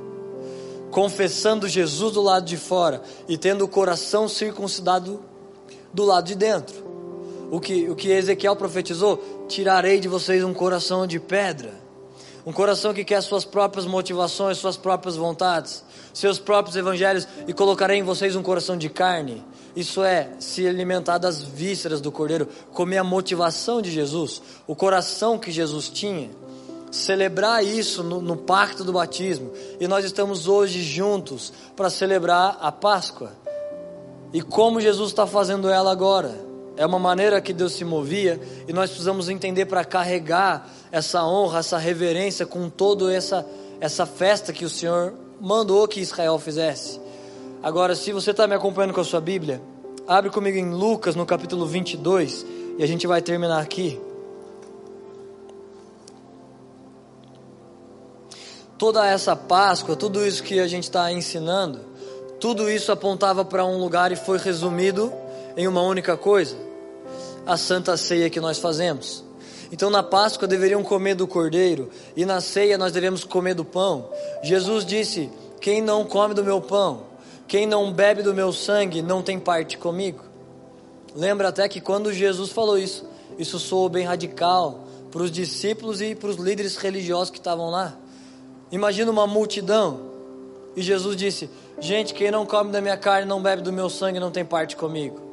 confessando 0.90 1.68
Jesus 1.68 2.12
do 2.12 2.22
lado 2.22 2.44
de 2.44 2.56
fora 2.56 3.02
e 3.26 3.38
tendo 3.38 3.64
o 3.64 3.68
coração 3.68 4.28
circuncidado 4.28 5.20
do 5.92 6.04
lado 6.04 6.26
de 6.26 6.34
dentro. 6.34 6.92
O 7.50 7.60
que, 7.60 7.88
o 7.88 7.96
que 7.96 8.10
Ezequiel 8.10 8.56
profetizou: 8.56 9.46
tirarei 9.48 9.98
de 9.98 10.08
vocês 10.08 10.44
um 10.44 10.54
coração 10.54 11.06
de 11.06 11.18
pedra, 11.18 11.74
um 12.44 12.52
coração 12.52 12.92
que 12.92 13.04
quer 13.04 13.20
suas 13.22 13.44
próprias 13.44 13.86
motivações, 13.86 14.58
suas 14.58 14.76
próprias 14.76 15.16
vontades, 15.16 15.84
seus 16.12 16.38
próprios 16.38 16.76
evangelhos, 16.76 17.26
e 17.46 17.52
colocarei 17.52 17.98
em 17.98 18.02
vocês 18.02 18.34
um 18.34 18.42
coração 18.42 18.76
de 18.76 18.88
carne. 18.88 19.44
Isso 19.74 20.02
é 20.02 20.30
se 20.38 20.66
alimentar 20.66 21.18
das 21.18 21.42
vísceras 21.42 22.00
do 22.00 22.12
cordeiro, 22.12 22.48
comer 22.72 22.98
a 22.98 23.04
motivação 23.04 23.80
de 23.80 23.90
Jesus, 23.90 24.42
o 24.66 24.74
coração 24.74 25.38
que 25.38 25.50
Jesus 25.50 25.88
tinha 25.88 26.30
celebrar 26.92 27.64
isso 27.64 28.04
no, 28.04 28.20
no, 28.20 28.36
pacto 28.36 28.84
do 28.84 28.92
batismo. 28.92 29.50
E 29.80 29.88
nós 29.88 30.04
estamos 30.04 30.46
hoje 30.46 30.82
juntos 30.82 31.52
para 31.74 31.88
celebrar 31.88 32.58
a 32.60 32.70
Páscoa. 32.70 33.32
E 34.32 34.42
como 34.42 34.80
Jesus 34.80 35.10
está 35.10 35.26
fazendo 35.26 35.70
ela 35.70 35.90
agora. 35.90 36.51
É 36.76 36.86
uma 36.86 36.98
maneira 36.98 37.40
que 37.40 37.52
Deus 37.52 37.72
se 37.74 37.84
movia 37.84 38.40
e 38.66 38.72
nós 38.72 38.90
precisamos 38.90 39.28
entender 39.28 39.66
para 39.66 39.84
carregar 39.84 40.68
essa 40.90 41.24
honra, 41.24 41.58
essa 41.58 41.78
reverência 41.78 42.46
com 42.46 42.70
toda 42.70 43.12
essa, 43.12 43.46
essa 43.80 44.06
festa 44.06 44.52
que 44.52 44.64
o 44.64 44.70
Senhor 44.70 45.14
mandou 45.40 45.86
que 45.86 46.00
Israel 46.00 46.38
fizesse. 46.38 47.00
Agora, 47.62 47.94
se 47.94 48.12
você 48.12 48.30
está 48.30 48.46
me 48.46 48.54
acompanhando 48.54 48.94
com 48.94 49.00
a 49.00 49.04
sua 49.04 49.20
Bíblia, 49.20 49.60
abre 50.06 50.30
comigo 50.30 50.56
em 50.56 50.70
Lucas 50.70 51.14
no 51.14 51.26
capítulo 51.26 51.66
22 51.66 52.46
e 52.78 52.82
a 52.82 52.86
gente 52.86 53.06
vai 53.06 53.20
terminar 53.20 53.60
aqui. 53.60 54.00
toda 58.82 59.06
essa 59.06 59.36
Páscoa, 59.36 59.94
tudo 59.94 60.26
isso 60.26 60.42
que 60.42 60.58
a 60.58 60.66
gente 60.66 60.82
está 60.82 61.12
ensinando, 61.12 61.78
tudo 62.40 62.68
isso 62.68 62.90
apontava 62.90 63.44
para 63.44 63.64
um 63.64 63.78
lugar 63.78 64.10
e 64.10 64.16
foi 64.16 64.38
resumido 64.38 65.12
em 65.56 65.66
uma 65.68 65.82
única 65.82 66.16
coisa: 66.16 66.56
a 67.46 67.56
Santa 67.56 67.96
Ceia 67.96 68.30
que 68.30 68.40
nós 68.40 68.58
fazemos. 68.58 69.24
Então 69.72 69.88
na 69.88 70.02
Páscoa 70.02 70.46
deveriam 70.46 70.82
comer 70.82 71.14
do 71.14 71.26
cordeiro 71.26 71.88
e 72.14 72.26
na 72.26 72.42
ceia 72.42 72.76
nós 72.76 72.92
devemos 72.92 73.24
comer 73.24 73.54
do 73.54 73.64
pão. 73.64 74.10
Jesus 74.42 74.84
disse: 74.84 75.30
Quem 75.60 75.80
não 75.80 76.04
come 76.04 76.34
do 76.34 76.44
meu 76.44 76.60
pão, 76.60 77.04
quem 77.48 77.66
não 77.66 77.90
bebe 77.90 78.22
do 78.22 78.34
meu 78.34 78.52
sangue, 78.52 79.00
não 79.00 79.22
tem 79.22 79.38
parte 79.38 79.78
comigo. 79.78 80.24
Lembra 81.14 81.48
até 81.48 81.66
que 81.68 81.80
quando 81.80 82.12
Jesus 82.12 82.50
falou 82.50 82.78
isso, 82.78 83.06
isso 83.38 83.58
soou 83.58 83.88
bem 83.88 84.04
radical 84.04 84.84
para 85.10 85.22
os 85.22 85.30
discípulos 85.30 86.02
e 86.02 86.14
para 86.14 86.28
os 86.28 86.36
líderes 86.36 86.76
religiosos 86.76 87.30
que 87.30 87.38
estavam 87.38 87.70
lá. 87.70 87.94
Imagina 88.70 89.10
uma 89.10 89.26
multidão. 89.26 90.12
E 90.76 90.82
Jesus 90.82 91.16
disse: 91.16 91.48
Gente, 91.80 92.12
quem 92.12 92.30
não 92.30 92.44
come 92.44 92.70
da 92.70 92.80
minha 92.82 92.96
carne, 92.98 93.26
não 93.26 93.42
bebe 93.42 93.62
do 93.62 93.72
meu 93.72 93.88
sangue, 93.88 94.20
não 94.20 94.30
tem 94.30 94.44
parte 94.44 94.76
comigo. 94.76 95.31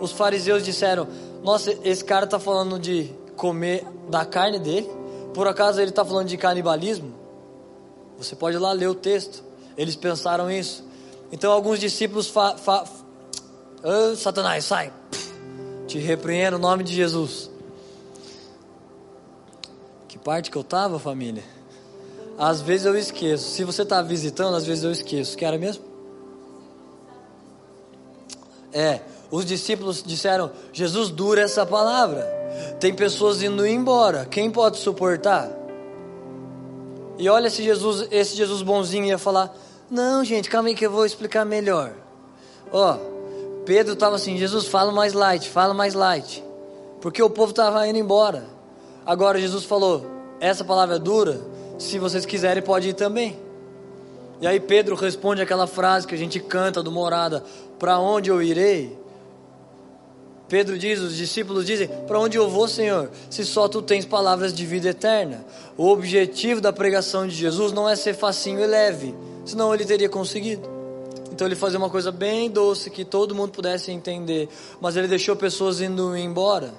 Os 0.00 0.12
fariseus 0.12 0.64
disseram: 0.64 1.08
Nossa, 1.42 1.76
esse 1.82 2.04
cara 2.04 2.24
está 2.24 2.38
falando 2.38 2.78
de 2.78 3.12
comer 3.36 3.86
da 4.08 4.24
carne 4.24 4.58
dele? 4.58 4.88
Por 5.34 5.46
acaso 5.46 5.80
ele 5.80 5.90
está 5.90 6.04
falando 6.04 6.28
de 6.28 6.36
canibalismo? 6.36 7.14
Você 8.16 8.34
pode 8.34 8.56
ir 8.56 8.60
lá 8.60 8.72
ler 8.72 8.88
o 8.88 8.94
texto. 8.94 9.44
Eles 9.76 9.94
pensaram 9.94 10.50
isso. 10.50 10.84
Então 11.30 11.52
alguns 11.52 11.78
discípulos 11.78 12.26
fa, 12.26 12.56
fa, 12.56 12.84
oh, 13.82 14.16
Satanás, 14.16 14.64
sai! 14.64 14.92
Te 15.86 15.98
repreendo 15.98 16.58
no 16.58 16.68
nome 16.68 16.82
de 16.82 16.94
Jesus. 16.94 17.50
Que 20.08 20.18
parte 20.18 20.50
que 20.50 20.56
eu 20.56 20.62
estava, 20.62 20.98
família? 20.98 21.44
Às 22.36 22.60
vezes 22.60 22.86
eu 22.86 22.96
esqueço. 22.96 23.50
Se 23.50 23.64
você 23.64 23.82
está 23.82 24.02
visitando, 24.02 24.54
às 24.54 24.64
vezes 24.66 24.84
eu 24.84 24.90
esqueço. 24.90 25.36
Que 25.36 25.44
era 25.44 25.58
mesmo? 25.58 25.84
É, 28.72 29.00
os 29.30 29.44
discípulos 29.44 30.02
disseram: 30.02 30.50
Jesus 30.72 31.10
dura 31.10 31.42
essa 31.42 31.64
palavra. 31.66 32.36
Tem 32.80 32.94
pessoas 32.94 33.42
indo 33.42 33.66
embora. 33.66 34.24
Quem 34.24 34.50
pode 34.50 34.78
suportar? 34.78 35.50
E 37.18 37.28
olha 37.28 37.50
se 37.50 37.62
Jesus, 37.62 38.08
esse 38.10 38.36
Jesus 38.36 38.62
bonzinho 38.62 39.06
ia 39.06 39.18
falar: 39.18 39.54
Não, 39.90 40.24
gente, 40.24 40.48
calma 40.48 40.68
aí 40.68 40.74
que 40.74 40.86
eu 40.86 40.90
vou 40.90 41.04
explicar 41.04 41.44
melhor. 41.44 41.92
Ó, 42.72 42.96
Pedro 43.64 43.94
estava 43.94 44.16
assim: 44.16 44.36
Jesus, 44.36 44.66
fala 44.66 44.92
mais 44.92 45.12
light, 45.12 45.48
fala 45.48 45.74
mais 45.74 45.94
light. 45.94 46.44
Porque 47.00 47.22
o 47.22 47.30
povo 47.30 47.50
estava 47.50 47.86
indo 47.86 47.98
embora. 47.98 48.46
Agora 49.04 49.40
Jesus 49.40 49.64
falou: 49.64 50.06
Essa 50.40 50.64
palavra 50.64 50.96
é 50.96 50.98
dura 50.98 51.58
se 51.78 51.96
vocês 51.98 52.26
quiserem, 52.26 52.62
pode 52.62 52.88
ir 52.88 52.94
também. 52.94 53.38
E 54.40 54.46
aí 54.46 54.58
Pedro 54.58 54.96
responde 54.96 55.40
aquela 55.40 55.66
frase 55.66 56.06
que 56.06 56.14
a 56.14 56.18
gente 56.18 56.40
canta 56.40 56.82
do 56.82 56.90
morada: 56.90 57.44
Para 57.78 57.98
onde 58.00 58.30
eu 58.30 58.42
irei? 58.42 58.98
Pedro 60.48 60.78
diz, 60.78 60.98
os 61.00 61.16
discípulos 61.16 61.66
dizem: 61.66 61.88
Para 62.06 62.18
onde 62.18 62.38
eu 62.38 62.48
vou, 62.48 62.66
Senhor? 62.66 63.10
Se 63.28 63.44
só 63.44 63.68
tu 63.68 63.82
tens 63.82 64.04
palavras 64.04 64.52
de 64.52 64.64
vida 64.64 64.88
eterna. 64.88 65.44
O 65.76 65.88
objetivo 65.88 66.60
da 66.60 66.72
pregação 66.72 67.26
de 67.26 67.34
Jesus 67.34 67.72
não 67.72 67.88
é 67.88 67.94
ser 67.94 68.14
facinho 68.14 68.60
e 68.60 68.66
leve, 68.66 69.14
senão 69.44 69.74
ele 69.74 69.84
teria 69.84 70.08
conseguido. 70.08 70.68
Então 71.30 71.46
ele 71.46 71.54
fazia 71.54 71.78
uma 71.78 71.90
coisa 71.90 72.10
bem 72.10 72.50
doce 72.50 72.90
que 72.90 73.04
todo 73.04 73.34
mundo 73.34 73.50
pudesse 73.52 73.92
entender, 73.92 74.48
mas 74.80 74.96
ele 74.96 75.06
deixou 75.06 75.36
pessoas 75.36 75.80
indo 75.80 76.16
embora. 76.16 76.72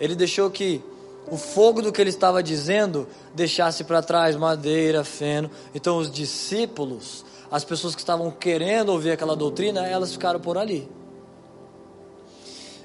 Ele 0.00 0.14
deixou 0.14 0.50
que 0.50 0.82
o 1.30 1.36
fogo 1.36 1.82
do 1.82 1.92
que 1.92 2.00
ele 2.00 2.10
estava 2.10 2.42
dizendo 2.42 3.06
deixasse 3.34 3.84
para 3.84 4.00
trás 4.00 4.36
madeira, 4.36 5.04
feno. 5.04 5.50
Então 5.74 5.98
os 5.98 6.10
discípulos, 6.10 7.24
as 7.50 7.64
pessoas 7.64 7.94
que 7.94 8.00
estavam 8.00 8.30
querendo 8.30 8.90
ouvir 8.90 9.10
aquela 9.10 9.36
doutrina, 9.36 9.86
elas 9.86 10.12
ficaram 10.12 10.40
por 10.40 10.56
ali. 10.56 10.88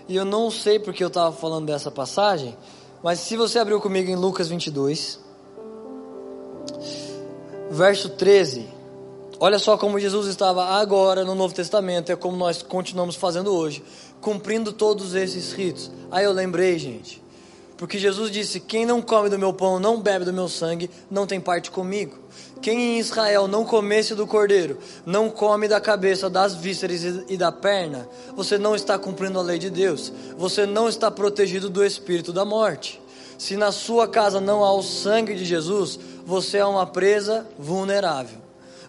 E 0.07 0.15
eu 0.15 0.25
não 0.25 0.51
sei 0.51 0.79
porque 0.79 1.03
eu 1.03 1.07
estava 1.07 1.35
falando 1.35 1.65
dessa 1.65 1.89
passagem, 1.89 2.57
mas 3.01 3.19
se 3.19 3.37
você 3.37 3.59
abriu 3.59 3.79
comigo 3.79 4.09
em 4.09 4.15
Lucas 4.15 4.49
22, 4.49 5.19
verso 7.71 8.09
13, 8.09 8.67
olha 9.39 9.57
só 9.59 9.77
como 9.77 9.99
Jesus 9.99 10.27
estava 10.27 10.65
agora 10.65 11.23
no 11.23 11.35
Novo 11.35 11.53
Testamento, 11.53 12.11
é 12.11 12.15
como 12.15 12.35
nós 12.35 12.61
continuamos 12.61 13.15
fazendo 13.15 13.53
hoje, 13.53 13.83
cumprindo 14.19 14.73
todos 14.73 15.15
esses 15.15 15.53
ritos. 15.53 15.89
Aí 16.11 16.25
eu 16.25 16.31
lembrei, 16.31 16.77
gente, 16.77 17.23
porque 17.77 17.97
Jesus 17.97 18.31
disse: 18.31 18.59
Quem 18.59 18.85
não 18.85 19.01
come 19.01 19.29
do 19.29 19.39
meu 19.39 19.53
pão, 19.53 19.79
não 19.79 20.01
bebe 20.01 20.25
do 20.25 20.33
meu 20.33 20.47
sangue, 20.47 20.89
não 21.09 21.25
tem 21.25 21.39
parte 21.39 21.71
comigo. 21.71 22.17
Quem 22.63 22.95
em 22.95 22.99
Israel 22.99 23.45
não 23.45 23.65
comesse 23.65 24.15
do 24.15 24.25
cordeiro, 24.25 24.79
não 25.05 25.29
come 25.29 25.67
da 25.67 25.81
cabeça, 25.81 26.29
das 26.29 26.55
vísceras 26.55 27.03
e 27.27 27.35
da 27.35 27.51
perna, 27.51 28.07
você 28.37 28.57
não 28.57 28.73
está 28.73 28.97
cumprindo 28.97 29.37
a 29.37 29.41
lei 29.41 29.59
de 29.59 29.69
Deus. 29.69 30.13
Você 30.37 30.65
não 30.65 30.87
está 30.87 31.11
protegido 31.11 31.69
do 31.69 31.83
espírito 31.83 32.31
da 32.31 32.45
morte. 32.45 33.01
Se 33.37 33.57
na 33.57 33.73
sua 33.73 34.07
casa 34.07 34.39
não 34.39 34.63
há 34.63 34.73
o 34.73 34.81
sangue 34.81 35.35
de 35.35 35.43
Jesus, 35.43 35.99
você 36.25 36.59
é 36.59 36.65
uma 36.65 36.87
presa 36.87 37.45
vulnerável. 37.59 38.37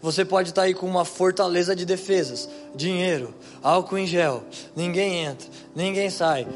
Você 0.01 0.25
pode 0.25 0.51
estar 0.51 0.63
aí 0.63 0.75
com 0.75 0.87
uma 0.87 1.05
fortaleza 1.05 1.75
de 1.75 1.85
defesas, 1.85 2.49
dinheiro, 2.77 3.35
álcool 3.61 3.99
em 3.99 4.07
gel, 4.07 4.45
ninguém 4.77 5.25
entra, 5.25 5.49
ninguém 5.75 6.11
sai, 6.11 6.47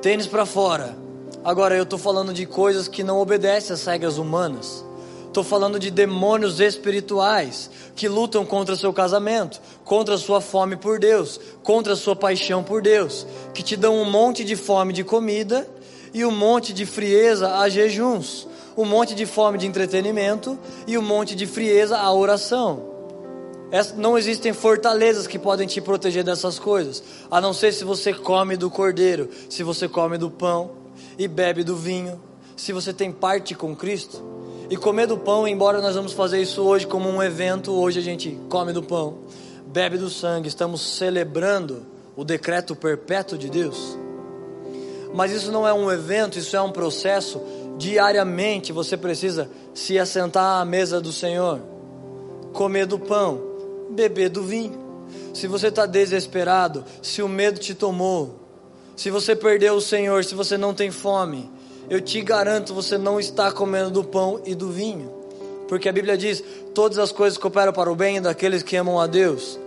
tênis 0.00 0.26
para 0.26 0.46
fora, 0.46 0.96
Agora 1.44 1.74
eu 1.74 1.82
estou 1.82 1.98
falando 1.98 2.32
de 2.32 2.46
coisas 2.46 2.86
que 2.86 3.02
não 3.02 3.18
obedecem 3.18 3.74
às 3.74 3.84
regras 3.84 4.16
humanas. 4.16 4.84
Estou 5.32 5.42
falando 5.42 5.78
de 5.78 5.90
demônios 5.90 6.60
espirituais 6.60 7.70
que 7.96 8.06
lutam 8.06 8.44
contra 8.44 8.76
seu 8.76 8.92
casamento, 8.92 9.62
contra 9.82 10.18
sua 10.18 10.42
fome 10.42 10.76
por 10.76 10.98
Deus, 10.98 11.40
contra 11.62 11.96
sua 11.96 12.14
paixão 12.14 12.62
por 12.62 12.82
Deus, 12.82 13.26
que 13.54 13.62
te 13.62 13.74
dão 13.74 13.96
um 13.96 14.04
monte 14.04 14.44
de 14.44 14.54
fome 14.56 14.92
de 14.92 15.02
comida 15.02 15.66
e 16.12 16.22
um 16.22 16.30
monte 16.30 16.74
de 16.74 16.84
frieza 16.84 17.56
a 17.56 17.66
jejuns, 17.70 18.46
um 18.76 18.84
monte 18.84 19.14
de 19.14 19.24
fome 19.24 19.56
de 19.56 19.66
entretenimento 19.66 20.58
e 20.86 20.98
um 20.98 21.02
monte 21.02 21.34
de 21.34 21.46
frieza 21.46 21.96
à 21.96 22.12
oração. 22.12 22.90
Não 23.96 24.18
existem 24.18 24.52
fortalezas 24.52 25.26
que 25.26 25.38
podem 25.38 25.66
te 25.66 25.80
proteger 25.80 26.22
dessas 26.22 26.58
coisas, 26.58 27.02
a 27.30 27.40
não 27.40 27.54
ser 27.54 27.72
se 27.72 27.84
você 27.84 28.12
come 28.12 28.54
do 28.54 28.70
cordeiro, 28.70 29.30
se 29.48 29.62
você 29.62 29.88
come 29.88 30.18
do 30.18 30.30
pão 30.30 30.72
e 31.18 31.26
bebe 31.26 31.64
do 31.64 31.74
vinho, 31.74 32.20
se 32.54 32.70
você 32.70 32.92
tem 32.92 33.10
parte 33.10 33.54
com 33.54 33.74
Cristo, 33.74 34.31
e 34.72 34.76
comer 34.78 35.06
do 35.06 35.18
pão, 35.18 35.46
embora 35.46 35.82
nós 35.82 35.96
vamos 35.96 36.14
fazer 36.14 36.40
isso 36.40 36.62
hoje 36.62 36.86
como 36.86 37.06
um 37.06 37.22
evento, 37.22 37.72
hoje 37.72 37.98
a 37.98 38.02
gente 38.02 38.40
come 38.48 38.72
do 38.72 38.82
pão, 38.82 39.18
bebe 39.66 39.98
do 39.98 40.08
sangue, 40.08 40.48
estamos 40.48 40.80
celebrando 40.96 41.84
o 42.16 42.24
decreto 42.24 42.74
perpétuo 42.74 43.36
de 43.36 43.50
Deus. 43.50 43.98
Mas 45.12 45.30
isso 45.30 45.52
não 45.52 45.68
é 45.68 45.74
um 45.74 45.92
evento, 45.92 46.38
isso 46.38 46.56
é 46.56 46.62
um 46.62 46.72
processo. 46.72 47.38
Diariamente 47.76 48.72
você 48.72 48.96
precisa 48.96 49.46
se 49.74 49.98
assentar 49.98 50.62
à 50.62 50.64
mesa 50.64 51.02
do 51.02 51.12
Senhor, 51.12 51.60
comer 52.54 52.86
do 52.86 52.98
pão, 52.98 53.42
beber 53.90 54.30
do 54.30 54.42
vinho. 54.42 54.80
Se 55.34 55.46
você 55.46 55.66
está 55.66 55.84
desesperado, 55.84 56.82
se 57.02 57.20
o 57.20 57.28
medo 57.28 57.60
te 57.60 57.74
tomou, 57.74 58.40
se 58.96 59.10
você 59.10 59.36
perdeu 59.36 59.74
o 59.74 59.82
Senhor, 59.82 60.24
se 60.24 60.34
você 60.34 60.56
não 60.56 60.72
tem 60.72 60.90
fome, 60.90 61.50
eu 61.92 62.00
te 62.00 62.22
garanto, 62.22 62.72
você 62.72 62.96
não 62.96 63.20
está 63.20 63.52
comendo 63.52 63.90
do 63.90 64.02
pão 64.02 64.40
e 64.46 64.54
do 64.54 64.70
vinho. 64.70 65.12
Porque 65.68 65.90
a 65.90 65.92
Bíblia 65.92 66.16
diz: 66.16 66.42
todas 66.74 66.98
as 66.98 67.12
coisas 67.12 67.38
cooperam 67.38 67.70
para 67.70 67.92
o 67.92 67.94
bem 67.94 68.18
daqueles 68.18 68.62
que 68.62 68.74
amam 68.76 68.98
a 68.98 69.06
Deus. 69.06 69.60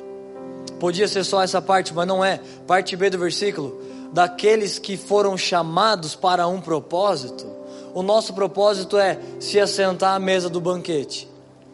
Podia 0.80 1.07
ser 1.07 1.23
só 1.23 1.43
essa 1.43 1.61
parte, 1.61 1.93
mas 1.93 2.07
não 2.07 2.26
é. 2.26 2.41
Parte 2.65 2.95
B 2.95 3.11
do 3.11 3.19
versículo: 3.19 3.80
daqueles 4.11 4.80
que 4.80 4.97
foram 4.97 5.38
chamados 5.38 6.15
para 6.15 6.47
um 6.47 6.59
propósito. 6.59 7.45
O 7.93 8.01
nosso 8.01 8.34
propósito 8.34 8.97
é 8.97 9.19
se 9.39 9.59
assentar 9.59 10.15
à 10.15 10.19
mesa 10.19 10.49
do 10.49 10.59
banquete 10.59 11.30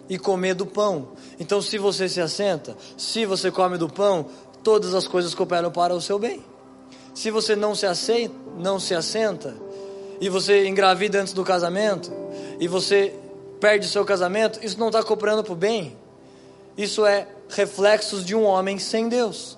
e 0.09 0.19
comer 0.19 0.53
do 0.53 0.65
pão. 0.65 1.13
Então, 1.39 1.61
se 1.61 1.77
você 1.77 2.09
se 2.09 2.19
assenta, 2.19 2.75
se 2.97 3.25
você 3.25 3.49
come 3.49 3.77
do 3.77 3.87
pão, 3.87 4.25
todas 4.61 4.93
as 4.93 5.07
coisas 5.07 5.33
cooperam 5.33 5.71
para 5.71 5.95
o 5.95 6.01
seu 6.01 6.19
bem. 6.19 6.43
Se 7.13 7.31
você 7.31 7.55
não 7.55 7.73
se 7.73 7.85
aceita, 7.85 8.35
não 8.57 8.81
se 8.81 8.93
assenta, 8.93 9.55
e 10.21 10.29
você 10.29 10.67
engravida 10.67 11.19
antes 11.19 11.33
do 11.33 11.43
casamento, 11.43 12.11
e 12.59 12.67
você 12.67 13.13
perde 13.59 13.87
o 13.87 13.89
seu 13.89 14.05
casamento, 14.05 14.59
isso 14.63 14.79
não 14.79 14.87
está 14.87 15.01
cooperando 15.01 15.43
para 15.43 15.53
o 15.53 15.55
bem. 15.55 15.97
Isso 16.77 17.03
é 17.05 17.27
reflexos 17.49 18.23
de 18.23 18.35
um 18.35 18.43
homem 18.43 18.77
sem 18.77 19.09
Deus. 19.09 19.57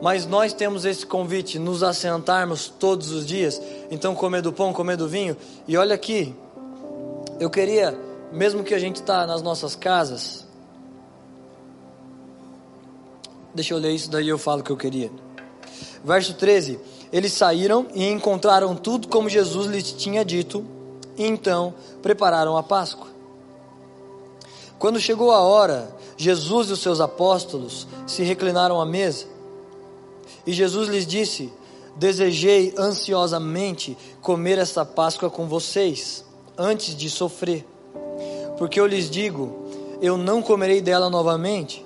Mas 0.00 0.26
nós 0.26 0.52
temos 0.52 0.84
esse 0.84 1.04
convite, 1.04 1.58
nos 1.58 1.82
assentarmos 1.82 2.68
todos 2.68 3.10
os 3.10 3.26
dias, 3.26 3.60
então 3.90 4.14
comer 4.14 4.42
do 4.42 4.52
pão, 4.52 4.72
comer 4.72 4.96
do 4.96 5.08
vinho. 5.08 5.36
E 5.66 5.76
olha 5.76 5.94
aqui, 5.94 6.34
eu 7.40 7.50
queria, 7.50 7.98
mesmo 8.32 8.62
que 8.62 8.74
a 8.74 8.78
gente 8.78 8.96
está 8.96 9.26
nas 9.26 9.42
nossas 9.42 9.74
casas, 9.74 10.46
deixa 13.52 13.74
eu 13.74 13.78
ler 13.78 13.92
isso, 13.92 14.08
daí 14.08 14.28
eu 14.28 14.38
falo 14.38 14.60
o 14.60 14.64
que 14.64 14.70
eu 14.70 14.76
queria. 14.76 15.10
Verso 16.04 16.34
13: 16.34 16.78
Eles 17.14 17.32
saíram 17.32 17.86
e 17.94 18.10
encontraram 18.10 18.74
tudo 18.74 19.06
como 19.06 19.28
Jesus 19.28 19.68
lhes 19.68 19.92
tinha 19.92 20.24
dito, 20.24 20.64
e 21.16 21.24
então 21.24 21.72
prepararam 22.02 22.56
a 22.56 22.62
Páscoa. 22.64 23.06
Quando 24.80 24.98
chegou 24.98 25.30
a 25.30 25.38
hora, 25.38 25.96
Jesus 26.16 26.70
e 26.70 26.72
os 26.72 26.80
seus 26.80 27.00
apóstolos 27.00 27.86
se 28.04 28.24
reclinaram 28.24 28.80
à 28.80 28.84
mesa. 28.84 29.26
E 30.44 30.52
Jesus 30.52 30.88
lhes 30.88 31.06
disse: 31.06 31.52
Desejei 31.94 32.74
ansiosamente 32.76 33.96
comer 34.20 34.58
esta 34.58 34.84
Páscoa 34.84 35.30
com 35.30 35.46
vocês, 35.46 36.24
antes 36.58 36.96
de 36.96 37.08
sofrer. 37.08 37.64
Porque 38.58 38.80
eu 38.80 38.86
lhes 38.88 39.08
digo: 39.08 39.64
eu 40.02 40.16
não 40.16 40.42
comerei 40.42 40.80
dela 40.80 41.08
novamente, 41.08 41.83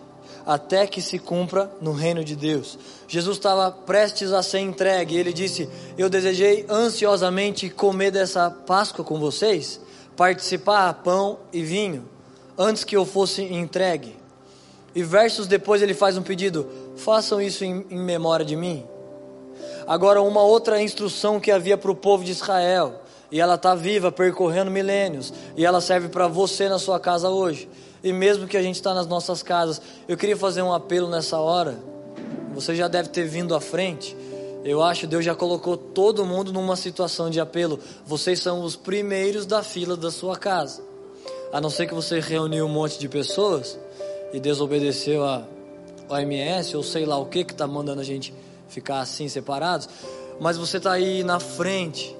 até 0.49 0.87
que 0.87 1.03
se 1.03 1.19
cumpra 1.19 1.71
no 1.79 1.93
reino 1.93 2.25
de 2.25 2.35
Deus. 2.35 2.79
Jesus 3.07 3.37
estava 3.37 3.71
prestes 3.71 4.33
a 4.33 4.43
ser 4.43 4.61
entregue, 4.61 5.15
ele 5.15 5.31
disse: 5.31 5.69
Eu 5.99 6.09
desejei 6.09 6.65
ansiosamente 6.71 7.69
comer 7.69 8.11
dessa 8.11 8.51
Páscoa 8.51 9.05
com 9.05 9.21
vocês, 9.21 9.79
participar 10.17 10.95
pão 11.05 11.39
e 11.53 11.63
vinho, 11.63 12.09
antes 12.57 12.83
que 12.83 12.97
eu 12.97 13.05
fosse 13.05 13.43
entregue. 13.43 14.17
E 14.95 15.03
versos 15.03 15.47
depois 15.47 15.83
ele 15.83 15.93
faz 15.93 16.17
um 16.17 16.23
pedido: 16.23 16.67
façam 16.97 17.43
isso 17.43 17.63
em, 17.63 17.85
em 17.91 17.99
memória 17.99 18.47
de 18.47 18.57
mim. 18.57 18.87
Agora, 19.87 20.23
uma 20.23 20.43
outra 20.43 20.81
instrução 20.81 21.39
que 21.39 21.51
havia 21.51 21.77
para 21.77 21.91
o 21.91 21.95
povo 21.95 22.25
de 22.25 22.33
Israel, 22.33 23.03
e 23.31 23.39
ela 23.39 23.57
está 23.57 23.75
viva, 23.75 24.11
percorrendo 24.11 24.71
milênios, 24.71 25.31
e 25.59 25.67
ela 25.67 25.83
serve 25.83 26.09
para 26.09 26.27
você 26.27 26.71
na 26.71 26.79
sua 26.79 26.99
casa 26.99 27.29
hoje. 27.29 27.69
E 28.03 28.13
mesmo 28.13 28.47
que 28.47 28.57
a 28.57 28.63
gente 28.63 28.77
está 28.77 28.95
nas 28.95 29.07
nossas 29.07 29.43
casas, 29.43 29.81
eu 30.07 30.17
queria 30.17 30.37
fazer 30.37 30.63
um 30.63 30.73
apelo 30.73 31.09
nessa 31.09 31.39
hora. 31.39 31.79
Você 32.55 32.75
já 32.75 32.89
deve 32.89 33.09
ter 33.09 33.25
vindo 33.25 33.55
à 33.55 33.61
frente. 33.61 34.17
Eu 34.65 34.83
acho 34.83 35.01
que 35.01 35.07
Deus 35.07 35.25
já 35.25 35.35
colocou 35.35 35.77
todo 35.77 36.25
mundo 36.25 36.53
numa 36.53 36.77
situação 36.77 37.31
de 37.31 37.41
apelo. 37.41 37.79
Vocês 38.05 38.41
são 38.41 38.63
os 38.63 38.77
primeiros 38.77 39.47
da 39.47 39.63
fila 39.63 39.97
da 39.97 40.11
sua 40.11 40.37
casa. 40.37 40.83
A 41.53 41.61
não 41.61 41.71
ser 41.71 41.87
que 41.87 41.95
você 41.95 42.21
reuniu 42.21 42.67
um 42.67 42.69
monte 42.69 42.99
de 42.99 43.09
pessoas 43.09 43.79
e 44.33 44.39
desobedeceu 44.39 45.25
a 45.25 45.47
OMS 46.09 46.77
ou 46.77 46.83
sei 46.83 47.05
lá 47.05 47.19
o 47.19 47.27
que 47.27 47.45
que 47.45 47.53
está 47.53 47.67
mandando 47.67 48.01
a 48.01 48.05
gente 48.05 48.35
ficar 48.69 49.01
assim 49.01 49.29
separados, 49.29 49.89
mas 50.41 50.57
você 50.57 50.77
está 50.77 50.93
aí 50.93 51.25
na 51.25 51.41
frente, 51.41 52.15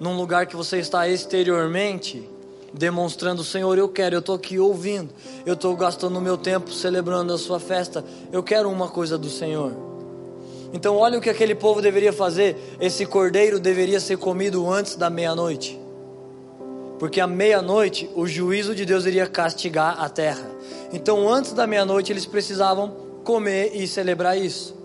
num 0.00 0.16
lugar 0.16 0.46
que 0.46 0.56
você 0.56 0.78
está 0.78 1.08
exteriormente 1.08 2.28
demonstrando, 2.72 3.44
Senhor, 3.44 3.76
eu 3.78 3.88
quero, 3.88 4.16
eu 4.16 4.20
estou 4.20 4.34
aqui 4.34 4.58
ouvindo, 4.58 5.10
eu 5.44 5.54
estou 5.54 5.76
gastando 5.76 6.20
meu 6.20 6.36
tempo 6.36 6.72
celebrando 6.72 7.32
a 7.32 7.38
sua 7.38 7.60
festa, 7.60 8.04
eu 8.32 8.42
quero 8.42 8.70
uma 8.70 8.88
coisa 8.88 9.18
do 9.18 9.28
Senhor. 9.28 9.72
Então, 10.72 10.96
olha 10.96 11.18
o 11.18 11.20
que 11.20 11.28
aquele 11.28 11.54
povo 11.54 11.82
deveria 11.82 12.12
fazer: 12.12 12.56
esse 12.80 13.04
cordeiro 13.04 13.60
deveria 13.60 14.00
ser 14.00 14.16
comido 14.16 14.70
antes 14.70 14.96
da 14.96 15.10
meia-noite, 15.10 15.78
porque 16.98 17.20
à 17.20 17.26
meia-noite 17.26 18.08
o 18.14 18.26
juízo 18.26 18.74
de 18.74 18.86
Deus 18.86 19.04
iria 19.04 19.26
castigar 19.26 20.00
a 20.00 20.08
terra. 20.08 20.50
Então, 20.92 21.28
antes 21.28 21.52
da 21.52 21.66
meia-noite, 21.66 22.12
eles 22.12 22.26
precisavam 22.26 22.94
comer 23.22 23.72
e 23.74 23.86
celebrar 23.86 24.38
isso. 24.38 24.81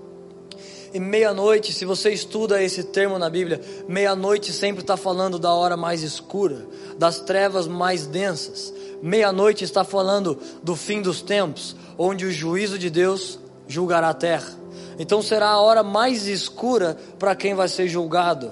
E 0.94 1.00
meia-noite, 1.00 1.74
se 1.74 1.86
você 1.86 2.12
estuda 2.12 2.62
esse 2.62 2.84
termo 2.84 3.20
na 3.20 3.30
Bíblia, 3.30 3.62
meia-noite 3.88 4.54
sempre 4.54 4.82
está 4.82 4.96
falando 4.96 5.38
da 5.38 5.54
hora 5.54 5.76
mais 5.76 6.04
escura, 6.04 6.66
das 6.98 7.20
trevas 7.20 7.68
mais 7.68 8.08
densas. 8.08 8.74
Meia-noite 9.02 9.64
está 9.64 9.84
falando 9.84 10.38
do 10.64 10.76
fim 10.76 11.02
dos 11.02 11.22
tempos, 11.22 11.76
onde 11.98 12.26
o 12.26 12.32
juízo 12.32 12.80
de 12.80 12.90
Deus 12.90 13.40
julgará 13.68 14.10
a 14.10 14.14
terra. 14.14 14.56
Então 14.98 15.22
será 15.22 15.50
a 15.50 15.62
hora 15.62 15.84
mais 15.84 16.28
escura 16.28 16.98
para 17.20 17.36
quem 17.36 17.54
vai 17.54 17.68
ser 17.68 17.88
julgado, 17.88 18.52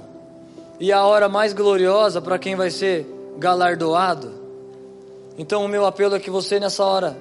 e 0.80 0.92
a 0.92 1.04
hora 1.04 1.28
mais 1.28 1.54
gloriosa 1.54 2.22
para 2.22 2.38
quem 2.38 2.56
vai 2.56 2.70
ser 2.70 3.08
galardoado. 3.38 4.32
Então 5.38 5.66
o 5.66 5.68
meu 5.68 5.86
apelo 5.86 6.16
é 6.16 6.20
que 6.20 6.30
você 6.30 6.60
nessa 6.60 6.84
hora 6.84 7.18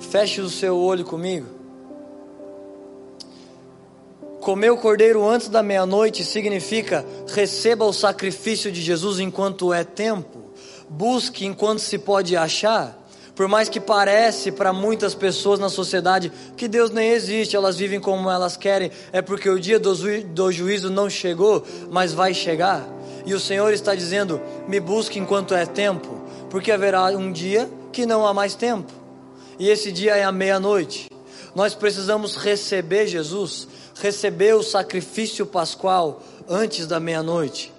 Feche 0.00 0.40
o 0.40 0.50
seu 0.50 0.76
olho 0.76 1.04
comigo. 1.04 1.46
Comer 4.44 4.70
o 4.70 4.76
cordeiro 4.76 5.26
antes 5.26 5.48
da 5.48 5.62
meia-noite 5.62 6.22
significa 6.22 7.02
receba 7.32 7.86
o 7.86 7.94
sacrifício 7.94 8.70
de 8.70 8.82
Jesus 8.82 9.18
enquanto 9.18 9.72
é 9.72 9.82
tempo, 9.82 10.38
busque 10.86 11.46
enquanto 11.46 11.78
se 11.78 11.96
pode 11.96 12.36
achar. 12.36 12.94
Por 13.34 13.48
mais 13.48 13.70
que 13.70 13.80
parece 13.80 14.52
para 14.52 14.70
muitas 14.70 15.14
pessoas 15.14 15.58
na 15.58 15.70
sociedade 15.70 16.30
que 16.58 16.68
Deus 16.68 16.90
nem 16.90 17.08
existe, 17.12 17.56
elas 17.56 17.78
vivem 17.78 17.98
como 17.98 18.30
elas 18.30 18.54
querem, 18.54 18.90
é 19.14 19.22
porque 19.22 19.48
o 19.48 19.58
dia 19.58 19.80
do, 19.80 19.94
do 20.24 20.52
juízo 20.52 20.90
não 20.90 21.08
chegou, 21.08 21.64
mas 21.90 22.12
vai 22.12 22.34
chegar. 22.34 22.86
E 23.24 23.32
o 23.32 23.40
Senhor 23.40 23.72
está 23.72 23.94
dizendo: 23.94 24.38
me 24.68 24.78
busque 24.78 25.18
enquanto 25.18 25.54
é 25.54 25.64
tempo, 25.64 26.20
porque 26.50 26.70
haverá 26.70 27.06
um 27.06 27.32
dia 27.32 27.66
que 27.90 28.04
não 28.04 28.26
há 28.26 28.34
mais 28.34 28.54
tempo 28.54 28.92
e 29.58 29.70
esse 29.70 29.90
dia 29.92 30.16
é 30.16 30.24
a 30.24 30.32
meia-noite. 30.32 31.08
Nós 31.54 31.74
precisamos 31.74 32.36
receber 32.36 33.06
Jesus, 33.06 33.68
receber 34.00 34.54
o 34.54 34.62
sacrifício 34.62 35.46
pascual 35.46 36.22
antes 36.48 36.86
da 36.86 36.98
meia-noite. 36.98 37.72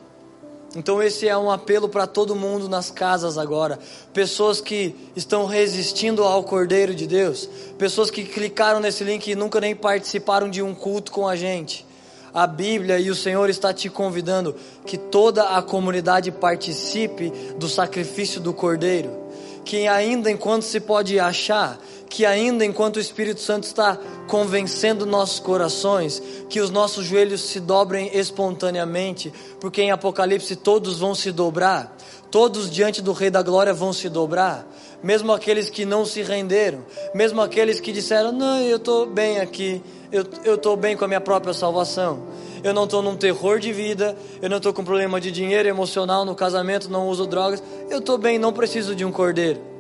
Então, 0.76 1.02
esse 1.02 1.28
é 1.28 1.38
um 1.38 1.50
apelo 1.50 1.88
para 1.88 2.06
todo 2.06 2.36
mundo 2.36 2.68
nas 2.68 2.92
casas 2.92 3.38
agora. 3.38 3.80
Pessoas 4.14 4.60
que 4.60 4.94
estão 5.16 5.46
resistindo 5.46 6.22
ao 6.24 6.44
Cordeiro 6.44 6.94
de 6.94 7.08
Deus, 7.08 7.48
pessoas 7.78 8.12
que 8.12 8.26
clicaram 8.26 8.82
nesse 8.82 9.04
link 9.04 9.26
e 9.28 9.36
nunca 9.36 9.62
nem 9.62 9.74
participaram 9.74 10.50
de 10.50 10.62
um 10.62 10.76
culto 10.76 11.14
com 11.14 11.28
a 11.28 11.36
gente. 11.36 11.86
A 12.34 12.46
Bíblia 12.46 13.00
e 13.00 13.10
o 13.10 13.16
Senhor 13.16 13.50
está 13.50 13.74
te 13.74 13.90
convidando 13.90 14.54
que 14.86 14.98
toda 14.98 15.56
a 15.56 15.62
comunidade 15.62 16.30
participe 16.30 17.32
do 17.58 17.70
sacrifício 17.70 18.42
do 18.42 18.54
Cordeiro 18.54 19.26
que 19.66 19.88
ainda 19.88 20.30
enquanto 20.30 20.62
se 20.62 20.80
pode 20.80 21.20
achar, 21.20 21.80
que 22.10 22.26
ainda 22.26 22.64
enquanto 22.64 22.98
o 22.98 23.00
Espírito 23.00 23.42
Santo 23.42 23.64
está 23.64 23.98
convencendo 24.28 25.06
nossos 25.06 25.40
corações, 25.40 26.22
que 26.50 26.60
os 26.60 26.70
nossos 26.70 27.06
joelhos 27.06 27.42
se 27.42 27.60
dobrem 27.60 28.10
espontaneamente, 28.14 29.34
porque 29.60 29.82
em 29.82 29.92
Apocalipse 29.92 30.56
todos 30.56 31.00
vão 31.00 31.14
se 31.14 31.32
dobrar, 31.32 31.96
todos 32.32 32.70
diante 32.70 33.02
do 33.02 33.14
Rei 33.14 33.30
da 33.30 33.42
Glória 33.42 33.74
vão 33.74 33.92
se 33.92 34.10
dobrar, 34.10 34.66
mesmo 35.04 35.32
aqueles 35.32 35.70
que 35.70 35.86
não 35.86 36.06
se 36.06 36.22
renderam, 36.22 36.86
mesmo 37.14 37.42
aqueles 37.42 37.80
que 37.80 37.92
disseram: 37.92 38.32
Não, 38.32 38.62
eu 38.62 38.78
estou 38.78 39.06
bem 39.06 39.40
aqui, 39.40 39.82
eu 40.12 40.56
estou 40.56 40.76
bem 40.76 40.96
com 40.96 41.06
a 41.06 41.08
minha 41.08 41.22
própria 41.22 41.54
salvação 41.54 42.24
eu 42.66 42.74
não 42.74 42.86
estou 42.86 43.04
num 43.04 43.16
terror 43.16 43.60
de 43.60 43.72
vida, 43.72 44.18
eu 44.42 44.50
não 44.50 44.58
estou 44.58 44.74
com 44.74 44.84
problema 44.84 45.22
de 45.22 45.32
dinheiro 45.32 45.70
emocional 45.70 46.26
no 46.26 46.34
casamento, 46.34 46.90
não 46.90 47.08
uso 47.08 47.28
drogas, 47.28 47.62
eu 47.92 48.00
estou 48.00 48.18
bem, 48.18 48.40
não 48.40 48.52
preciso 48.52 48.96
de 48.96 49.06
um 49.06 49.12
cordeiro. 49.12 49.75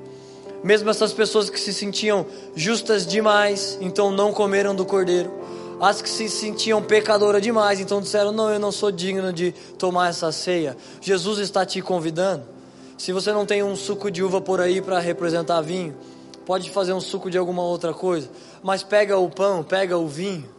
Mesmo 0.65 0.89
essas 0.89 1.13
pessoas 1.13 1.49
que 1.49 1.59
se 1.59 1.71
sentiam 1.71 2.25
justas 2.55 3.05
demais, 3.05 3.77
então 3.79 4.11
não 4.11 4.33
comeram 4.33 4.75
do 4.75 4.83
cordeiro. 4.83 5.31
As 5.79 6.01
que 6.01 6.09
se 6.09 6.27
sentiam 6.27 6.81
pecadoras 6.81 7.41
demais, 7.41 7.79
então 7.79 8.01
disseram: 8.01 8.31
Não, 8.31 8.49
eu 8.49 8.59
não 8.59 8.71
sou 8.71 8.91
digno 8.91 9.31
de 9.31 9.51
tomar 9.77 10.09
essa 10.09 10.31
ceia. 10.31 10.75
Jesus 10.99 11.37
está 11.37 11.63
te 11.63 11.81
convidando. 11.81 12.43
Se 12.97 13.13
você 13.13 13.31
não 13.31 13.45
tem 13.45 13.61
um 13.61 13.75
suco 13.75 14.09
de 14.09 14.23
uva 14.23 14.41
por 14.41 14.59
aí 14.59 14.81
para 14.81 14.99
representar 14.99 15.61
vinho, 15.61 15.95
pode 16.47 16.71
fazer 16.71 16.93
um 16.93 17.01
suco 17.01 17.29
de 17.29 17.37
alguma 17.37 17.61
outra 17.61 17.93
coisa, 17.93 18.27
mas 18.63 18.81
pega 18.81 19.17
o 19.17 19.29
pão, 19.29 19.63
pega 19.63 19.97
o 19.97 20.07
vinho 20.07 20.55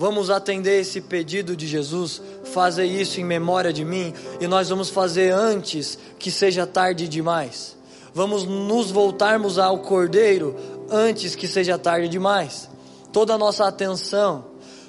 Vamos 0.00 0.30
atender 0.30 0.80
esse 0.80 0.98
pedido 0.98 1.54
de 1.54 1.66
Jesus, 1.66 2.22
fazer 2.54 2.86
isso 2.86 3.20
em 3.20 3.24
memória 3.24 3.70
de 3.70 3.84
mim, 3.84 4.14
e 4.40 4.46
nós 4.46 4.70
vamos 4.70 4.88
fazer 4.88 5.30
antes 5.30 5.98
que 6.18 6.30
seja 6.30 6.66
tarde 6.66 7.06
demais. 7.06 7.76
Vamos 8.14 8.44
nos 8.44 8.90
voltarmos 8.90 9.58
ao 9.58 9.78
Cordeiro 9.78 10.56
antes 10.90 11.34
que 11.34 11.46
seja 11.46 11.78
tarde 11.78 12.08
demais. 12.08 12.68
Toda 13.12 13.34
a 13.34 13.38
nossa 13.38 13.66
atenção, 13.66 14.44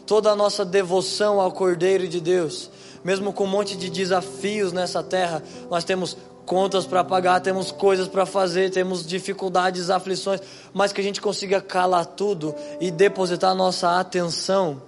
toda 0.06 0.32
a 0.32 0.36
nossa 0.36 0.64
devoção 0.64 1.40
ao 1.40 1.52
Cordeiro 1.52 2.08
de 2.08 2.20
Deus, 2.20 2.70
mesmo 3.04 3.34
com 3.34 3.46
um 3.46 3.48
monte 3.48 3.76
de 3.76 3.90
desafios 3.90 4.72
nessa 4.72 5.02
terra, 5.02 5.44
nós 5.70 5.84
temos 5.84 6.18
contas 6.46 6.86
para 6.86 7.04
pagar, 7.04 7.40
temos 7.40 7.72
coisas 7.72 8.08
para 8.08 8.26
fazer, 8.26 8.72
temos 8.72 9.06
dificuldades, 9.06 9.90
aflições, 9.90 10.42
mas 10.74 10.92
que 10.92 11.02
a 11.02 11.04
gente 11.04 11.22
consiga 11.22 11.62
calar 11.62 12.06
tudo 12.06 12.54
e 12.80 12.92
depositar 12.92 13.56
nossa 13.56 14.00
atenção 14.00 14.82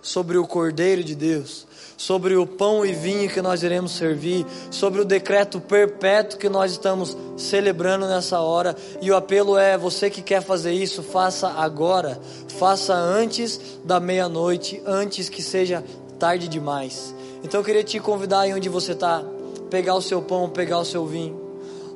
sobre 0.00 0.38
o 0.38 0.46
Cordeiro 0.46 1.04
de 1.04 1.14
Deus, 1.14 1.66
sobre 2.00 2.34
o 2.34 2.46
pão 2.46 2.82
e 2.86 2.94
vinho 2.94 3.28
que 3.28 3.42
nós 3.42 3.62
iremos 3.62 3.92
servir, 3.92 4.46
sobre 4.70 5.02
o 5.02 5.04
decreto 5.04 5.60
perpétuo 5.60 6.38
que 6.38 6.48
nós 6.48 6.72
estamos 6.72 7.14
celebrando 7.36 8.06
nessa 8.06 8.40
hora. 8.40 8.74
E 9.02 9.10
o 9.10 9.16
apelo 9.16 9.58
é: 9.58 9.76
você 9.76 10.08
que 10.08 10.22
quer 10.22 10.40
fazer 10.40 10.72
isso, 10.72 11.02
faça 11.02 11.48
agora, 11.48 12.18
faça 12.56 12.94
antes 12.94 13.60
da 13.84 14.00
meia-noite, 14.00 14.82
antes 14.86 15.28
que 15.28 15.42
seja 15.42 15.84
tarde 16.18 16.48
demais. 16.48 17.14
Então 17.44 17.60
eu 17.60 17.64
queria 17.64 17.84
te 17.84 18.00
convidar 18.00 18.40
aí 18.40 18.54
onde 18.54 18.70
você 18.70 18.92
está, 18.92 19.22
pegar 19.68 19.94
o 19.94 20.00
seu 20.00 20.22
pão, 20.22 20.48
pegar 20.48 20.78
o 20.78 20.86
seu 20.86 21.04
vinho. 21.04 21.38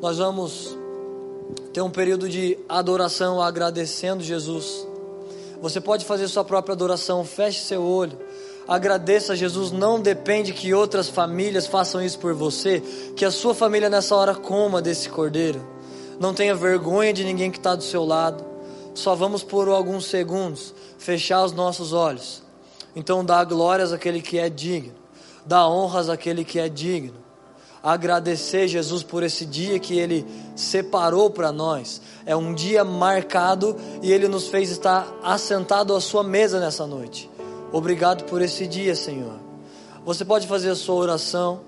Nós 0.03 0.19
vamos 0.19 0.77
ter 1.73 1.81
um 1.81 1.91
período 1.91 2.29
de 2.29 2.59
adoração 2.69 3.41
agradecendo 3.41 4.23
Jesus. 4.23 4.87
Você 5.63 5.81
pode 5.81 6.05
fazer 6.05 6.29
sua 6.29 6.45
própria 6.45 6.75
adoração, 6.75 7.25
feche 7.25 7.61
seu 7.61 7.83
olho. 7.83 8.19
Agradeça 8.67 9.35
a 9.35 9.37
Jesus, 9.37 9.71
não 9.71 10.01
depende 10.01 10.53
que 10.53 10.73
outras 10.73 11.09
famílias 11.09 11.67
façam 11.67 12.03
isso 12.03 12.19
por 12.19 12.35
você, 12.35 12.81
que 13.15 13.25
a 13.25 13.31
sua 13.31 13.55
família 13.55 13.91
nessa 13.91 14.17
hora 14.17 14.35
coma 14.35 14.81
desse 14.81 15.09
cordeiro. 15.09 15.67
Não 16.19 16.33
tenha 16.33 16.55
vergonha 16.55 17.13
de 17.13 17.25
ninguém 17.25 17.51
que 17.51 17.59
está 17.59 17.75
do 17.75 17.83
seu 17.83 18.05
lado. 18.05 18.45
Só 18.95 19.15
vamos 19.15 19.43
por 19.43 19.69
alguns 19.69 20.07
segundos 20.07 20.75
fechar 20.99 21.45
os 21.45 21.53
nossos 21.53 21.93
olhos. 21.93 22.43
Então 22.95 23.25
dá 23.25 23.43
glórias 23.45 23.93
àquele 23.93 24.23
que 24.23 24.39
é 24.39 24.49
digno, 24.49 24.95
dá 25.45 25.69
honras 25.69 26.09
àquele 26.09 26.45
que 26.45 26.59
é 26.59 26.69
digno 26.69 27.25
agradecer 27.85 28.67
Jesus 28.67 29.03
por 29.03 29.23
esse 29.23 29.45
dia 29.45 29.79
que 29.79 29.99
Ele 29.99 30.27
separou 30.57 31.29
para 31.29 31.53
nós. 31.53 32.01
É 32.25 32.35
um 32.35 32.55
dia 32.55 32.83
marcado 32.83 33.77
e 34.01 34.11
Ele 34.11 34.27
nos 34.27 34.49
fez 34.49 34.71
estar 34.71 35.07
assentado 35.23 35.95
à 35.95 36.01
Sua 36.01 36.23
mesa 36.25 36.59
nessa 36.59 36.87
noite. 36.87 37.31
Obrigado 37.77 38.25
por 38.25 38.41
esse 38.41 38.67
dia, 38.67 38.95
Senhor. 38.95 39.35
Você 40.05 40.25
pode 40.25 40.47
fazer 40.47 40.71
a 40.71 40.75
sua 40.77 40.95
oração, 40.95 41.61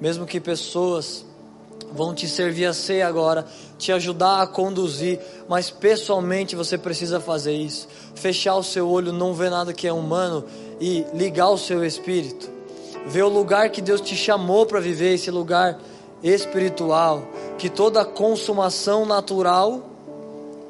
mesmo 0.00 0.26
que 0.26 0.40
pessoas 0.40 1.24
vão 1.92 2.14
te 2.14 2.28
servir 2.28 2.66
a 2.66 2.72
ser 2.72 3.02
agora, 3.02 3.46
te 3.78 3.92
ajudar 3.92 4.42
a 4.42 4.46
conduzir, 4.46 5.20
mas 5.48 5.70
pessoalmente 5.70 6.56
você 6.56 6.76
precisa 6.76 7.20
fazer 7.20 7.52
isso. 7.52 7.88
Fechar 8.14 8.56
o 8.56 8.62
seu 8.62 8.88
olho, 8.88 9.12
não 9.12 9.32
ver 9.32 9.50
nada 9.50 9.72
que 9.72 9.86
é 9.86 9.92
humano 9.92 10.44
e 10.80 11.06
ligar 11.14 11.48
o 11.50 11.58
seu 11.58 11.84
espírito 11.84 12.60
ver 13.06 13.22
o 13.22 13.28
lugar 13.28 13.70
que 13.70 13.80
Deus 13.80 14.00
te 14.00 14.16
chamou 14.16 14.66
para 14.66 14.80
viver, 14.80 15.14
esse 15.14 15.30
lugar 15.30 15.78
espiritual, 16.22 17.22
que 17.58 17.68
toda 17.68 18.02
a 18.02 18.04
consumação 18.04 19.06
natural 19.06 19.82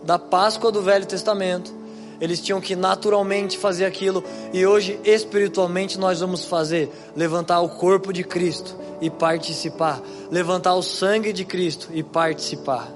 da 0.05 0.19
Páscoa 0.19 0.71
do 0.71 0.83
Velho 0.83 1.07
Testamento, 1.07 1.73
eles 2.21 2.41
tinham 2.41 2.61
que 2.61 2.77
naturalmente 2.77 3.57
fazer 3.57 3.85
aquilo 3.87 4.23
e 4.53 4.67
hoje 4.67 5.01
espiritualmente 5.05 5.99
nós 5.99 6.21
vamos 6.21 6.45
fazer, 6.45 6.91
levantar 7.17 7.61
o 7.61 7.69
corpo 7.69 8.13
de 8.13 8.23
Cristo 8.23 8.77
e 9.01 9.09
participar, 9.09 10.01
levantar 10.31 10.75
o 10.75 10.83
sangue 10.83 11.33
de 11.33 11.45
Cristo 11.45 11.89
e 11.93 12.03
participar. 12.03 12.89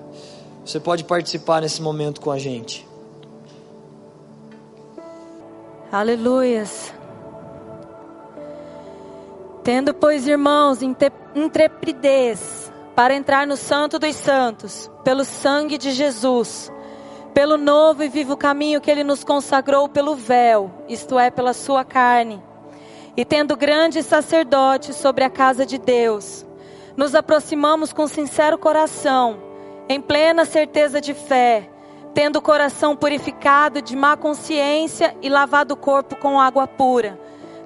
Você 0.65 0.79
pode 0.79 1.05
participar 1.05 1.63
nesse 1.63 1.81
momento 1.81 2.21
com 2.21 2.31
a 2.31 2.39
gente. 2.39 2.87
Aleluias. 5.91 6.93
Tendo, 9.63 9.95
pois, 9.95 10.27
irmãos, 10.27 10.81
intrepidez 11.35 12.71
para 12.95 13.15
entrar 13.15 13.47
no 13.47 13.57
Santo 13.57 13.99
dos 13.99 14.15
Santos, 14.17 14.91
pelo 15.03 15.25
sangue 15.25 15.79
de 15.79 15.93
Jesus, 15.93 16.71
pelo 17.35 17.57
novo 17.57 18.05
e 18.05 18.09
vivo 18.09 18.37
caminho 18.37 18.81
que 18.81 18.89
ele 18.89 19.03
nos 19.03 19.25
consagrou 19.25 19.89
pelo 19.89 20.15
véu, 20.15 20.71
isto 20.89 21.19
é, 21.19 21.31
pela 21.33 21.53
sua 21.53 21.85
carne, 21.85 22.41
e 23.17 23.25
tendo 23.25 23.57
grande 23.57 24.05
sacerdote 24.05 24.95
sobre 24.95 25.25
a 25.25 25.31
casa 25.31 25.67
de 25.67 25.77
Deus, 25.77 26.47
nos 26.97 27.13
aproximamos 27.13 27.93
com 27.93 28.07
sincero 28.07 28.57
coração, 28.57 29.37
em 29.89 30.01
plena 30.01 30.45
certeza 30.45 31.01
de 31.01 31.13
fé, 31.13 31.69
tendo 32.15 32.37
o 32.37 32.43
coração 32.43 32.95
purificado 32.95 33.83
de 33.83 33.97
má 33.97 34.17
consciência 34.17 35.17
e 35.21 35.29
lavado 35.29 35.75
o 35.75 35.77
corpo 35.77 36.15
com 36.15 36.41
água 36.41 36.69
pura. 36.69 37.19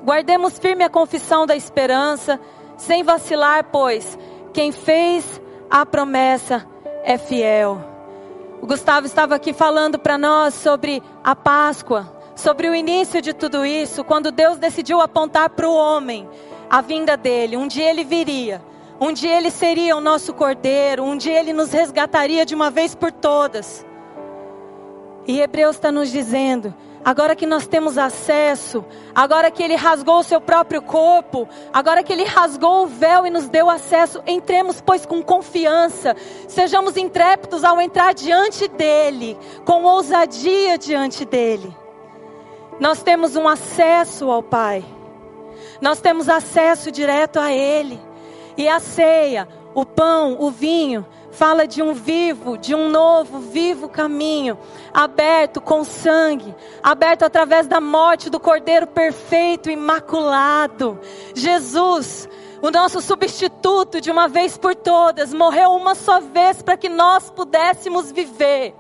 Guardemos 0.03 0.59
firme 0.59 0.83
a 0.83 0.89
confissão 0.89 1.45
da 1.47 1.55
esperança, 1.55 2.41
sem 2.79 3.03
vacilar, 3.03 3.65
pois 3.71 4.19
quem 4.55 4.73
fez 4.73 5.41
a 5.69 5.85
promessa 5.85 6.67
é 7.05 7.19
fiel. 7.19 7.98
O 8.61 8.67
Gustavo 8.67 9.07
estava 9.07 9.35
aqui 9.35 9.53
falando 9.53 9.99
para 9.99 10.19
nós 10.19 10.55
sobre 10.55 11.03
a 11.23 11.35
Páscoa, 11.35 12.13
sobre 12.35 12.69
o 12.69 12.75
início 12.75 13.23
de 13.23 13.33
tudo 13.33 13.65
isso, 13.65 14.03
quando 14.03 14.33
Deus 14.33 14.59
decidiu 14.59 15.01
apontar 15.01 15.51
para 15.51 15.69
o 15.69 15.75
homem 15.75 16.29
a 16.69 16.81
vinda 16.81 17.17
dele. 17.17 17.57
Um 17.57 17.69
dia 17.69 17.89
ele 17.89 18.05
viria, 18.05 18.61
um 19.01 19.13
dia 19.13 19.37
ele 19.37 19.51
seria 19.51 19.97
o 19.97 20.01
nosso 20.01 20.35
cordeiro, 20.35 21.05
um 21.05 21.17
dia 21.17 21.39
ele 21.39 21.53
nos 21.53 21.73
resgataria 21.73 22.45
de 22.45 22.55
uma 22.55 22.71
vez 22.71 22.95
por 22.95 23.13
todas. 23.13 23.87
E 25.27 25.41
Hebreus 25.41 25.77
está 25.77 25.93
nos 25.93 26.11
dizendo 26.11 26.75
agora 27.05 27.37
que 27.37 27.47
nós 27.47 27.67
temos 27.67 27.97
acesso, 27.97 28.85
agora 29.15 29.51
que 29.51 29.63
Ele 29.63 29.75
rasgou 29.75 30.19
o 30.19 30.23
seu 30.23 30.41
próprio 30.41 30.83
corpo, 30.83 31.49
agora 31.73 32.03
que 32.03 32.13
Ele 32.13 32.25
rasgou 32.25 32.85
o 32.85 32.87
véu 32.87 33.27
e 33.27 33.31
nos 33.31 33.49
deu 33.49 33.69
acesso, 33.71 34.23
entremos, 34.27 34.81
pois, 34.81 35.07
com 35.07 35.23
confiança, 35.23 36.17
sejamos 36.47 36.97
intrépidos 36.97 37.65
ao 37.65 37.81
entrar 37.81 38.15
diante 38.15 38.69
dEle, 38.69 39.39
com 39.65 39.85
ousadia 39.85 40.77
diante 40.79 41.25
dEle. 41.25 41.75
Nós 42.81 43.03
temos 43.03 43.37
um 43.37 43.49
acesso 43.49 44.31
ao 44.31 44.43
Pai, 44.43 44.85
nós 45.81 46.01
temos 46.01 46.29
acesso 46.29 46.91
direto 46.91 47.39
a 47.39 47.53
Ele, 47.53 48.01
e 48.57 48.69
a 48.69 48.81
ceia, 48.81 49.49
o 49.75 49.87
pão, 49.87 50.37
o 50.41 50.51
vinho, 50.51 51.07
fala 51.39 51.69
de 51.69 51.81
um 51.81 51.95
vivo, 51.95 52.59
de 52.59 52.75
um 52.75 52.89
novo, 52.89 53.39
vivo 53.39 53.89
caminho, 53.89 54.59
aberto 54.93 55.61
com 55.61 55.85
sangue, 55.85 56.53
aberto 56.83 57.23
através 57.23 57.69
da 57.69 57.81
morte 57.81 58.29
do 58.29 58.41
Cordeiro 58.41 58.89
perfeito, 58.89 59.71
imaculado. 59.71 60.99
Jesus, 61.37 62.29
o 62.61 62.73
nosso 62.73 63.01
substituto 63.01 64.01
de 64.01 64.11
uma 64.11 64.27
vez 64.27 64.59
por 64.59 64.75
todas, 64.75 65.33
morreu 65.33 65.71
uma 65.71 65.95
só 65.95 66.19
vez 66.21 66.61
para 66.61 66.77
que 66.77 66.89
nós 66.89 67.31
pudéssemos 67.31 68.11
viver. 68.11 68.75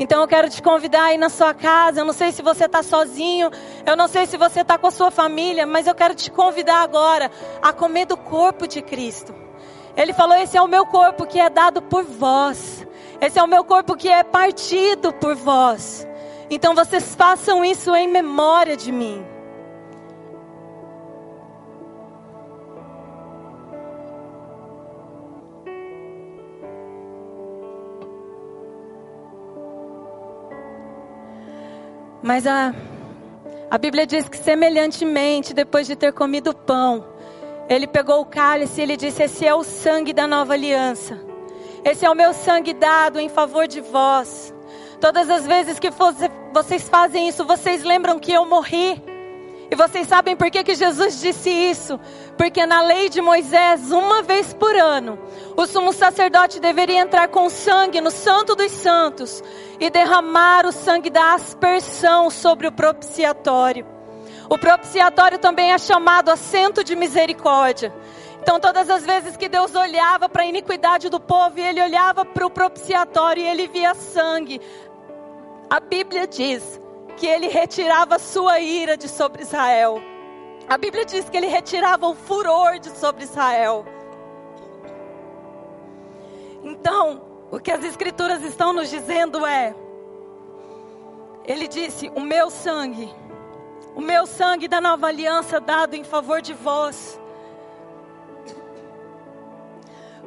Então 0.00 0.20
eu 0.20 0.26
quero 0.26 0.50
te 0.50 0.60
convidar 0.60 1.04
aí 1.04 1.18
na 1.18 1.28
sua 1.28 1.54
casa. 1.54 2.00
Eu 2.00 2.04
não 2.04 2.12
sei 2.12 2.32
se 2.32 2.42
você 2.42 2.64
está 2.64 2.82
sozinho, 2.82 3.52
eu 3.86 3.96
não 3.96 4.08
sei 4.08 4.26
se 4.26 4.36
você 4.36 4.62
está 4.62 4.76
com 4.76 4.88
a 4.88 4.92
sua 4.92 5.12
família, 5.12 5.64
mas 5.64 5.86
eu 5.86 5.94
quero 5.94 6.16
te 6.16 6.28
convidar 6.28 6.82
agora 6.82 7.30
a 7.62 7.72
comer 7.72 8.06
do 8.06 8.16
corpo 8.16 8.66
de 8.66 8.82
Cristo. 8.82 9.47
Ele 9.98 10.12
falou: 10.12 10.36
Esse 10.36 10.56
é 10.56 10.62
o 10.62 10.68
meu 10.68 10.86
corpo 10.86 11.26
que 11.26 11.40
é 11.40 11.50
dado 11.50 11.82
por 11.82 12.04
vós. 12.04 12.86
Esse 13.20 13.36
é 13.36 13.42
o 13.42 13.48
meu 13.48 13.64
corpo 13.64 13.96
que 13.96 14.08
é 14.08 14.22
partido 14.22 15.12
por 15.12 15.34
vós. 15.34 16.06
Então 16.48 16.72
vocês 16.72 17.16
façam 17.16 17.64
isso 17.64 17.92
em 17.96 18.06
memória 18.06 18.76
de 18.76 18.92
mim. 18.92 19.26
Mas 32.22 32.46
a, 32.46 32.72
a 33.70 33.78
Bíblia 33.78 34.06
diz 34.06 34.28
que, 34.28 34.36
semelhantemente, 34.36 35.52
depois 35.52 35.86
de 35.86 35.96
ter 35.96 36.12
comido 36.12 36.54
pão, 36.54 37.04
ele 37.68 37.86
pegou 37.86 38.20
o 38.20 38.26
cálice 38.26 38.80
e 38.80 38.84
ele 38.84 38.96
disse: 38.96 39.22
Esse 39.22 39.46
é 39.46 39.54
o 39.54 39.62
sangue 39.62 40.12
da 40.12 40.26
nova 40.26 40.54
aliança. 40.54 41.20
Esse 41.84 42.04
é 42.04 42.10
o 42.10 42.14
meu 42.14 42.32
sangue 42.32 42.72
dado 42.72 43.18
em 43.20 43.28
favor 43.28 43.66
de 43.66 43.80
vós. 43.80 44.54
Todas 45.00 45.30
as 45.30 45.46
vezes 45.46 45.78
que 45.78 45.90
vocês 46.52 46.88
fazem 46.88 47.28
isso, 47.28 47.44
vocês 47.44 47.84
lembram 47.84 48.18
que 48.18 48.32
eu 48.32 48.44
morri. 48.46 49.00
E 49.70 49.76
vocês 49.76 50.08
sabem 50.08 50.34
por 50.34 50.50
que, 50.50 50.64
que 50.64 50.74
Jesus 50.74 51.20
disse 51.20 51.50
isso? 51.50 52.00
Porque 52.38 52.64
na 52.64 52.80
lei 52.80 53.10
de 53.10 53.20
Moisés, 53.20 53.92
uma 53.92 54.22
vez 54.22 54.54
por 54.54 54.74
ano, 54.74 55.18
o 55.56 55.66
sumo 55.66 55.92
sacerdote 55.92 56.58
deveria 56.58 57.00
entrar 57.00 57.28
com 57.28 57.50
sangue 57.50 58.00
no 58.00 58.10
Santo 58.10 58.56
dos 58.56 58.72
Santos 58.72 59.42
e 59.78 59.90
derramar 59.90 60.64
o 60.64 60.72
sangue 60.72 61.10
da 61.10 61.34
aspersão 61.34 62.30
sobre 62.30 62.66
o 62.66 62.72
propiciatório. 62.72 63.97
O 64.48 64.56
propiciatório 64.56 65.38
também 65.38 65.72
é 65.72 65.78
chamado 65.78 66.30
assento 66.30 66.82
de 66.82 66.96
misericórdia. 66.96 67.92
Então, 68.40 68.58
todas 68.58 68.88
as 68.88 69.04
vezes 69.04 69.36
que 69.36 69.48
Deus 69.48 69.74
olhava 69.74 70.28
para 70.28 70.42
a 70.42 70.46
iniquidade 70.46 71.10
do 71.10 71.20
povo 71.20 71.58
e 71.58 71.62
ele 71.62 71.82
olhava 71.82 72.24
para 72.24 72.46
o 72.46 72.50
propiciatório 72.50 73.42
e 73.42 73.46
ele 73.46 73.68
via 73.68 73.94
sangue, 73.94 74.60
a 75.68 75.80
Bíblia 75.80 76.26
diz 76.26 76.80
que 77.16 77.26
ele 77.26 77.48
retirava 77.48 78.18
sua 78.18 78.58
ira 78.58 78.96
de 78.96 79.06
sobre 79.06 79.42
Israel. 79.42 80.00
A 80.66 80.78
Bíblia 80.78 81.04
diz 81.04 81.28
que 81.28 81.36
ele 81.36 81.48
retirava 81.48 82.06
o 82.06 82.14
furor 82.14 82.78
de 82.78 82.90
sobre 82.90 83.24
Israel. 83.24 83.84
Então, 86.62 87.20
o 87.50 87.58
que 87.58 87.70
as 87.70 87.84
Escrituras 87.84 88.42
estão 88.42 88.72
nos 88.72 88.88
dizendo 88.88 89.44
é: 89.44 89.74
Ele 91.44 91.68
disse, 91.68 92.10
o 92.14 92.20
meu 92.20 92.50
sangue, 92.50 93.12
o 93.98 94.00
meu 94.00 94.26
sangue 94.26 94.68
da 94.68 94.80
nova 94.80 95.08
aliança 95.08 95.58
dado 95.58 95.94
em 95.94 96.04
favor 96.04 96.40
de 96.40 96.54
vós. 96.54 97.20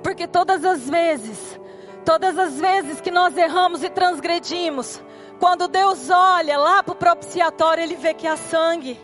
Porque 0.03 0.28
todas 0.28 0.65
as 0.65 0.89
vezes, 0.89 1.57
todas 2.03 2.38
as 2.38 2.59
vezes 2.59 2.99
que 2.99 3.09
nós 3.09 3.38
erramos 3.38 3.82
e 3.82 3.89
transgredimos, 3.89 5.01
quando 5.39 5.69
Deus 5.69 6.09
olha 6.09 6.57
lá 6.57 6.84
para 6.84 6.91
o 6.91 6.97
propiciatório, 6.97 7.82
Ele 7.82 7.95
vê 7.95 8.13
que 8.13 8.28
há 8.28 8.36
sangue. 8.36 8.99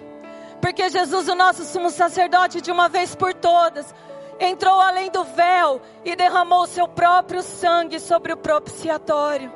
Porque 0.59 0.89
Jesus, 0.89 1.29
o 1.29 1.35
nosso 1.35 1.63
sumo 1.63 1.89
sacerdote, 1.89 2.59
de 2.59 2.69
uma 2.69 2.89
vez 2.89 3.15
por 3.15 3.33
todas, 3.33 3.95
entrou 4.37 4.81
além 4.81 5.09
do 5.09 5.23
véu 5.23 5.79
e 6.03 6.13
derramou 6.13 6.63
o 6.63 6.67
seu 6.67 6.89
próprio 6.89 7.41
sangue 7.41 8.01
sobre 8.01 8.33
o 8.33 8.37
propiciatório. 8.37 9.49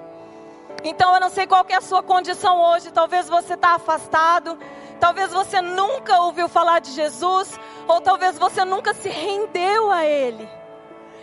Então 0.86 1.14
eu 1.14 1.20
não 1.20 1.30
sei 1.30 1.46
qual 1.46 1.66
é 1.68 1.76
a 1.76 1.82
sua 1.82 2.02
condição 2.02 2.62
hoje. 2.62 2.92
Talvez 2.92 3.28
você 3.28 3.56
está 3.56 3.76
afastado, 3.76 4.58
talvez 5.02 5.32
você 5.32 5.60
nunca 5.62 6.22
ouviu 6.22 6.48
falar 6.48 6.80
de 6.80 6.92
Jesus, 6.92 7.60
ou 7.88 8.00
talvez 8.00 8.38
você 8.38 8.64
nunca 8.64 8.94
se 8.94 9.10
rendeu 9.10 9.92
a 9.92 10.06
Ele. 10.06 10.48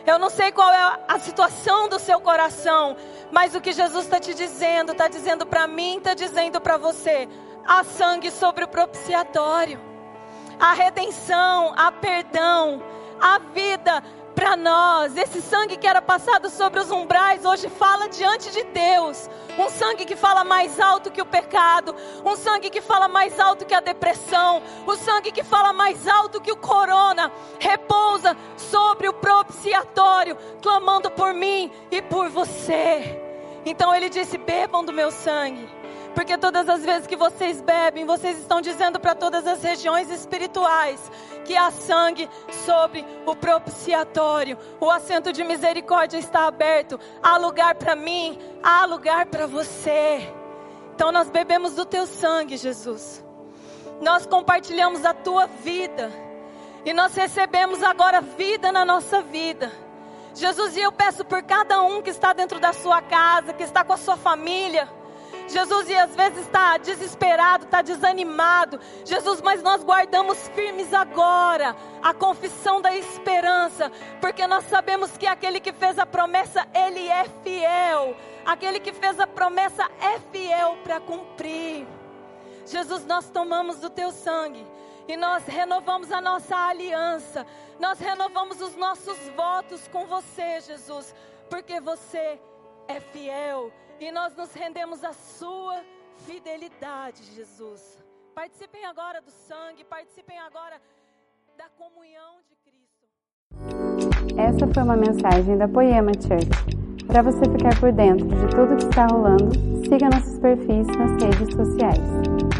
Eu 0.05 0.18
não 0.18 0.29
sei 0.29 0.51
qual 0.51 0.68
é 0.70 0.99
a 1.07 1.18
situação 1.20 1.89
do 1.89 1.99
seu 1.99 2.20
coração, 2.20 2.97
mas 3.31 3.55
o 3.55 3.61
que 3.61 3.72
Jesus 3.72 4.05
está 4.05 4.18
te 4.18 4.35
dizendo, 4.35 4.93
está 4.93 5.07
dizendo 5.07 5.47
para 5.47 5.66
mim, 5.68 5.99
está 5.99 6.12
dizendo 6.12 6.61
para 6.61 6.76
você: 6.76 7.29
há 7.64 7.85
sangue 7.85 8.33
sobre 8.33 8.64
o 8.64 8.68
propiciatório, 8.68 9.81
há 10.59 10.72
redenção, 10.72 11.72
há 11.76 11.93
perdão, 11.93 12.83
há 13.20 13.39
vida 13.39 14.03
para 14.39 14.57
nós. 14.57 15.16
Esse 15.16 15.43
sangue 15.43 15.76
que 15.76 15.86
era 15.86 16.01
passado 16.01 16.49
sobre 16.49 16.78
os 16.78 16.93
umbrais 16.93 17.45
hoje 17.45 17.68
fala 17.68 18.09
diante 18.09 18.53
de 18.53 18.62
Deus. 18.62 19.28
Um 19.59 19.68
sangue 19.68 20.05
que 20.05 20.14
fala 20.14 20.45
mais 20.45 20.78
alto 20.78 21.11
que 21.11 21.20
o 21.20 21.26
pecado, 21.26 21.93
um 22.24 22.36
sangue 22.36 22.70
que 22.70 22.80
fala 22.80 23.09
mais 23.09 23.41
alto 23.41 23.66
que 23.66 23.74
a 23.74 23.80
depressão, 23.80 24.62
o 24.86 24.95
sangue 24.95 25.32
que 25.32 25.43
fala 25.43 25.72
mais 25.72 26.07
alto 26.07 26.41
que 26.41 26.53
o 26.53 26.57
corona, 26.57 27.32
repousa 27.59 28.36
sobre 28.57 29.09
o 29.09 29.12
propiciatório, 29.12 30.36
clamando 30.62 31.11
por 31.11 31.34
mim 31.34 31.72
e 31.91 32.01
por 32.01 32.28
você. 32.28 33.20
Então 33.66 33.93
ele 33.93 34.09
disse: 34.09 34.39
bebam 34.39 34.84
do 34.84 34.93
meu 34.93 35.11
sangue. 35.11 35.68
Porque 36.19 36.37
todas 36.37 36.69
as 36.69 36.85
vezes 36.85 37.07
que 37.07 37.14
vocês 37.14 37.61
bebem, 37.61 38.05
vocês 38.05 38.37
estão 38.39 38.61
dizendo 38.61 38.99
para 38.99 39.14
todas 39.14 39.47
as 39.47 39.62
regiões 39.62 40.11
espirituais 40.11 41.01
que 41.45 41.57
há 41.57 41.71
sangue 41.71 42.29
sobre 42.66 43.07
o 43.25 43.37
propiciatório. 43.37 44.59
O 44.81 44.91
assento 44.91 45.33
de 45.33 45.45
misericórdia 45.45 46.19
está 46.19 46.49
aberto. 46.49 46.99
Há 47.23 47.37
lugar 47.37 47.77
para 47.77 47.95
mim, 47.95 48.37
há 48.64 48.85
lugar 48.85 49.27
para 49.27 49.47
você. 49.47 50.29
Então 50.93 51.12
nós 51.12 51.31
bebemos 51.31 51.77
do 51.77 51.85
teu 51.85 52.05
sangue, 52.05 52.57
Jesus. 52.57 53.25
Nós 54.01 54.27
compartilhamos 54.27 55.05
a 55.05 55.14
tua 55.14 55.47
vida. 55.47 56.11
E 56.85 56.93
nós 56.93 57.14
recebemos 57.14 57.81
agora 57.81 58.21
vida 58.21 58.73
na 58.73 58.85
nossa 58.85 59.23
vida. 59.23 59.71
Jesus, 60.35 60.77
e 60.77 60.81
eu 60.81 60.91
peço 60.91 61.25
por 61.25 61.45
cada 61.45 61.81
um 61.81 62.03
que 62.03 62.11
está 62.11 62.33
dentro 62.33 62.59
da 62.59 62.73
sua 62.73 63.01
casa, 63.01 63.53
que 63.53 63.62
está 63.62 63.85
com 63.85 63.93
a 63.93 63.97
sua 63.97 64.16
família 64.16 64.99
Jesus, 65.49 65.89
e 65.89 65.95
às 65.97 66.15
vezes 66.15 66.41
está 66.41 66.77
desesperado, 66.77 67.65
está 67.65 67.81
desanimado. 67.81 68.79
Jesus, 69.05 69.41
mas 69.41 69.63
nós 69.63 69.83
guardamos 69.83 70.37
firmes 70.49 70.93
agora 70.93 71.75
a 72.03 72.13
confissão 72.13 72.83
da 72.83 72.95
esperança, 72.95 73.91
porque 74.21 74.47
nós 74.47 74.65
sabemos 74.65 75.17
que 75.17 75.27
aquele 75.27 75.59
que 75.59 75.73
fez 75.73 75.99
a 75.99 76.05
promessa, 76.05 76.67
ele 76.75 77.09
é 77.09 77.25
fiel. 77.43 78.15
Aquele 78.45 78.79
que 78.79 78.93
fez 78.93 79.19
a 79.19 79.27
promessa 79.27 79.91
é 80.01 80.19
fiel 80.31 80.77
para 80.85 81.01
cumprir. 81.01 81.87
Jesus, 82.67 83.07
nós 83.07 83.31
tomamos 83.31 83.79
do 83.79 83.89
teu 83.89 84.13
sangue 84.13 84.67
e 85.09 85.17
nós 85.17 85.45
renovamos 85.47 86.13
a 86.13 86.21
nossa 86.21 86.55
aliança, 86.55 87.47
nós 87.81 87.99
renovamos 87.99 88.61
os 88.61 88.77
nossos 88.77 89.17
votos 89.35 89.89
com 89.89 90.05
você, 90.07 90.61
Jesus, 90.61 91.15
porque 91.49 91.81
você 91.81 92.39
é 92.87 93.01
fiel 93.01 93.73
e 94.01 94.13
nós 94.13 94.35
nos 94.37 94.53
rendemos 94.53 95.03
à 95.05 95.13
Sua 95.13 95.83
fidelidade, 96.19 97.23
Jesus. 97.35 97.99
Participem 98.35 98.85
agora 98.85 99.21
do 99.21 99.31
sangue, 99.31 99.85
participem 99.85 100.39
agora 100.39 100.81
da 101.57 101.69
comunhão 101.71 102.37
de 102.49 102.55
Cristo. 102.57 104.39
Essa 104.39 104.73
foi 104.73 104.83
uma 104.83 104.97
mensagem 104.97 105.57
da 105.59 105.67
Poema 105.67 106.13
Church. 106.15 106.79
Para 107.07 107.23
você 107.23 107.45
ficar 107.45 107.79
por 107.81 107.91
dentro 107.91 108.27
de 108.29 108.49
tudo 108.55 108.77
que 108.77 108.85
está 108.85 109.07
rolando, 109.07 109.53
siga 109.89 110.11
nossos 110.11 110.39
perfis 110.39 110.87
nas 110.87 111.23
redes 111.23 111.55
sociais. 111.55 112.58